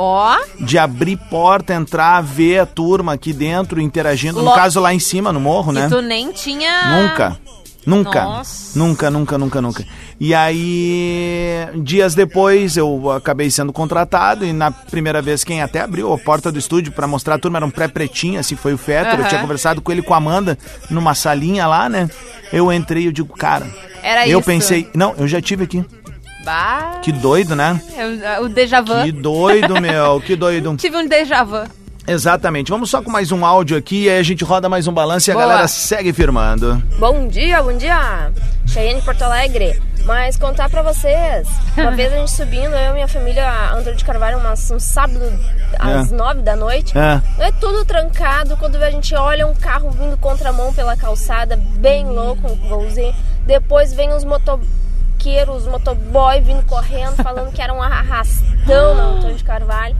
Ó, 0.00 0.36
de 0.60 0.78
abrir 0.78 1.16
porta, 1.16 1.74
entrar, 1.74 2.20
ver 2.22 2.60
a 2.60 2.66
turma 2.66 3.14
aqui 3.14 3.32
dentro 3.32 3.80
interagindo. 3.80 4.38
No 4.38 4.50
Lo- 4.50 4.54
caso, 4.54 4.78
lá 4.78 4.94
em 4.94 5.00
cima, 5.00 5.32
no 5.32 5.40
morro, 5.40 5.72
né? 5.72 5.86
e 5.86 5.88
tu 5.88 6.00
nem 6.00 6.30
tinha... 6.30 7.02
Nunca. 7.02 7.36
Nunca. 7.84 8.22
Nossa. 8.22 8.78
Nunca, 8.78 9.10
nunca, 9.10 9.38
nunca, 9.38 9.62
nunca. 9.62 9.84
E 10.20 10.34
aí, 10.34 11.66
dias 11.82 12.14
depois, 12.14 12.76
eu 12.76 13.10
acabei 13.10 13.50
sendo 13.50 13.72
contratado 13.72 14.44
e 14.44 14.52
na 14.52 14.70
primeira 14.70 15.22
vez 15.22 15.42
quem 15.42 15.62
até 15.62 15.80
abriu 15.80 16.12
a 16.12 16.18
porta 16.18 16.52
do 16.52 16.58
estúdio 16.58 16.92
pra 16.92 17.06
mostrar 17.06 17.36
a 17.36 17.38
turma 17.38 17.58
era 17.58 17.66
um 17.66 17.70
pré-pretinho, 17.70 18.38
assim, 18.38 18.54
foi 18.56 18.74
o 18.74 18.78
Fetter. 18.78 19.18
Eu 19.18 19.26
tinha 19.28 19.40
conversado 19.40 19.80
com 19.80 19.90
ele 19.90 20.00
e 20.00 20.04
com 20.04 20.12
a 20.14 20.18
Amanda 20.18 20.58
numa 20.90 21.14
salinha 21.14 21.66
lá, 21.66 21.88
né? 21.88 22.10
Eu 22.52 22.72
entrei 22.72 23.04
e 23.04 23.06
eu 23.06 23.12
digo, 23.12 23.34
cara... 23.34 23.66
Era 24.00 24.28
eu 24.28 24.38
isso. 24.38 24.46
pensei, 24.46 24.88
não, 24.94 25.14
eu 25.18 25.26
já 25.26 25.40
tive 25.40 25.64
aqui. 25.64 25.84
Bah, 26.44 27.00
Que 27.02 27.12
doido, 27.12 27.54
né? 27.56 27.80
eu- 28.38 28.44
o 28.44 28.48
déjà 28.48 28.80
vu. 28.80 28.94
Que 29.04 29.12
doido, 29.12 29.80
meu, 29.80 30.20
que 30.20 30.36
doido. 30.36 30.76
Tive 30.78 30.96
um 30.96 31.06
déjà 31.08 31.42
vu. 31.44 31.64
Exatamente. 32.06 32.70
Vamos 32.70 32.88
só 32.88 33.02
com 33.02 33.10
mais 33.10 33.30
um 33.32 33.44
áudio 33.44 33.76
aqui 33.76 34.04
e 34.04 34.08
aí 34.10 34.18
a 34.18 34.22
gente 34.22 34.42
roda 34.42 34.66
mais 34.66 34.86
um 34.86 34.92
balanço 34.92 35.28
e 35.28 35.32
a 35.32 35.34
Boa. 35.34 35.46
galera 35.46 35.68
segue 35.68 36.10
firmando. 36.12 36.82
Bom 36.98 37.28
dia, 37.28 37.62
bom 37.62 37.76
dia! 37.76 38.32
Cheyenne 38.66 39.02
Porto 39.02 39.22
Alegre. 39.22 39.78
Mas 40.06 40.38
contar 40.38 40.70
pra 40.70 40.80
vocês, 40.80 41.46
uma 41.76 41.90
vez 41.90 42.10
a 42.10 42.16
gente 42.16 42.30
subindo, 42.30 42.72
eu 42.74 42.92
e 42.92 42.94
minha 42.94 43.08
família, 43.08 43.46
Antônio 43.74 43.94
de 43.94 44.04
Carvalho, 44.06 44.38
umas- 44.38 44.70
um 44.70 44.80
sábado 44.80 45.20
às 45.78 46.10
É. 46.10 46.14
nove 46.16 46.40
da 46.40 46.56
noite. 46.56 46.94
É. 46.96 47.20
É 47.48 47.52
tudo 47.52 47.84
trancado, 47.84 48.56
quando 48.56 48.76
a 48.76 48.90
gente 48.90 49.14
olha 49.14 49.46
um 49.46 49.54
carro 49.54 49.90
vindo 49.90 50.16
contramão 50.16 50.72
pela 50.72 50.96
calçada, 50.96 51.56
bem 51.76 52.06
louco, 52.06 52.48
um 52.50 52.56
golzinho. 52.70 53.14
Depois 53.46 53.92
vem 53.92 54.10
os 54.14 54.24
motoqueiros, 55.18 55.64
os 55.64 55.66
motoboy 55.66 56.40
vindo 56.40 56.64
correndo, 56.64 57.16
falando 57.16 57.52
que 57.52 57.60
era 57.60 57.74
um 57.74 57.82
arrastão 57.82 58.94
na 58.94 59.02
Antônio 59.02 59.36
de 59.36 59.44
Carvalho. 59.44 59.96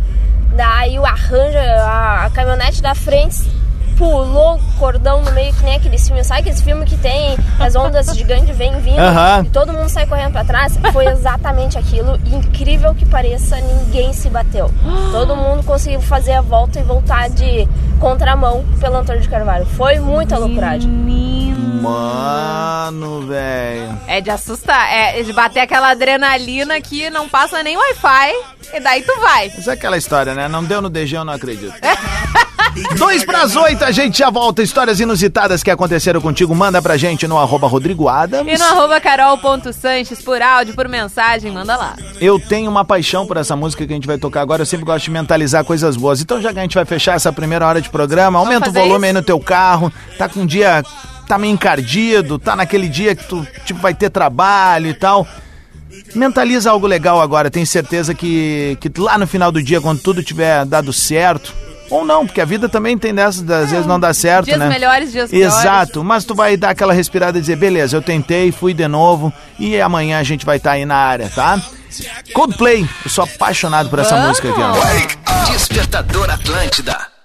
Daí 0.54 0.98
o 0.98 1.04
arranja, 1.04 1.60
a, 1.60 2.26
a 2.26 2.30
caminhonete 2.30 2.80
da 2.80 2.94
frente 2.94 3.50
pulou 3.98 4.54
o 4.54 4.78
cordão 4.78 5.22
no 5.22 5.32
meio, 5.32 5.52
que 5.52 5.64
nem 5.64 5.74
aqueles 5.74 6.06
filmes. 6.06 6.26
Sabe 6.26 6.40
aqueles 6.40 6.62
filmes 6.62 6.88
que 6.88 6.96
tem 6.96 7.36
as 7.58 7.74
ondas 7.74 8.06
gigantes 8.16 8.56
vêm 8.56 8.78
vindo 8.80 8.98
Aham. 9.00 9.42
e 9.44 9.50
todo 9.50 9.72
mundo 9.72 9.88
sai 9.88 10.06
correndo 10.06 10.32
pra 10.32 10.44
trás? 10.44 10.78
Foi 10.92 11.06
exatamente 11.06 11.76
aquilo. 11.76 12.18
E 12.24 12.36
incrível 12.36 12.94
que 12.94 13.04
pareça, 13.04 13.56
ninguém 13.60 14.12
se 14.12 14.30
bateu. 14.30 14.70
Todo 15.10 15.34
mundo 15.34 15.64
conseguiu 15.64 16.00
fazer 16.00 16.32
a 16.32 16.40
volta 16.40 16.78
e 16.78 16.82
voltar 16.82 17.28
de 17.28 17.68
contramão 17.98 18.64
pelo 18.78 18.96
Antônio 18.96 19.20
de 19.20 19.28
Carvalho. 19.28 19.66
Foi 19.66 19.98
muita 19.98 20.38
loucuragem. 20.38 20.88
Mano, 21.82 23.26
velho. 23.26 23.98
É 24.06 24.20
de 24.20 24.30
assustar, 24.30 24.92
é 24.92 25.22
de 25.22 25.32
bater 25.32 25.60
aquela 25.60 25.90
adrenalina 25.90 26.80
que 26.80 27.08
não 27.10 27.28
passa 27.28 27.62
nem 27.62 27.76
Wi-Fi 27.76 28.32
e 28.74 28.80
daí 28.80 29.02
tu 29.02 29.18
vai. 29.20 29.50
Mas 29.56 29.66
é 29.66 29.72
aquela 29.72 29.96
história, 29.96 30.34
né? 30.34 30.48
Não 30.48 30.62
deu 30.64 30.82
no 30.82 30.90
DG, 30.90 31.16
eu 31.16 31.24
não 31.24 31.32
acredito. 31.32 31.74
Dois 32.96 33.24
pras 33.24 33.56
oito, 33.56 33.84
a 33.84 33.90
gente 33.90 34.18
já 34.18 34.30
volta. 34.30 34.62
Histórias 34.62 35.00
inusitadas 35.00 35.62
que 35.62 35.70
aconteceram 35.70 36.20
contigo, 36.20 36.54
manda 36.54 36.80
pra 36.80 36.96
gente 36.96 37.26
no 37.26 37.38
arroba 37.38 37.66
Rodrigo 37.66 38.08
Adams. 38.08 38.52
E 38.52 38.58
no 38.58 38.64
arroba 38.64 39.00
carol.sanches, 39.00 40.22
por 40.22 40.40
áudio, 40.40 40.74
por 40.74 40.88
mensagem, 40.88 41.50
manda 41.50 41.76
lá. 41.76 41.96
Eu 42.20 42.38
tenho 42.38 42.70
uma 42.70 42.84
paixão 42.84 43.26
por 43.26 43.36
essa 43.36 43.56
música 43.56 43.86
que 43.86 43.92
a 43.92 43.96
gente 43.96 44.06
vai 44.06 44.18
tocar 44.18 44.40
agora. 44.40 44.62
Eu 44.62 44.66
sempre 44.66 44.84
gosto 44.84 45.04
de 45.04 45.10
mentalizar 45.10 45.64
coisas 45.64 45.96
boas. 45.96 46.20
Então, 46.20 46.40
já 46.40 46.52
que 46.52 46.58
a 46.58 46.62
gente 46.62 46.74
vai 46.74 46.84
fechar 46.84 47.14
essa 47.14 47.32
primeira 47.32 47.66
hora 47.66 47.80
de 47.80 47.88
programa, 47.88 48.38
aumenta 48.38 48.70
o 48.70 48.72
volume 48.72 48.96
isso? 48.96 49.04
aí 49.06 49.12
no 49.12 49.22
teu 49.22 49.40
carro. 49.40 49.92
Tá 50.16 50.28
com 50.28 50.40
um 50.40 50.46
dia. 50.46 50.82
Tá 51.26 51.36
meio 51.36 51.52
encardido, 51.52 52.38
tá 52.38 52.56
naquele 52.56 52.88
dia 52.88 53.14
que 53.14 53.22
tu 53.24 53.46
tipo, 53.66 53.78
vai 53.80 53.92
ter 53.92 54.08
trabalho 54.08 54.86
e 54.86 54.94
tal. 54.94 55.26
Mentaliza 56.14 56.70
algo 56.70 56.86
legal 56.86 57.20
agora. 57.20 57.50
Tenho 57.50 57.66
certeza 57.66 58.14
que, 58.14 58.78
que 58.80 58.90
lá 58.98 59.18
no 59.18 59.26
final 59.26 59.52
do 59.52 59.62
dia, 59.62 59.80
quando 59.80 60.00
tudo 60.00 60.22
tiver 60.22 60.64
dado 60.64 60.90
certo. 60.90 61.54
Ou 61.90 62.04
não, 62.04 62.26
porque 62.26 62.40
a 62.40 62.44
vida 62.44 62.68
também 62.68 62.98
tem 62.98 63.14
dessas, 63.14 63.48
às 63.50 63.70
vezes 63.70 63.86
não 63.86 63.98
dá 63.98 64.12
certo, 64.12 64.46
Dias 64.46 64.58
né? 64.58 64.68
melhores, 64.68 65.10
dias 65.10 65.30
piores. 65.30 65.56
Exato, 65.56 66.04
mas 66.04 66.24
tu 66.24 66.34
vai 66.34 66.56
dar 66.56 66.70
aquela 66.70 66.92
respirada 66.92 67.38
e 67.38 67.40
dizer, 67.40 67.56
beleza, 67.56 67.96
eu 67.96 68.02
tentei, 68.02 68.52
fui 68.52 68.74
de 68.74 68.86
novo 68.86 69.32
e 69.58 69.80
amanhã 69.80 70.18
a 70.18 70.22
gente 70.22 70.44
vai 70.44 70.58
estar 70.58 70.72
aí 70.72 70.84
na 70.84 70.96
área, 70.96 71.30
tá? 71.30 71.60
Coldplay, 72.34 72.86
eu 73.04 73.10
sou 73.10 73.24
apaixonado 73.24 73.88
por 73.88 73.98
essa 73.98 74.14
Vamos. 74.16 74.28
música 74.40 74.50
aqui, 74.50 74.60
ó. 74.60 75.52
Despertador 75.52 76.30
Atlântida. 76.30 77.17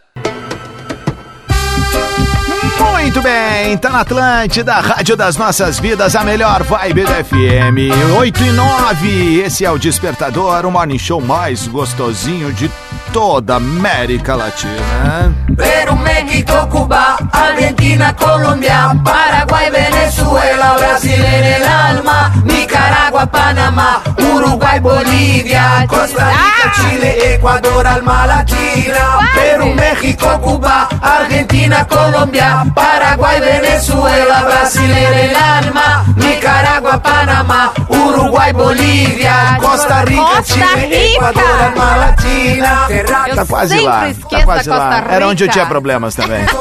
Muito 3.03 3.21
bem, 3.21 3.77
tá 3.77 3.89
na 3.89 3.99
Atlântida, 3.99 4.75
Rádio 4.75 5.17
das 5.17 5.35
Nossas 5.35 5.77
Vidas, 5.77 6.15
a 6.15 6.23
melhor 6.23 6.63
vibe 6.63 7.03
da 7.03 7.21
FM. 7.21 8.15
8 8.17 8.43
e 8.43 8.51
9, 8.51 9.41
esse 9.41 9.65
é 9.65 9.69
o 9.69 9.77
Despertador, 9.77 10.65
o 10.65 10.71
morning 10.71 10.97
show 10.97 11.19
mais 11.19 11.67
gostosinho 11.67 12.53
de 12.53 12.71
toda 13.11 13.55
a 13.55 13.57
América 13.57 14.35
Latina. 14.35 15.35
Perú, 15.55 15.95
México, 15.97 16.65
Cuba, 16.71 17.17
Argentina, 17.31 18.13
Colombia, 18.13 18.95
Paraguay, 19.03 19.69
Venezuela, 19.69 20.75
Brasil 20.77 21.23
en 21.23 21.43
el 21.43 21.63
alma, 21.63 22.31
Nicaragua, 22.45 23.27
Panamá, 23.27 24.01
Uruguay, 24.17 24.79
Bolivia, 24.79 25.85
Costa 25.87 26.25
Rica, 26.25 26.71
Chile, 26.73 27.35
Ecuador, 27.35 27.85
alma 27.85 28.25
latina, 28.25 29.19
Perú, 29.35 29.75
México, 29.75 30.39
Cuba, 30.39 30.87
Argentina, 31.01 31.85
Colombia, 31.85 32.65
Paraguay, 32.93 33.39
Venezuela, 33.39 34.43
Brasil 34.43 34.91
en 34.91 35.13
el 35.13 35.36
alma, 35.36 36.06
Nicaragua, 36.15 37.01
Panamá, 37.01 37.73
Uruguay, 37.89 38.53
Bolivia, 38.53 39.58
Costa 39.60 40.03
Rica, 40.03 40.21
Costa 40.21 40.53
Chile, 40.53 40.95
Rica. 40.95 41.15
Ecuador, 41.15 41.62
alma 41.63 41.95
latina. 41.95 42.88
Tá 43.36 43.45
quase 43.47 43.79
lá, 43.79 44.12
tá 44.29 44.43
quase 44.43 44.69
lá. 44.69 45.06
Era 45.10 45.27
onde 45.27 45.43
eu 45.43 45.49
tinha 45.49 45.65
problemas 45.65 46.13
também. 46.13 46.45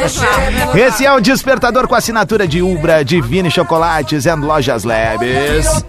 Ah. 0.00 0.78
Esse 0.78 1.04
é 1.04 1.12
o 1.12 1.20
Despertador 1.20 1.86
com 1.86 1.94
assinatura 1.94 2.46
de 2.48 2.62
Ubra, 2.62 3.04
Divine 3.04 3.50
Chocolates 3.50 4.24
e 4.24 4.34
Lojas 4.34 4.84
Labs. 4.84 5.84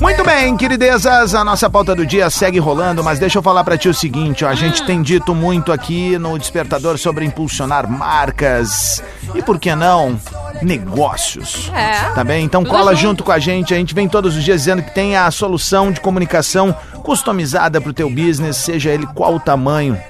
Muito 0.00 0.24
bem, 0.24 0.56
queridezas, 0.56 1.34
a 1.34 1.44
nossa 1.44 1.70
pauta 1.70 1.94
do 1.94 2.04
dia 2.04 2.28
segue 2.28 2.58
rolando, 2.58 3.02
mas 3.02 3.18
deixa 3.18 3.38
eu 3.38 3.42
falar 3.42 3.64
pra 3.64 3.78
ti 3.78 3.88
o 3.88 3.94
seguinte, 3.94 4.44
ó, 4.44 4.48
a 4.48 4.54
gente 4.54 4.84
tem 4.84 5.00
dito 5.00 5.34
muito 5.34 5.72
aqui 5.72 6.18
no 6.18 6.38
Despertador 6.38 6.98
sobre 6.98 7.24
impulsionar 7.24 7.88
marcas 8.16 9.02
e, 9.34 9.42
por 9.42 9.58
que 9.58 9.74
não, 9.74 10.18
negócios. 10.62 11.70
É. 11.74 12.14
Tá 12.14 12.24
bem? 12.24 12.44
Então 12.44 12.64
cola 12.64 12.92
junto. 12.94 13.02
junto 13.02 13.24
com 13.24 13.32
a 13.32 13.38
gente, 13.38 13.74
a 13.74 13.76
gente 13.76 13.94
vem 13.94 14.08
todos 14.08 14.36
os 14.36 14.42
dias 14.42 14.60
dizendo 14.60 14.82
que 14.82 14.94
tem 14.94 15.16
a 15.16 15.30
solução 15.30 15.92
de 15.92 16.00
comunicação 16.00 16.74
customizada 17.02 17.80
pro 17.80 17.92
teu 17.92 18.08
business, 18.08 18.56
seja 18.56 18.90
ele 18.90 19.06
qual 19.08 19.34
o 19.34 19.40
tamanho 19.40 20.00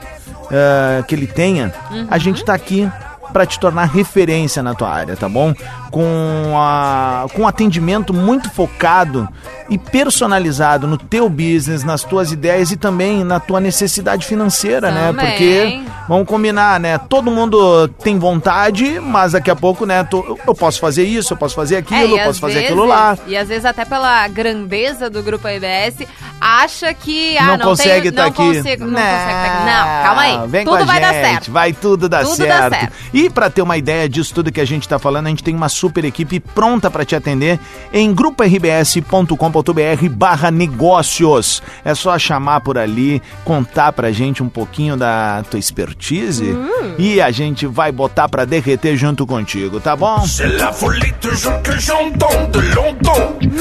ah, 0.50 1.02
que 1.02 1.14
ele 1.14 1.26
tenha, 1.26 1.74
Uhum. 1.90 2.06
a 2.10 2.18
gente 2.18 2.44
tá 2.44 2.54
aqui 2.54 2.88
para 3.32 3.44
te 3.44 3.58
tornar 3.58 3.86
referência 3.86 4.62
na 4.62 4.72
tua 4.74 4.88
área, 4.88 5.16
tá 5.16 5.28
bom? 5.28 5.52
Com, 5.90 6.54
a, 6.56 7.26
com 7.34 7.42
um 7.42 7.46
atendimento 7.48 8.12
muito 8.12 8.50
focado 8.50 9.28
e 9.68 9.78
personalizado 9.78 10.86
no 10.86 10.96
teu 10.98 11.28
business, 11.28 11.82
nas 11.84 12.02
tuas 12.04 12.30
ideias 12.32 12.70
e 12.70 12.76
também 12.76 13.24
na 13.24 13.40
tua 13.40 13.60
necessidade 13.60 14.26
financeira, 14.26 14.90
né? 14.90 15.06
Também. 15.08 15.26
Porque, 15.26 15.80
vamos 16.08 16.26
combinar, 16.26 16.78
né? 16.78 16.98
Todo 16.98 17.30
mundo 17.30 17.88
tem 18.02 18.18
vontade, 18.18 19.00
mas 19.00 19.32
daqui 19.32 19.50
a 19.50 19.56
pouco, 19.56 19.84
né? 19.86 20.04
tu- 20.04 20.38
eu- 20.46 20.54
posso 20.54 20.78
fazer 20.80 21.04
isso, 21.04 21.32
eu 21.32 21.36
posso 21.36 21.54
fazer 21.54 21.76
aquilo, 21.78 22.16
É, 22.16 22.20
eu 22.20 22.24
posso 22.26 22.40
fazer 22.40 22.54
vezes- 22.54 22.68
aquilo 22.70 22.84
lá. 22.86 23.16
E 23.26 23.36
às 23.36 23.48
vezes 23.48 23.64
até 23.64 23.84
pela 23.84 24.26
grandeza 24.28 25.08
do 25.10 25.22
grupo 25.22 25.46
ABS, 25.48 26.06
acha 26.40 26.92
que 26.94 27.36
ah, 27.38 27.44
Não 27.46 27.56
não, 27.58 27.66
consegue 27.66 28.02
tenho, 28.12 28.14
tá 28.14 28.22
não 28.22 28.28
aqui. 28.28 28.58
Consigo, 28.58 28.84
não, 28.84 28.92
consegue 28.92 29.32
tá 29.32 29.44
aqui. 29.54 29.64
Não, 29.64 30.04
calma 30.04 30.20
aí. 30.22 30.48
Vem 30.48 30.64
Tudo 30.64 30.76
com 30.76 30.82
a 30.82 30.86
vai 30.86 30.96
gente, 31.00 31.04
dar 31.06 31.12
certo. 31.12 31.52
vai 31.52 31.72
tudo 31.72 32.08
dar 32.08 32.24
Tudo 32.24 32.36
dá 32.46 32.58
certo. 32.70 32.72
certo. 32.80 32.92
E 33.12 33.28
para 33.30 33.50
ter 33.50 33.62
uma 33.62 33.76
ideia 33.76 34.08
disso 34.08 34.34
tudo 34.34 34.52
que 34.52 34.60
a 34.60 34.64
gente 34.64 34.88
tá 34.88 34.98
falando, 34.98 35.26
a 35.26 35.30
gente 35.30 35.42
tem 35.42 35.54
uma 35.54 35.68
super 35.76 36.04
equipe 36.04 36.40
pronta 36.40 36.90
para 36.90 37.04
te 37.04 37.14
atender 37.14 37.60
em 37.92 38.12
gruparbs.com.br 38.14 40.08
barra 40.10 40.50
negócios. 40.50 41.62
É 41.84 41.94
só 41.94 42.18
chamar 42.18 42.60
por 42.62 42.78
ali, 42.78 43.22
contar 43.44 43.92
pra 43.92 44.10
gente 44.12 44.42
um 44.42 44.48
pouquinho 44.48 44.96
da 44.96 45.44
tua 45.50 45.58
expertise 45.58 46.44
Hum. 46.52 46.94
e 46.98 47.20
a 47.20 47.30
gente 47.30 47.66
vai 47.66 47.92
botar 47.92 48.28
pra 48.28 48.44
derreter 48.44 48.96
junto 48.96 49.26
contigo, 49.26 49.78
tá 49.80 49.94
bom? 49.94 50.22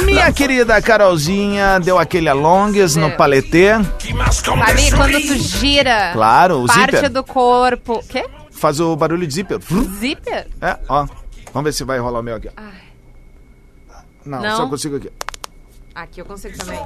Minha 0.05 0.31
querida 0.31 0.81
Carolzinha 0.81 1.79
deu 1.79 1.97
aquele 1.99 2.29
alongues 2.29 2.95
no 2.95 3.11
paletê. 3.11 3.73
Sabe 4.31 4.91
quando 4.91 5.19
tu 5.21 5.35
gira 5.37 6.11
Claro, 6.13 6.63
o 6.63 6.67
parte 6.67 6.95
zíper. 6.95 7.09
do 7.09 7.23
corpo. 7.23 8.03
Quê? 8.07 8.25
faz 8.51 8.79
o 8.79 8.95
barulho 8.95 9.27
de 9.27 9.33
zíper. 9.33 9.59
Zíper? 9.99 10.47
É, 10.61 10.77
ó. 10.87 11.05
Vamos 11.55 11.69
ver 11.69 11.71
se 11.73 11.85
vai 11.85 11.97
rolar 11.99 12.19
o 12.19 12.21
meu 12.21 12.35
aqui. 12.35 12.49
Não, 14.25 14.41
Não? 14.41 14.57
só 14.57 14.67
consigo 14.67 14.97
aqui. 14.97 15.09
Aqui 15.95 16.19
eu 16.19 16.25
consigo 16.25 16.57
também. 16.57 16.81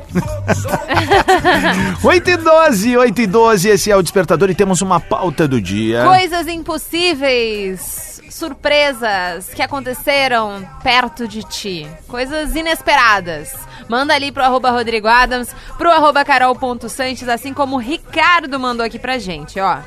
8 2.05 2.29
e 2.29 2.37
12, 2.37 2.97
8 2.97 3.21
e 3.21 3.25
12, 3.25 3.67
esse 3.67 3.89
é 3.89 3.95
o 3.95 4.03
Despertador 4.03 4.47
e 4.51 4.53
temos 4.53 4.83
uma 4.83 4.99
pauta 4.99 5.47
do 5.47 5.59
dia. 5.59 6.05
Coisas 6.05 6.47
impossíveis, 6.47 8.21
surpresas 8.29 9.49
que 9.55 9.63
aconteceram 9.63 10.63
perto 10.83 11.27
de 11.27 11.41
ti. 11.41 11.87
Coisas 12.07 12.55
inesperadas. 12.55 13.51
Manda 13.87 14.13
ali 14.13 14.31
pro 14.31 14.43
arroba 14.43 14.69
Rodrigo 14.69 15.07
Adams, 15.07 15.49
pro 15.79 15.89
arroba 15.89 16.23
carol.santos, 16.23 17.27
assim 17.27 17.55
como 17.55 17.77
o 17.77 17.79
Ricardo 17.79 18.59
mandou 18.59 18.85
aqui 18.85 18.99
pra 18.99 19.17
gente, 19.17 19.59
ó. 19.59 19.79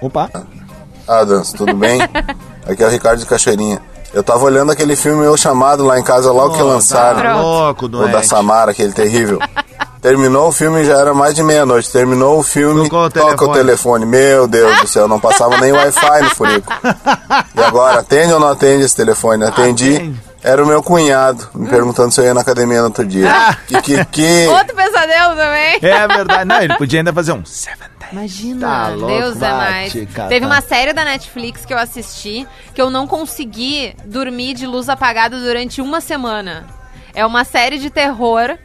Opa. 0.00 0.30
Adams, 1.08 1.52
tudo 1.52 1.74
bem? 1.74 1.98
Aqui 2.68 2.82
é 2.82 2.86
o 2.86 2.90
Ricardo 2.90 3.18
de 3.20 3.26
Cachoeirinha. 3.26 3.80
Eu 4.12 4.22
tava 4.22 4.44
olhando 4.44 4.72
aquele 4.72 4.96
filme 4.96 5.24
Eu 5.24 5.36
Chamado 5.36 5.84
lá 5.84 5.98
em 5.98 6.02
casa, 6.02 6.32
logo 6.32 6.56
que 6.56 6.62
lançaram. 6.62 7.20
tá 7.20 7.36
louco, 7.36 7.86
o 7.86 8.08
da 8.08 8.22
Samara, 8.22 8.70
aquele 8.70 8.92
terrível. 8.92 9.38
Terminou 10.00 10.48
o 10.48 10.52
filme, 10.52 10.84
já 10.84 10.98
era 11.00 11.12
mais 11.12 11.34
de 11.34 11.42
meia-noite. 11.42 11.90
Terminou 11.90 12.38
o 12.38 12.42
filme, 12.42 12.88
toca 12.88 13.06
o 13.06 13.10
telefone. 13.10 13.54
telefone. 13.54 14.06
Meu 14.06 14.46
Deus 14.46 14.80
do 14.80 14.86
céu, 14.86 15.08
não 15.08 15.18
passava 15.18 15.58
nem 15.58 15.72
Wi-Fi 15.72 16.22
no 16.22 16.30
furico. 16.30 16.72
E 17.54 17.62
agora, 17.62 18.00
atende 18.00 18.32
ou 18.32 18.40
não 18.40 18.48
atende 18.48 18.84
esse 18.84 18.94
telefone? 18.94 19.44
Atendi. 19.44 20.14
Era 20.42 20.62
o 20.62 20.66
meu 20.66 20.80
cunhado, 20.80 21.48
me 21.54 21.68
perguntando 21.68 22.12
se 22.12 22.20
eu 22.20 22.24
ia 22.24 22.32
na 22.34 22.42
academia 22.42 22.78
no 22.78 22.84
outro 22.84 23.04
dia. 23.04 23.32
Que, 23.66 23.82
que, 23.82 24.04
que... 24.04 24.46
Outro 24.46 24.76
pesadelo 24.76 25.34
também. 25.34 25.78
É 25.82 26.06
verdade. 26.06 26.44
Não, 26.44 26.62
ele 26.62 26.74
podia 26.76 27.00
ainda 27.00 27.12
fazer 27.12 27.32
um 27.32 27.44
Seven 27.44 27.88
Imagina, 28.12 28.66
Tá 28.66 28.88
louco, 28.88 29.06
Deus 29.06 29.42
é 29.42 29.52
mais. 29.52 29.92
Teve 30.28 30.46
uma 30.46 30.60
série 30.60 30.92
da 30.92 31.04
Netflix 31.04 31.64
que 31.64 31.74
eu 31.74 31.78
assisti 31.78 32.46
que 32.74 32.80
eu 32.80 32.90
não 32.90 33.06
consegui 33.06 33.94
dormir 34.04 34.54
de 34.54 34.66
luz 34.66 34.88
apagada 34.88 35.38
durante 35.38 35.80
uma 35.80 36.00
semana. 36.00 36.66
É 37.14 37.24
uma 37.24 37.44
série 37.44 37.78
de 37.78 37.90
terror 37.90 38.56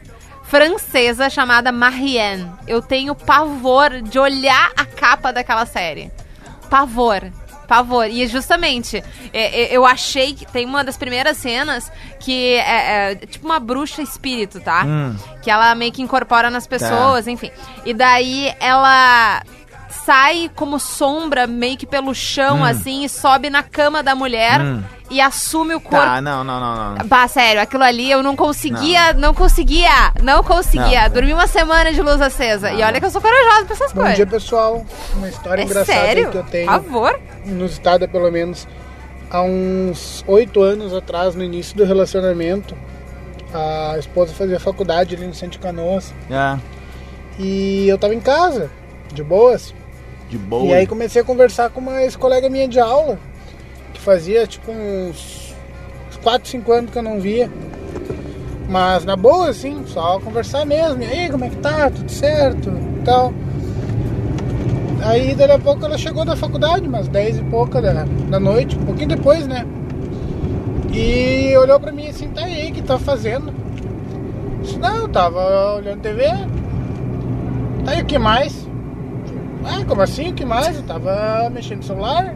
francesa 0.44 1.30
chamada 1.30 1.72
Marianne. 1.72 2.50
Eu 2.66 2.82
tenho 2.82 3.14
pavor 3.14 4.02
de 4.02 4.18
olhar 4.18 4.70
a 4.76 4.84
capa 4.84 5.32
daquela 5.32 5.64
série. 5.64 6.10
Pavor. 6.68 7.22
Pavor. 7.72 8.06
E 8.06 8.26
justamente, 8.26 9.02
é, 9.32 9.62
é, 9.62 9.74
eu 9.74 9.86
achei 9.86 10.34
que 10.34 10.44
tem 10.44 10.66
uma 10.66 10.84
das 10.84 10.98
primeiras 10.98 11.38
cenas 11.38 11.90
que 12.20 12.56
é, 12.56 13.12
é 13.12 13.14
tipo 13.14 13.46
uma 13.46 13.58
bruxa 13.58 14.02
espírito, 14.02 14.60
tá? 14.60 14.84
Hum. 14.84 15.16
que 15.42 15.50
ela 15.50 15.74
meio 15.74 15.90
que 15.90 16.02
incorpora 16.02 16.50
nas 16.50 16.66
pessoas, 16.66 17.26
enfim. 17.26 17.50
E 17.86 17.94
daí 17.94 18.54
ela 18.60 19.42
sai 20.04 20.50
como 20.54 20.78
sombra 20.78 21.46
meio 21.46 21.76
que 21.78 21.86
pelo 21.86 22.14
chão, 22.14 22.58
Hum. 22.60 22.64
assim, 22.64 23.04
e 23.04 23.08
sobe 23.08 23.48
na 23.48 23.62
cama 23.62 24.02
da 24.02 24.14
mulher 24.14 24.60
Hum. 24.60 24.82
E 25.12 25.20
assume 25.20 25.74
o 25.74 25.80
corpo. 25.80 25.96
Tá, 26.04 26.20
não, 26.20 26.42
não, 26.42 26.58
não, 26.58 26.94
não. 26.96 27.06
Bah, 27.06 27.28
sério, 27.28 27.60
aquilo 27.60 27.82
ali 27.84 28.10
eu 28.10 28.22
não 28.22 28.34
conseguia, 28.34 29.12
não, 29.12 29.32
conseguia, 29.34 30.12
não 30.22 30.42
conseguia. 30.42 31.02
Não. 31.08 31.10
Dormi 31.14 31.32
uma 31.34 31.46
semana 31.46 31.92
de 31.92 32.00
luz 32.02 32.20
acesa. 32.20 32.72
e 32.72 32.82
olha 32.82 32.98
que 32.98 33.06
eu 33.06 33.10
sou 33.10 33.20
corajosa 33.20 33.64
pra 33.66 33.74
essas 33.74 33.92
Bom 33.92 34.00
coisas. 34.00 34.16
dia, 34.16 34.26
pessoal. 34.26 34.84
Uma 35.14 35.28
história 35.28 35.62
É 35.62 35.64
engraçada 35.64 35.98
sério? 36.00 36.30
que 36.30 36.38
eu 36.38 36.42
tenho. 36.44 36.66
Por 36.72 36.82
favor. 36.82 37.20
Inusitada, 37.46 38.08
pelo 38.08 38.30
menos. 38.32 38.66
Há 39.30 39.42
uns 39.42 40.24
oito 40.26 40.60
anos 40.62 40.92
atrás, 40.94 41.34
no 41.34 41.42
início 41.42 41.76
do 41.76 41.84
relacionamento, 41.84 42.76
a 43.54 43.96
esposa 43.98 44.32
fazia 44.34 44.60
faculdade 44.60 45.14
ali 45.14 45.26
no 45.26 45.34
Centro 45.34 45.58
de 45.58 45.58
Canoas. 45.58 46.12
É, 46.30 46.58
E 47.38 47.88
eu 47.88 47.96
tava 47.96 48.14
em 48.14 48.20
casa, 48.20 48.70
de 49.12 49.22
boas. 49.22 49.74
de 50.28 50.36
boa. 50.38 50.64
E 50.66 50.74
aí 50.74 50.86
comecei 50.86 51.20
a 51.22 51.24
conversar 51.24 51.70
com 51.70 51.80
uma 51.80 52.02
ex-colega 52.02 52.48
minha 52.50 52.68
de 52.68 52.78
aula, 52.80 53.18
fazia 54.02 54.46
tipo 54.46 54.70
uns 54.70 55.54
4, 56.22 56.48
5 56.48 56.72
anos 56.72 56.90
que 56.90 56.98
eu 56.98 57.02
não 57.02 57.20
via. 57.20 57.50
Mas 58.68 59.04
na 59.04 59.16
boa, 59.16 59.50
assim, 59.50 59.82
só 59.86 60.18
conversar 60.20 60.64
mesmo. 60.64 61.02
E 61.02 61.06
aí, 61.06 61.30
como 61.30 61.44
é 61.44 61.48
que 61.48 61.56
tá? 61.56 61.90
Tudo 61.90 62.10
certo? 62.10 62.70
E 62.70 63.04
tal. 63.04 63.32
Aí, 65.04 65.34
daqui 65.34 65.52
a 65.52 65.58
pouco, 65.58 65.84
ela 65.84 65.98
chegou 65.98 66.24
da 66.24 66.36
faculdade, 66.36 66.86
umas 66.86 67.08
10 67.08 67.38
e 67.38 67.42
pouca 67.42 67.82
da, 67.82 68.04
da 68.04 68.40
noite, 68.40 68.78
um 68.78 68.84
pouquinho 68.84 69.08
depois, 69.08 69.46
né? 69.46 69.66
E 70.92 71.56
olhou 71.56 71.80
pra 71.80 71.90
mim 71.90 72.06
assim, 72.08 72.28
tá 72.28 72.44
aí, 72.44 72.70
o 72.70 72.74
que 72.74 72.82
tá 72.82 72.98
fazendo? 72.98 73.52
Disse, 74.62 74.78
não, 74.78 74.96
eu 74.98 75.08
tava 75.08 75.76
olhando 75.76 76.00
TV. 76.00 76.24
Tá 77.84 77.96
e 77.96 78.02
o 78.02 78.04
que 78.04 78.18
mais? 78.18 78.66
Ah, 79.64 79.84
como 79.86 80.02
assim? 80.02 80.30
O 80.30 80.34
que 80.34 80.44
mais? 80.44 80.76
Eu 80.76 80.82
tava 80.84 81.50
mexendo 81.50 81.78
no 81.78 81.84
celular. 81.84 82.34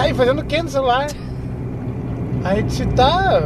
Tá 0.00 0.06
aí 0.06 0.14
fazendo 0.14 0.40
o 0.40 0.46
que 0.46 0.62
no 0.62 0.68
celular? 0.70 1.08
Aí 2.42 2.62
disse, 2.62 2.86
tá 2.94 3.42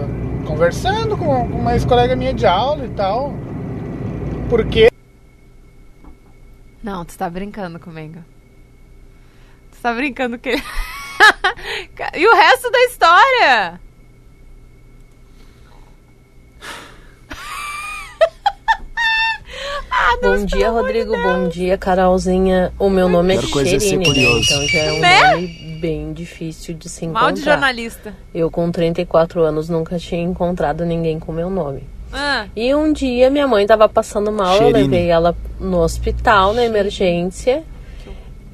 conversando 0.47 1.17
com 1.17 1.51
com 1.51 1.59
uma 1.59 1.73
ex-colega 1.73 2.15
minha 2.15 2.33
de 2.33 2.47
aula 2.47 2.87
e 2.87 2.91
tal. 2.91 3.33
Porque 4.49 4.89
Não, 6.81 7.05
tu 7.05 7.19
tá 7.19 7.29
brincando 7.29 7.81
comigo. 7.81 8.25
Tu 9.73 9.81
tá 9.83 9.93
brincando 9.93 10.39
que. 10.39 10.51
e 12.15 12.29
o 12.29 12.37
resto 12.37 12.71
da 12.71 12.79
história? 12.85 13.81
Bom 20.23 20.45
dia, 20.45 20.71
Rodrigo. 20.71 21.13
Bom 21.13 21.49
dia, 21.49 21.77
Carolzinha. 21.79 22.73
O 22.79 22.89
meu 22.89 23.09
nome 23.09 23.35
é 23.37 23.43
coisa 23.51 23.71
é 23.77 23.79
né? 23.79 24.05
então 24.41 24.67
já 24.69 24.79
é 24.79 24.93
um 24.93 25.01
Né? 25.01 25.31
nome 25.33 25.47
bem 25.81 26.13
difícil 26.13 26.75
de 26.75 26.89
se 26.89 27.05
encontrar. 27.05 27.23
Mal 27.23 27.33
de 27.33 27.43
jornalista. 27.43 28.15
Eu, 28.35 28.51
com 28.51 28.71
34 28.71 29.43
anos, 29.43 29.69
nunca 29.69 29.99
tinha 29.99 30.23
encontrado 30.23 30.85
ninguém 30.85 31.19
com 31.19 31.33
meu 31.33 31.51
nome. 31.51 31.83
Ah, 32.13 32.47
E 32.55 32.75
um 32.75 32.93
dia 32.93 33.29
minha 33.29 33.47
mãe 33.49 33.67
tava 33.67 33.89
passando 33.89 34.31
mal, 34.31 34.55
eu 34.55 34.59
Sherine. 34.69 34.83
levei 34.83 35.09
ela 35.09 35.37
no 35.59 35.81
hospital, 35.81 36.53
na 36.55 36.65
emergência. 36.65 37.65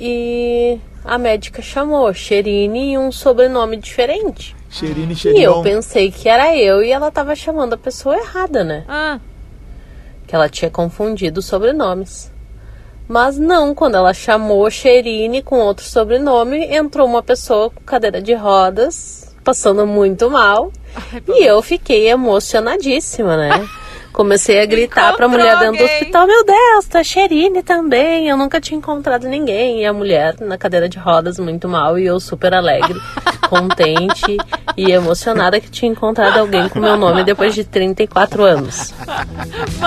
E 0.00 0.78
a 1.04 1.18
médica 1.18 1.60
chamou 1.60 2.12
Sherine 2.14 2.92
e 2.94 2.98
um 2.98 3.12
sobrenome 3.12 3.76
diferente. 3.76 4.56
Cheirinho, 4.70 5.12
E 5.12 5.16
cheirinho. 5.16 5.42
eu 5.44 5.62
pensei 5.62 6.10
que 6.10 6.28
era 6.28 6.56
eu 6.56 6.82
e 6.82 6.90
ela 6.90 7.10
tava 7.10 7.34
chamando 7.34 7.74
a 7.74 7.78
pessoa 7.78 8.16
errada, 8.16 8.64
né? 8.64 8.84
ah. 8.88 9.18
Que 10.30 10.36
ela 10.36 10.48
tinha 10.48 10.70
confundido 10.70 11.42
sobrenomes. 11.42 12.30
Mas 13.08 13.36
não, 13.36 13.74
quando 13.74 13.96
ela 13.96 14.14
chamou 14.14 14.70
Sherine 14.70 15.42
com 15.42 15.58
outro 15.58 15.84
sobrenome, 15.84 16.72
entrou 16.72 17.04
uma 17.04 17.20
pessoa 17.20 17.68
com 17.68 17.82
cadeira 17.82 18.22
de 18.22 18.32
rodas, 18.32 19.34
passando 19.42 19.84
muito 19.84 20.30
mal. 20.30 20.70
e 21.26 21.44
eu 21.44 21.60
fiquei 21.60 22.08
emocionadíssima, 22.08 23.36
né? 23.36 23.68
Comecei 24.12 24.60
a 24.60 24.66
gritar 24.66 25.14
pra 25.16 25.28
mulher 25.28 25.56
dentro 25.58 25.76
do 25.78 25.82
alguém. 25.82 25.84
hospital: 25.98 26.26
Meu 26.26 26.44
Deus, 26.44 26.84
tá 26.86 27.02
Sherine 27.02 27.62
também. 27.62 28.28
Eu 28.28 28.36
nunca 28.36 28.60
tinha 28.60 28.76
encontrado 28.76 29.28
ninguém. 29.28 29.80
E 29.82 29.86
a 29.86 29.92
mulher 29.92 30.34
na 30.40 30.58
cadeira 30.58 30.88
de 30.88 30.98
rodas, 30.98 31.38
muito 31.38 31.68
mal, 31.68 31.98
e 31.98 32.06
eu 32.06 32.18
super 32.20 32.52
alegre, 32.52 32.98
contente 33.48 34.36
e 34.76 34.90
emocionada 34.92 35.60
que 35.60 35.70
tinha 35.70 35.90
encontrado 35.90 36.38
alguém 36.38 36.68
com 36.68 36.78
meu 36.80 36.96
nome 36.96 37.24
depois 37.24 37.54
de 37.54 37.64
34 37.64 38.42
anos. 38.42 38.92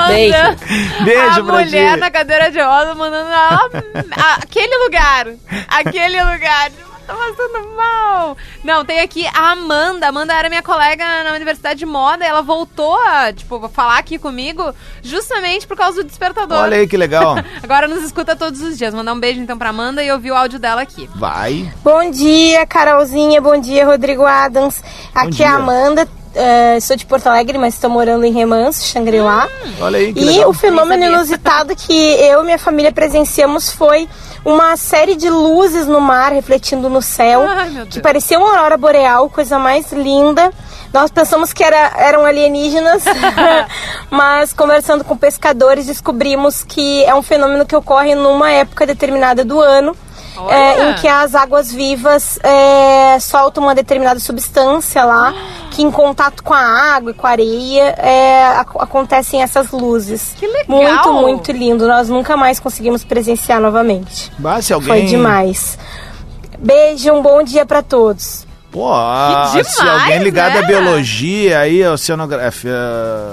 Beijo. 0.07 1.03
Beijo 1.03 1.39
a 1.39 1.43
mulher 1.43 1.93
ti. 1.95 1.99
na 1.99 2.11
cadeira 2.11 2.49
de 2.51 2.61
roda 2.61 2.95
mandando 2.95 3.29
ela. 3.29 3.69
a- 4.17 4.35
aquele 4.41 4.75
lugar. 4.85 5.27
Aquele 5.67 6.21
lugar. 6.23 6.71
Tá 7.05 7.13
passando 7.13 7.75
mal. 7.75 8.37
Não, 8.63 8.85
tem 8.85 9.01
aqui 9.01 9.25
a 9.27 9.51
Amanda. 9.51 10.05
A 10.05 10.09
Amanda 10.09 10.33
era 10.33 10.49
minha 10.49 10.63
colega 10.63 11.03
na 11.23 11.33
Universidade 11.33 11.79
de 11.79 11.85
Moda 11.85 12.23
e 12.23 12.27
ela 12.27 12.41
voltou 12.41 12.97
a, 12.97 13.33
tipo, 13.33 13.67
falar 13.69 13.97
aqui 13.97 14.17
comigo 14.17 14.73
justamente 15.01 15.67
por 15.67 15.75
causa 15.75 16.01
do 16.01 16.07
despertador. 16.07 16.59
Olha 16.59 16.77
aí 16.77 16.87
que 16.87 16.95
legal. 16.95 17.35
Agora 17.61 17.87
nos 17.87 18.03
escuta 18.03 18.35
todos 18.35 18.61
os 18.61 18.77
dias. 18.77 18.93
Mandar 18.93 19.13
um 19.13 19.19
beijo 19.19 19.39
então 19.41 19.57
pra 19.57 19.69
Amanda 19.69 20.03
e 20.03 20.11
ouvir 20.11 20.31
o 20.31 20.35
áudio 20.35 20.59
dela 20.59 20.81
aqui. 20.81 21.09
Vai. 21.15 21.71
Bom 21.83 22.09
dia, 22.09 22.65
Carolzinha. 22.65 23.41
Bom 23.41 23.59
dia, 23.59 23.85
Rodrigo 23.85 24.25
Adams. 24.25 24.81
Aqui 25.13 25.31
dia. 25.31 25.45
é 25.47 25.49
a 25.49 25.55
Amanda. 25.55 26.07
Eh, 26.35 26.79
sou 26.79 26.95
de 26.95 27.05
Porto 27.05 27.27
Alegre, 27.27 27.57
mas 27.57 27.75
estou 27.75 27.89
morando 27.89 28.25
em 28.25 28.31
Remanso, 28.31 28.85
Xangri-Lá. 28.87 29.47
Olha 29.79 29.97
aí 29.99 30.13
que 30.13 30.19
E 30.19 30.25
legal. 30.25 30.49
o 30.49 30.53
fenômeno 30.53 31.03
inusitado 31.05 31.75
que 31.75 31.93
eu 31.93 32.41
e 32.41 32.45
minha 32.45 32.59
família 32.59 32.91
presenciamos 32.91 33.71
foi 33.71 34.07
uma 34.45 34.75
série 34.75 35.15
de 35.15 35.29
luzes 35.29 35.87
no 35.87 36.01
mar 36.01 36.33
refletindo 36.33 36.89
no 36.89 37.01
céu, 37.01 37.45
Ai, 37.47 37.87
que 37.89 38.01
parecia 38.01 38.37
uma 38.37 38.49
aurora 38.49 38.77
boreal, 38.77 39.29
coisa 39.29 39.57
mais 39.57 39.91
linda. 39.91 40.51
Nós 40.91 41.09
pensamos 41.09 41.53
que 41.53 41.63
era, 41.63 41.93
eram 41.97 42.25
alienígenas, 42.25 43.03
mas 44.11 44.53
conversando 44.53 45.03
com 45.03 45.15
pescadores 45.17 45.85
descobrimos 45.85 46.63
que 46.63 47.03
é 47.05 47.15
um 47.15 47.21
fenômeno 47.23 47.65
que 47.65 47.75
ocorre 47.75 48.15
numa 48.15 48.51
época 48.51 48.85
determinada 48.85 49.43
do 49.43 49.59
ano, 49.59 49.95
é, 50.49 50.89
em 50.89 50.93
que 50.95 51.07
as 51.07 51.35
águas 51.35 51.71
vivas 51.71 52.37
é, 52.43 53.17
soltam 53.19 53.63
uma 53.63 53.73
determinada 53.75 54.19
substância 54.19 55.03
lá 55.03 55.33
que 55.73 55.81
em 55.81 55.89
contato 55.91 56.43
com 56.43 56.53
a 56.53 56.59
água 56.95 57.11
e 57.11 57.13
com 57.13 57.25
a 57.25 57.31
areia 57.31 57.95
é, 57.97 58.45
ac- 58.59 58.77
acontecem 58.79 59.41
essas 59.41 59.71
luzes. 59.71 60.33
Que 60.37 60.45
legal! 60.47 60.67
Muito, 60.69 61.11
muito 61.13 61.51
lindo. 61.51 61.87
Nós 61.87 62.07
nunca 62.09 62.37
mais 62.37 62.59
conseguimos 62.59 63.03
presenciar 63.03 63.59
novamente. 63.59 64.31
Bah, 64.37 64.59
alguém... 64.71 64.87
Foi 64.87 65.01
demais. 65.03 65.77
Beijo, 66.59 67.11
um 67.11 67.21
bom 67.21 67.41
dia 67.43 67.65
pra 67.65 67.81
todos. 67.81 68.45
Pô, 68.71 68.91
ah, 68.91 69.51
Que 69.53 69.63
se 69.63 69.81
alguém 69.81 70.03
demais, 70.05 70.23
ligado 70.23 70.53
né? 70.53 70.59
à 70.59 70.63
biologia, 70.63 71.59
aí, 71.59 71.85
oceanografia, 71.85 72.71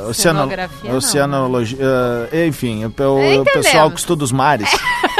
oceano, 0.09 0.41
Oceanografia, 0.41 0.91
não. 0.91 0.99
oceanologia, 0.99 1.79
eh, 2.33 2.47
enfim, 2.47 2.85
o, 2.85 3.41
o 3.41 3.45
pessoal 3.45 3.91
que 3.91 3.99
estuda 4.01 4.23
os 4.25 4.33
mares. 4.33 4.69
É, 5.19 5.20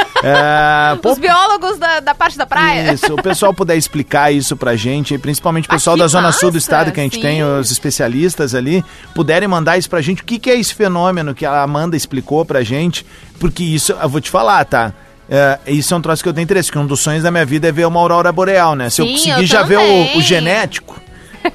pô, 1.01 1.11
Os 1.11 1.17
biólogos 1.19 1.77
da, 1.77 1.99
da 1.99 2.13
parte 2.15 2.37
da 2.37 2.45
praia. 2.45 2.93
Isso, 2.93 3.13
o 3.13 3.21
pessoal 3.21 3.53
puder 3.53 3.75
explicar 3.75 4.31
isso 4.31 4.55
pra 4.55 4.75
gente, 4.75 5.13
e 5.13 5.17
principalmente 5.17 5.65
o 5.67 5.69
pessoal 5.69 5.95
Ah, 5.95 5.97
que 5.97 6.03
da 6.03 6.07
Zona 6.07 6.31
Sul 6.31 6.49
do 6.51 6.55
massa, 6.55 6.57
estado, 6.57 6.91
que 6.91 6.99
a 6.99 7.03
gente 7.03 7.15
sim. 7.15 7.21
tem, 7.21 7.43
os 7.43 7.71
especialistas 7.71 8.53
ali, 8.55 8.83
puderem 9.15 9.47
mandar 9.47 9.77
isso 9.77 9.89
pra 9.89 10.01
gente. 10.01 10.21
O 10.21 10.25
que, 10.25 10.37
que 10.39 10.49
é 10.49 10.59
esse 10.59 10.73
fenômeno 10.73 11.33
que 11.33 11.45
a 11.45 11.61
Amanda 11.61 11.95
explicou 11.97 12.45
pra 12.45 12.63
gente? 12.63 13.05
Porque 13.39 13.63
isso, 13.63 13.93
eu 13.93 14.09
vou 14.09 14.21
te 14.21 14.29
falar, 14.29 14.63
tá? 14.65 14.93
É, 15.29 15.57
isso 15.67 15.93
é 15.93 15.97
um 15.97 16.01
troço 16.01 16.21
que 16.21 16.27
eu 16.29 16.33
tenho 16.33 16.43
interesse, 16.43 16.71
que 16.71 16.77
um 16.77 16.85
dos 16.85 16.99
sonhos 16.99 17.23
da 17.23 17.31
minha 17.31 17.45
vida 17.45 17.67
é 17.67 17.71
ver 17.71 17.87
uma 17.87 17.99
aurora 17.99 18.31
boreal, 18.31 18.75
né? 18.75 18.89
Se 18.89 19.01
eu 19.01 19.05
Sim, 19.07 19.13
conseguir 19.13 19.41
eu 19.41 19.45
já 19.47 19.63
ver 19.63 19.77
o, 19.77 20.17
o 20.17 20.21
genético, 20.21 20.99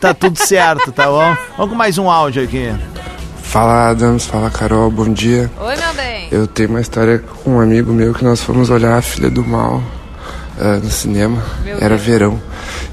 tá 0.01 0.15
tudo 0.15 0.39
certo, 0.39 0.91
tá 0.93 1.07
bom? 1.07 1.37
Vamos 1.57 1.71
com 1.73 1.77
mais 1.77 1.99
um 1.99 2.11
áudio 2.11 2.43
aqui. 2.43 2.73
Fala 3.43 3.91
Adams, 3.91 4.27
fala 4.27 4.51
Carol, 4.51 4.91
bom 4.91 5.13
dia. 5.13 5.51
Oi, 5.61 5.77
meu 5.77 5.95
bem. 5.95 6.16
Eu 6.31 6.47
tenho 6.47 6.71
uma 6.71 6.81
história 6.81 7.19
com 7.19 7.57
um 7.57 7.61
amigo 7.61 7.93
meu 7.93 8.13
que 8.13 8.25
nós 8.25 8.43
fomos 8.43 8.71
olhar 8.71 8.97
a 8.97 9.03
Filha 9.03 9.31
do 9.31 9.45
Mal 9.45 9.83
ah, 10.59 10.81
no 10.83 10.91
cinema. 10.91 11.43
Meu 11.65 11.77
Era 11.77 11.91
Deus. 11.97 12.03
verão. 12.03 12.41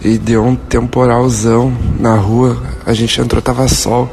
E 0.02 0.18
deu 0.18 0.44
um 0.44 0.56
temporalzão 0.56 1.76
na 2.00 2.16
rua. 2.16 2.62
A 2.86 2.94
gente 2.94 3.20
entrou, 3.20 3.42
tava 3.42 3.68
sol. 3.68 4.12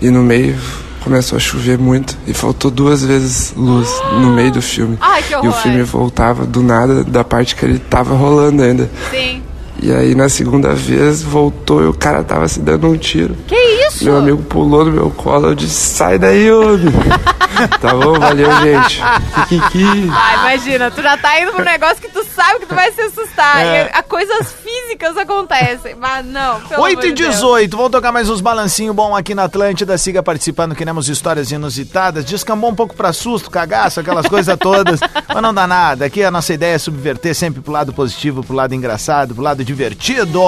E 0.00 0.10
no 0.10 0.22
meio 0.22 0.56
começou 1.02 1.36
a 1.36 1.40
chover 1.40 1.78
muito. 1.78 2.16
E 2.26 2.34
faltou 2.34 2.70
duas 2.70 3.02
vezes 3.04 3.52
luz 3.56 3.88
no 4.12 4.32
meio 4.32 4.52
do 4.52 4.62
filme. 4.62 4.96
Ai, 5.00 5.22
que 5.22 5.32
e 5.32 5.36
o 5.36 5.40
horror. 5.46 5.62
filme 5.62 5.82
voltava 5.82 6.44
do 6.46 6.62
nada 6.62 7.02
da 7.02 7.24
parte 7.24 7.56
que 7.56 7.64
ele 7.64 7.78
tava 7.78 8.14
rolando 8.14 8.62
ainda. 8.62 8.90
Sim. 9.10 9.42
E 9.82 9.92
aí 9.92 10.14
na 10.14 10.28
segunda 10.28 10.74
vez 10.74 11.22
voltou 11.22 11.82
e 11.82 11.86
o 11.86 11.94
cara 11.94 12.22
tava 12.22 12.46
se 12.46 12.60
dando 12.60 12.86
um 12.86 12.98
tiro. 12.98 13.34
Que 13.46 13.56
isso? 13.86 14.04
Meu 14.04 14.18
amigo 14.18 14.42
pulou 14.42 14.84
no 14.84 14.92
meu 14.92 15.10
colo, 15.10 15.48
eu 15.48 15.54
disse, 15.54 15.74
sai 15.74 16.18
daí, 16.18 16.52
homem. 16.52 16.92
tá 17.80 17.94
bom, 17.94 18.18
valeu, 18.18 18.50
gente. 18.60 19.02
Kikiki. 19.48 20.10
Ah, 20.12 20.34
imagina, 20.34 20.90
tu 20.90 21.02
já 21.02 21.16
tá 21.16 21.40
indo 21.40 21.52
pro 21.52 21.64
negócio 21.64 21.96
que 21.96 22.08
tu 22.08 22.24
sabe 22.24 22.60
que 22.60 22.66
tu 22.66 22.74
vai 22.74 22.92
se 22.92 23.00
assustar. 23.00 23.64
É. 23.64 23.86
E 23.86 23.98
a, 23.98 24.02
coisas 24.02 24.52
físicas 24.52 25.16
acontecem. 25.16 25.94
Mas 25.94 26.24
não, 26.26 26.60
pelo 26.60 26.82
8 26.82 26.98
amor 26.98 27.04
e 27.06 27.12
de 27.12 27.22
Deus. 27.22 27.36
18, 27.36 27.76
vamos 27.76 27.92
tocar 27.92 28.12
mais 28.12 28.28
uns 28.28 28.40
balancinhos 28.40 28.94
bom 28.94 29.16
aqui 29.16 29.34
na 29.34 29.44
Atlântida. 29.44 29.96
Siga 29.98 30.22
participando, 30.22 30.74
queremos 30.74 31.08
histórias 31.08 31.50
inusitadas. 31.50 32.24
Descambou 32.24 32.70
um 32.70 32.74
pouco 32.74 32.94
pra 32.94 33.12
susto, 33.12 33.50
cagaço, 33.50 34.00
aquelas 34.00 34.26
coisas 34.26 34.56
todas. 34.58 35.00
Mas 35.28 35.42
não 35.42 35.54
dá 35.54 35.66
nada. 35.66 36.04
Aqui 36.04 36.22
a 36.22 36.30
nossa 36.30 36.52
ideia 36.52 36.74
é 36.74 36.78
subverter 36.78 37.34
sempre 37.34 37.60
pro 37.60 37.72
lado 37.72 37.92
positivo, 37.92 38.44
pro 38.44 38.54
lado 38.54 38.74
engraçado, 38.74 39.34
pro 39.34 39.42
lado 39.42 39.64
divertido. 39.70 40.42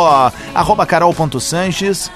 Arroba 0.55 0.85
carol.sanches. 0.85 2.11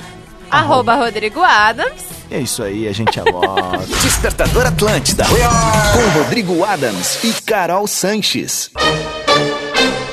Arroba 0.51 0.95
Rodrigo 0.95 1.43
Adams. 1.43 2.03
É 2.31 2.41
isso 2.41 2.63
aí, 2.63 2.89
a 2.89 2.93
gente 2.93 3.21
volta. 3.21 3.79
Despertador 4.03 4.67
Atlântida. 4.67 5.25
Com 5.25 6.19
Rodrigo 6.19 6.65
Adams 6.65 7.23
e 7.23 7.33
Carol 7.43 7.87
Sanches. 7.87 8.71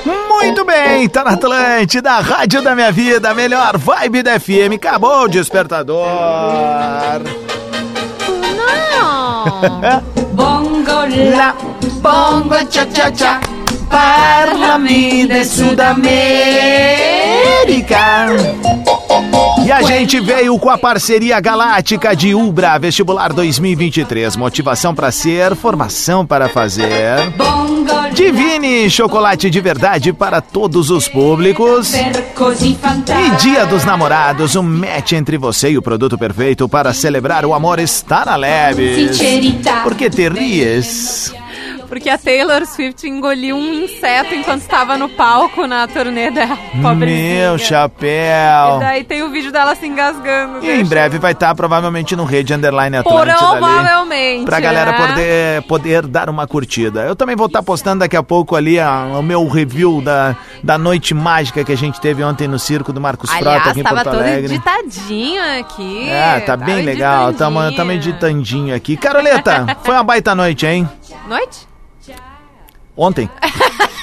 Muito 0.05 0.65
bem, 0.65 1.07
tá 1.07 1.23
na 1.23 1.31
Atlântida, 1.31 2.19
Rádio 2.19 2.61
da 2.61 2.75
Minha 2.75 2.91
Vida, 2.91 3.29
a 3.29 3.33
melhor 3.33 3.77
vibe 3.77 4.21
da 4.21 4.39
FM. 4.39 4.75
Acabou 4.75 5.23
o 5.23 5.27
despertador. 5.27 6.05
Bongo 10.33 11.05
la, 11.37 11.55
bongo 12.01 12.55
cha 12.69 12.85
cha 12.93 13.11
cha, 13.15 13.39
parlami 13.93 15.27
de 15.27 15.45
Sudamérica. 15.45 16.03
E 19.63 19.71
a 19.71 19.83
gente 19.83 20.19
veio 20.19 20.57
com 20.57 20.69
a 20.71 20.77
parceria 20.79 21.39
galáctica 21.39 22.15
de 22.15 22.33
Ubra 22.33 22.79
Vestibular 22.79 23.31
2023. 23.31 24.35
Motivação 24.35 24.95
para 24.95 25.11
ser, 25.11 25.55
formação 25.55 26.25
para 26.25 26.49
fazer. 26.49 26.89
Divine 28.13 28.89
chocolate 28.89 29.49
de 29.49 29.61
verdade 29.61 30.11
para 30.11 30.41
todos 30.41 30.89
os 30.89 31.07
públicos. 31.07 31.93
E 31.93 33.35
Dia 33.41 33.65
dos 33.65 33.85
Namorados, 33.85 34.55
um 34.55 34.63
match 34.63 35.13
entre 35.13 35.37
você 35.37 35.69
e 35.69 35.77
o 35.77 35.81
produto 35.81 36.17
perfeito 36.17 36.67
para 36.67 36.93
celebrar 36.93 37.45
o 37.45 37.53
amor 37.53 37.79
está 37.79 38.25
na 38.25 38.35
Leves. 38.35 39.17
Sinceridade. 39.17 39.83
Por 39.83 39.95
que 39.95 40.09
te 40.09 40.27
ries? 40.29 41.33
Porque 41.93 42.09
a 42.09 42.17
Taylor 42.17 42.65
Swift 42.65 43.07
engoliu 43.07 43.55
um 43.55 43.83
inseto 43.83 44.33
enquanto 44.33 44.61
estava 44.61 44.97
no 44.97 45.07
palco 45.09 45.67
na 45.67 45.87
turnê 45.87 46.31
dela. 46.31 46.57
Pobrezinha. 46.81 47.49
Meu 47.49 47.57
chapéu. 47.59 48.77
E 48.77 48.79
daí 48.79 49.03
tem 49.03 49.21
o 49.21 49.29
vídeo 49.29 49.51
dela 49.51 49.75
se 49.75 49.85
engasgando. 49.85 50.65
E 50.65 50.71
em 50.71 50.83
breve 50.85 51.19
vai 51.19 51.33
estar 51.33 51.53
provavelmente 51.53 52.15
no 52.15 52.23
Rede 52.25 52.53
Underline 52.53 52.97
Atlântida 52.97 53.33
ali. 53.47 53.59
Provavelmente. 53.59 54.45
Pra 54.45 54.59
galera 54.59 54.91
né? 54.91 55.07
poder, 55.07 55.61
poder 55.63 56.07
dar 56.07 56.29
uma 56.29 56.47
curtida. 56.47 57.01
Eu 57.01 57.15
também 57.15 57.35
vou 57.35 57.45
estar 57.47 57.61
postando 57.61 57.99
daqui 57.99 58.17
a 58.17 58.23
pouco 58.23 58.55
ali 58.55 58.79
a- 58.79 59.05
o 59.19 59.21
meu 59.21 59.47
review 59.47 60.01
da, 60.01 60.35
da 60.63 60.77
noite 60.77 61.13
mágica 61.13 61.63
que 61.63 61.71
a 61.71 61.77
gente 61.77 62.01
teve 62.01 62.23
ontem 62.23 62.47
no 62.47 62.57
circo 62.57 62.91
do 62.91 62.99
Marcos 62.99 63.29
Frota 63.29 63.49
Aliás, 63.49 63.67
aqui 63.67 63.79
em 63.81 63.83
tava 63.83 63.95
Porto 63.97 64.11
todo 64.15 64.21
Alegre. 64.21 64.55
editadinho 64.55 65.59
aqui. 65.59 66.09
É, 66.09 66.39
tá 66.39 66.57
bem 66.57 66.83
legal. 66.83 67.33
Tamo, 67.33 67.71
tamo 67.75 67.91
editandinho 67.91 68.75
aqui. 68.75 68.97
Caroleta, 68.97 69.77
foi 69.83 69.93
uma 69.93 70.03
baita 70.03 70.33
noite, 70.33 70.65
hein? 70.65 70.89
Noite? 71.27 71.67
Ontem. 72.95 73.29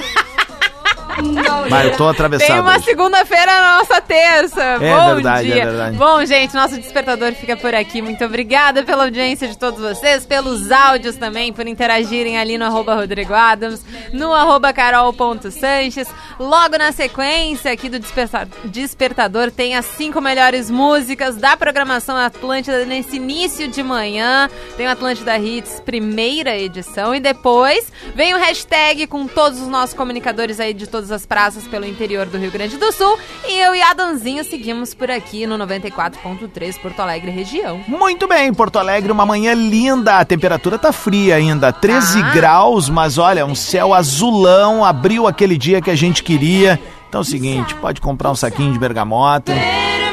Mas 1.70 1.84
eu 1.86 1.96
tô 1.96 2.08
atravessado. 2.08 2.48
Tem 2.48 2.60
uma 2.60 2.76
hoje. 2.76 2.84
segunda-feira 2.84 3.46
na 3.60 3.78
nossa 3.78 4.00
terça. 4.00 4.62
É 4.62 4.78
Bom 4.78 5.14
verdade, 5.14 5.50
é 5.50 5.54
dia. 5.54 5.64
verdade. 5.66 5.96
Bom, 5.96 6.24
gente, 6.24 6.54
nosso 6.54 6.76
despertador 6.76 7.32
fica 7.32 7.56
por 7.56 7.74
aqui. 7.74 8.00
Muito 8.02 8.24
obrigada 8.24 8.82
pela 8.82 9.04
audiência 9.04 9.48
de 9.48 9.56
todos 9.58 9.80
vocês, 9.80 10.24
pelos 10.26 10.70
áudios 10.70 11.16
também, 11.16 11.52
por 11.52 11.66
interagirem 11.66 12.38
ali 12.38 12.56
no 12.58 12.64
arroba 12.64 12.94
Rodrigo 12.94 13.34
Adams, 13.34 13.84
no 14.12 14.32
arroba 14.32 14.72
carol.sanches. 14.72 16.08
Logo 16.38 16.76
na 16.78 16.92
sequência 16.92 17.72
aqui 17.72 17.88
do 17.88 17.98
Desperta- 17.98 18.48
Despertador 18.64 19.50
tem 19.50 19.76
as 19.76 19.84
cinco 19.86 20.20
melhores 20.20 20.70
músicas 20.70 21.36
da 21.36 21.56
programação 21.56 22.16
Atlântida 22.16 22.84
nesse 22.84 23.16
início 23.16 23.68
de 23.68 23.82
manhã. 23.82 24.48
Tem 24.76 24.86
o 24.86 24.90
Atlântida 24.90 25.38
Hits, 25.38 25.80
primeira 25.84 26.56
edição. 26.56 27.14
E 27.14 27.20
depois 27.20 27.92
vem 28.14 28.34
o 28.34 28.38
hashtag 28.38 29.06
com 29.06 29.26
todos 29.26 29.60
os 29.60 29.68
nossos 29.68 29.94
comunicadores 29.94 30.58
aí 30.60 30.72
de 30.72 30.86
todas 30.86 31.09
as 31.12 31.26
praças 31.26 31.66
pelo 31.66 31.84
interior 31.86 32.26
do 32.26 32.38
Rio 32.38 32.50
Grande 32.50 32.76
do 32.76 32.92
Sul. 32.92 33.18
E 33.48 33.58
eu 33.60 33.74
e 33.74 33.82
Adanzinho 33.82 34.44
seguimos 34.44 34.94
por 34.94 35.10
aqui 35.10 35.46
no 35.46 35.56
94.3 35.58 36.78
Porto 36.80 37.00
Alegre 37.00 37.30
região. 37.30 37.80
Muito 37.86 38.26
bem, 38.28 38.52
Porto 38.52 38.78
Alegre, 38.78 39.12
uma 39.12 39.26
manhã 39.26 39.52
linda. 39.54 40.18
A 40.18 40.24
temperatura 40.24 40.78
tá 40.78 40.92
fria 40.92 41.36
ainda, 41.36 41.72
13 41.72 42.20
Ah. 42.22 42.30
graus, 42.30 42.88
mas 42.88 43.18
olha, 43.18 43.44
um 43.46 43.54
céu 43.54 43.92
azulão. 43.94 44.84
Abriu 44.84 45.26
aquele 45.26 45.56
dia 45.58 45.80
que 45.80 45.90
a 45.90 45.96
gente 45.96 46.22
queria. 46.22 46.80
Então 47.08 47.20
é 47.20 47.22
o 47.22 47.24
seguinte, 47.24 47.74
pode 47.76 48.00
comprar 48.00 48.30
um 48.30 48.36
saquinho 48.36 48.72
de 48.72 48.78
bergamota. 48.78 49.52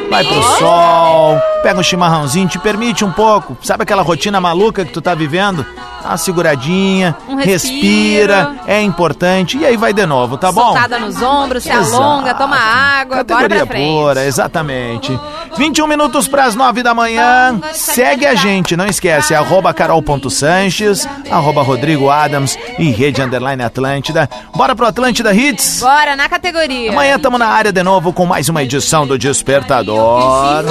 Vai 0.10 0.24
pro 0.24 0.42
sol, 0.58 1.38
pega 1.62 1.80
um 1.80 1.84
chimarrãozinho, 1.84 2.48
te 2.48 2.58
permite 2.58 3.04
um 3.04 3.12
pouco. 3.12 3.58
Sabe 3.62 3.84
aquela 3.84 4.02
rotina 4.02 4.40
maluca 4.40 4.86
que 4.86 4.92
tu 4.92 5.02
tá 5.02 5.14
vivendo? 5.14 5.66
Dá 6.02 6.10
uma 6.10 6.18
seguradinha, 6.18 7.16
Um 7.28 7.36
respira, 7.36 8.56
é 8.66 8.82
importante. 8.82 9.58
E 9.58 9.66
aí 9.66 9.76
vai 9.76 9.92
de 9.94 10.06
novo, 10.06 10.38
tá 10.38 10.52
bom? 10.52 10.68
Soltada 10.72 10.98
nos 11.00 11.22
ombros, 11.22 11.64
se 11.64 11.70
Exato. 11.72 12.02
alonga, 12.02 12.34
toma 12.34 12.56
água, 12.58 13.18
bora 13.18 13.26
Categoria 13.26 13.66
pra 13.66 13.76
frente. 13.76 13.92
pura, 13.92 14.26
exatamente. 14.26 15.20
21 15.58 15.88
minutos 15.88 16.28
para 16.28 16.46
as 16.46 16.56
9 16.56 16.84
da 16.84 16.94
manhã. 16.94 17.60
Segue 17.74 18.26
a 18.26 18.36
gente, 18.36 18.78
não 18.78 18.86
esquece, 18.86 19.34
arroba 19.34 19.74
carol.sanches, 19.74 21.08
arroba 21.30 21.62
Rodrigo 21.64 22.10
Adams 22.10 22.58
e 22.78 22.92
Rede 22.92 23.22
Underline 23.22 23.64
Atlântida. 23.64 24.30
Bora 24.56 24.76
pro 24.76 24.86
Atlântida 24.86 25.34
Hits? 25.34 25.80
Bora 25.82 26.16
na 26.16 26.30
categoria. 26.30 26.92
Amanhã 26.92 27.16
estamos 27.16 27.40
na 27.40 27.48
área 27.48 27.72
de 27.72 27.84
novo 27.84 28.14
com 28.14 28.26
mais 28.26 28.50
uma 28.50 28.64
edição 28.64 29.08
do 29.08 29.18
Despertador. 29.18 30.64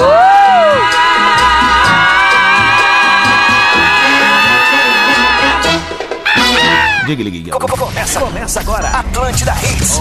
Diga, 7.05 7.23
liga, 7.23 7.37
liga. 7.37 7.51
Começa, 7.51 8.19
começa 8.19 8.59
agora. 8.59 8.89
Atlântida 8.89 9.53
Hits. 9.63 9.97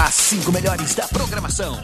As 0.00 0.14
cinco 0.14 0.50
melhores 0.50 0.94
da 0.94 1.06
programação. 1.08 1.78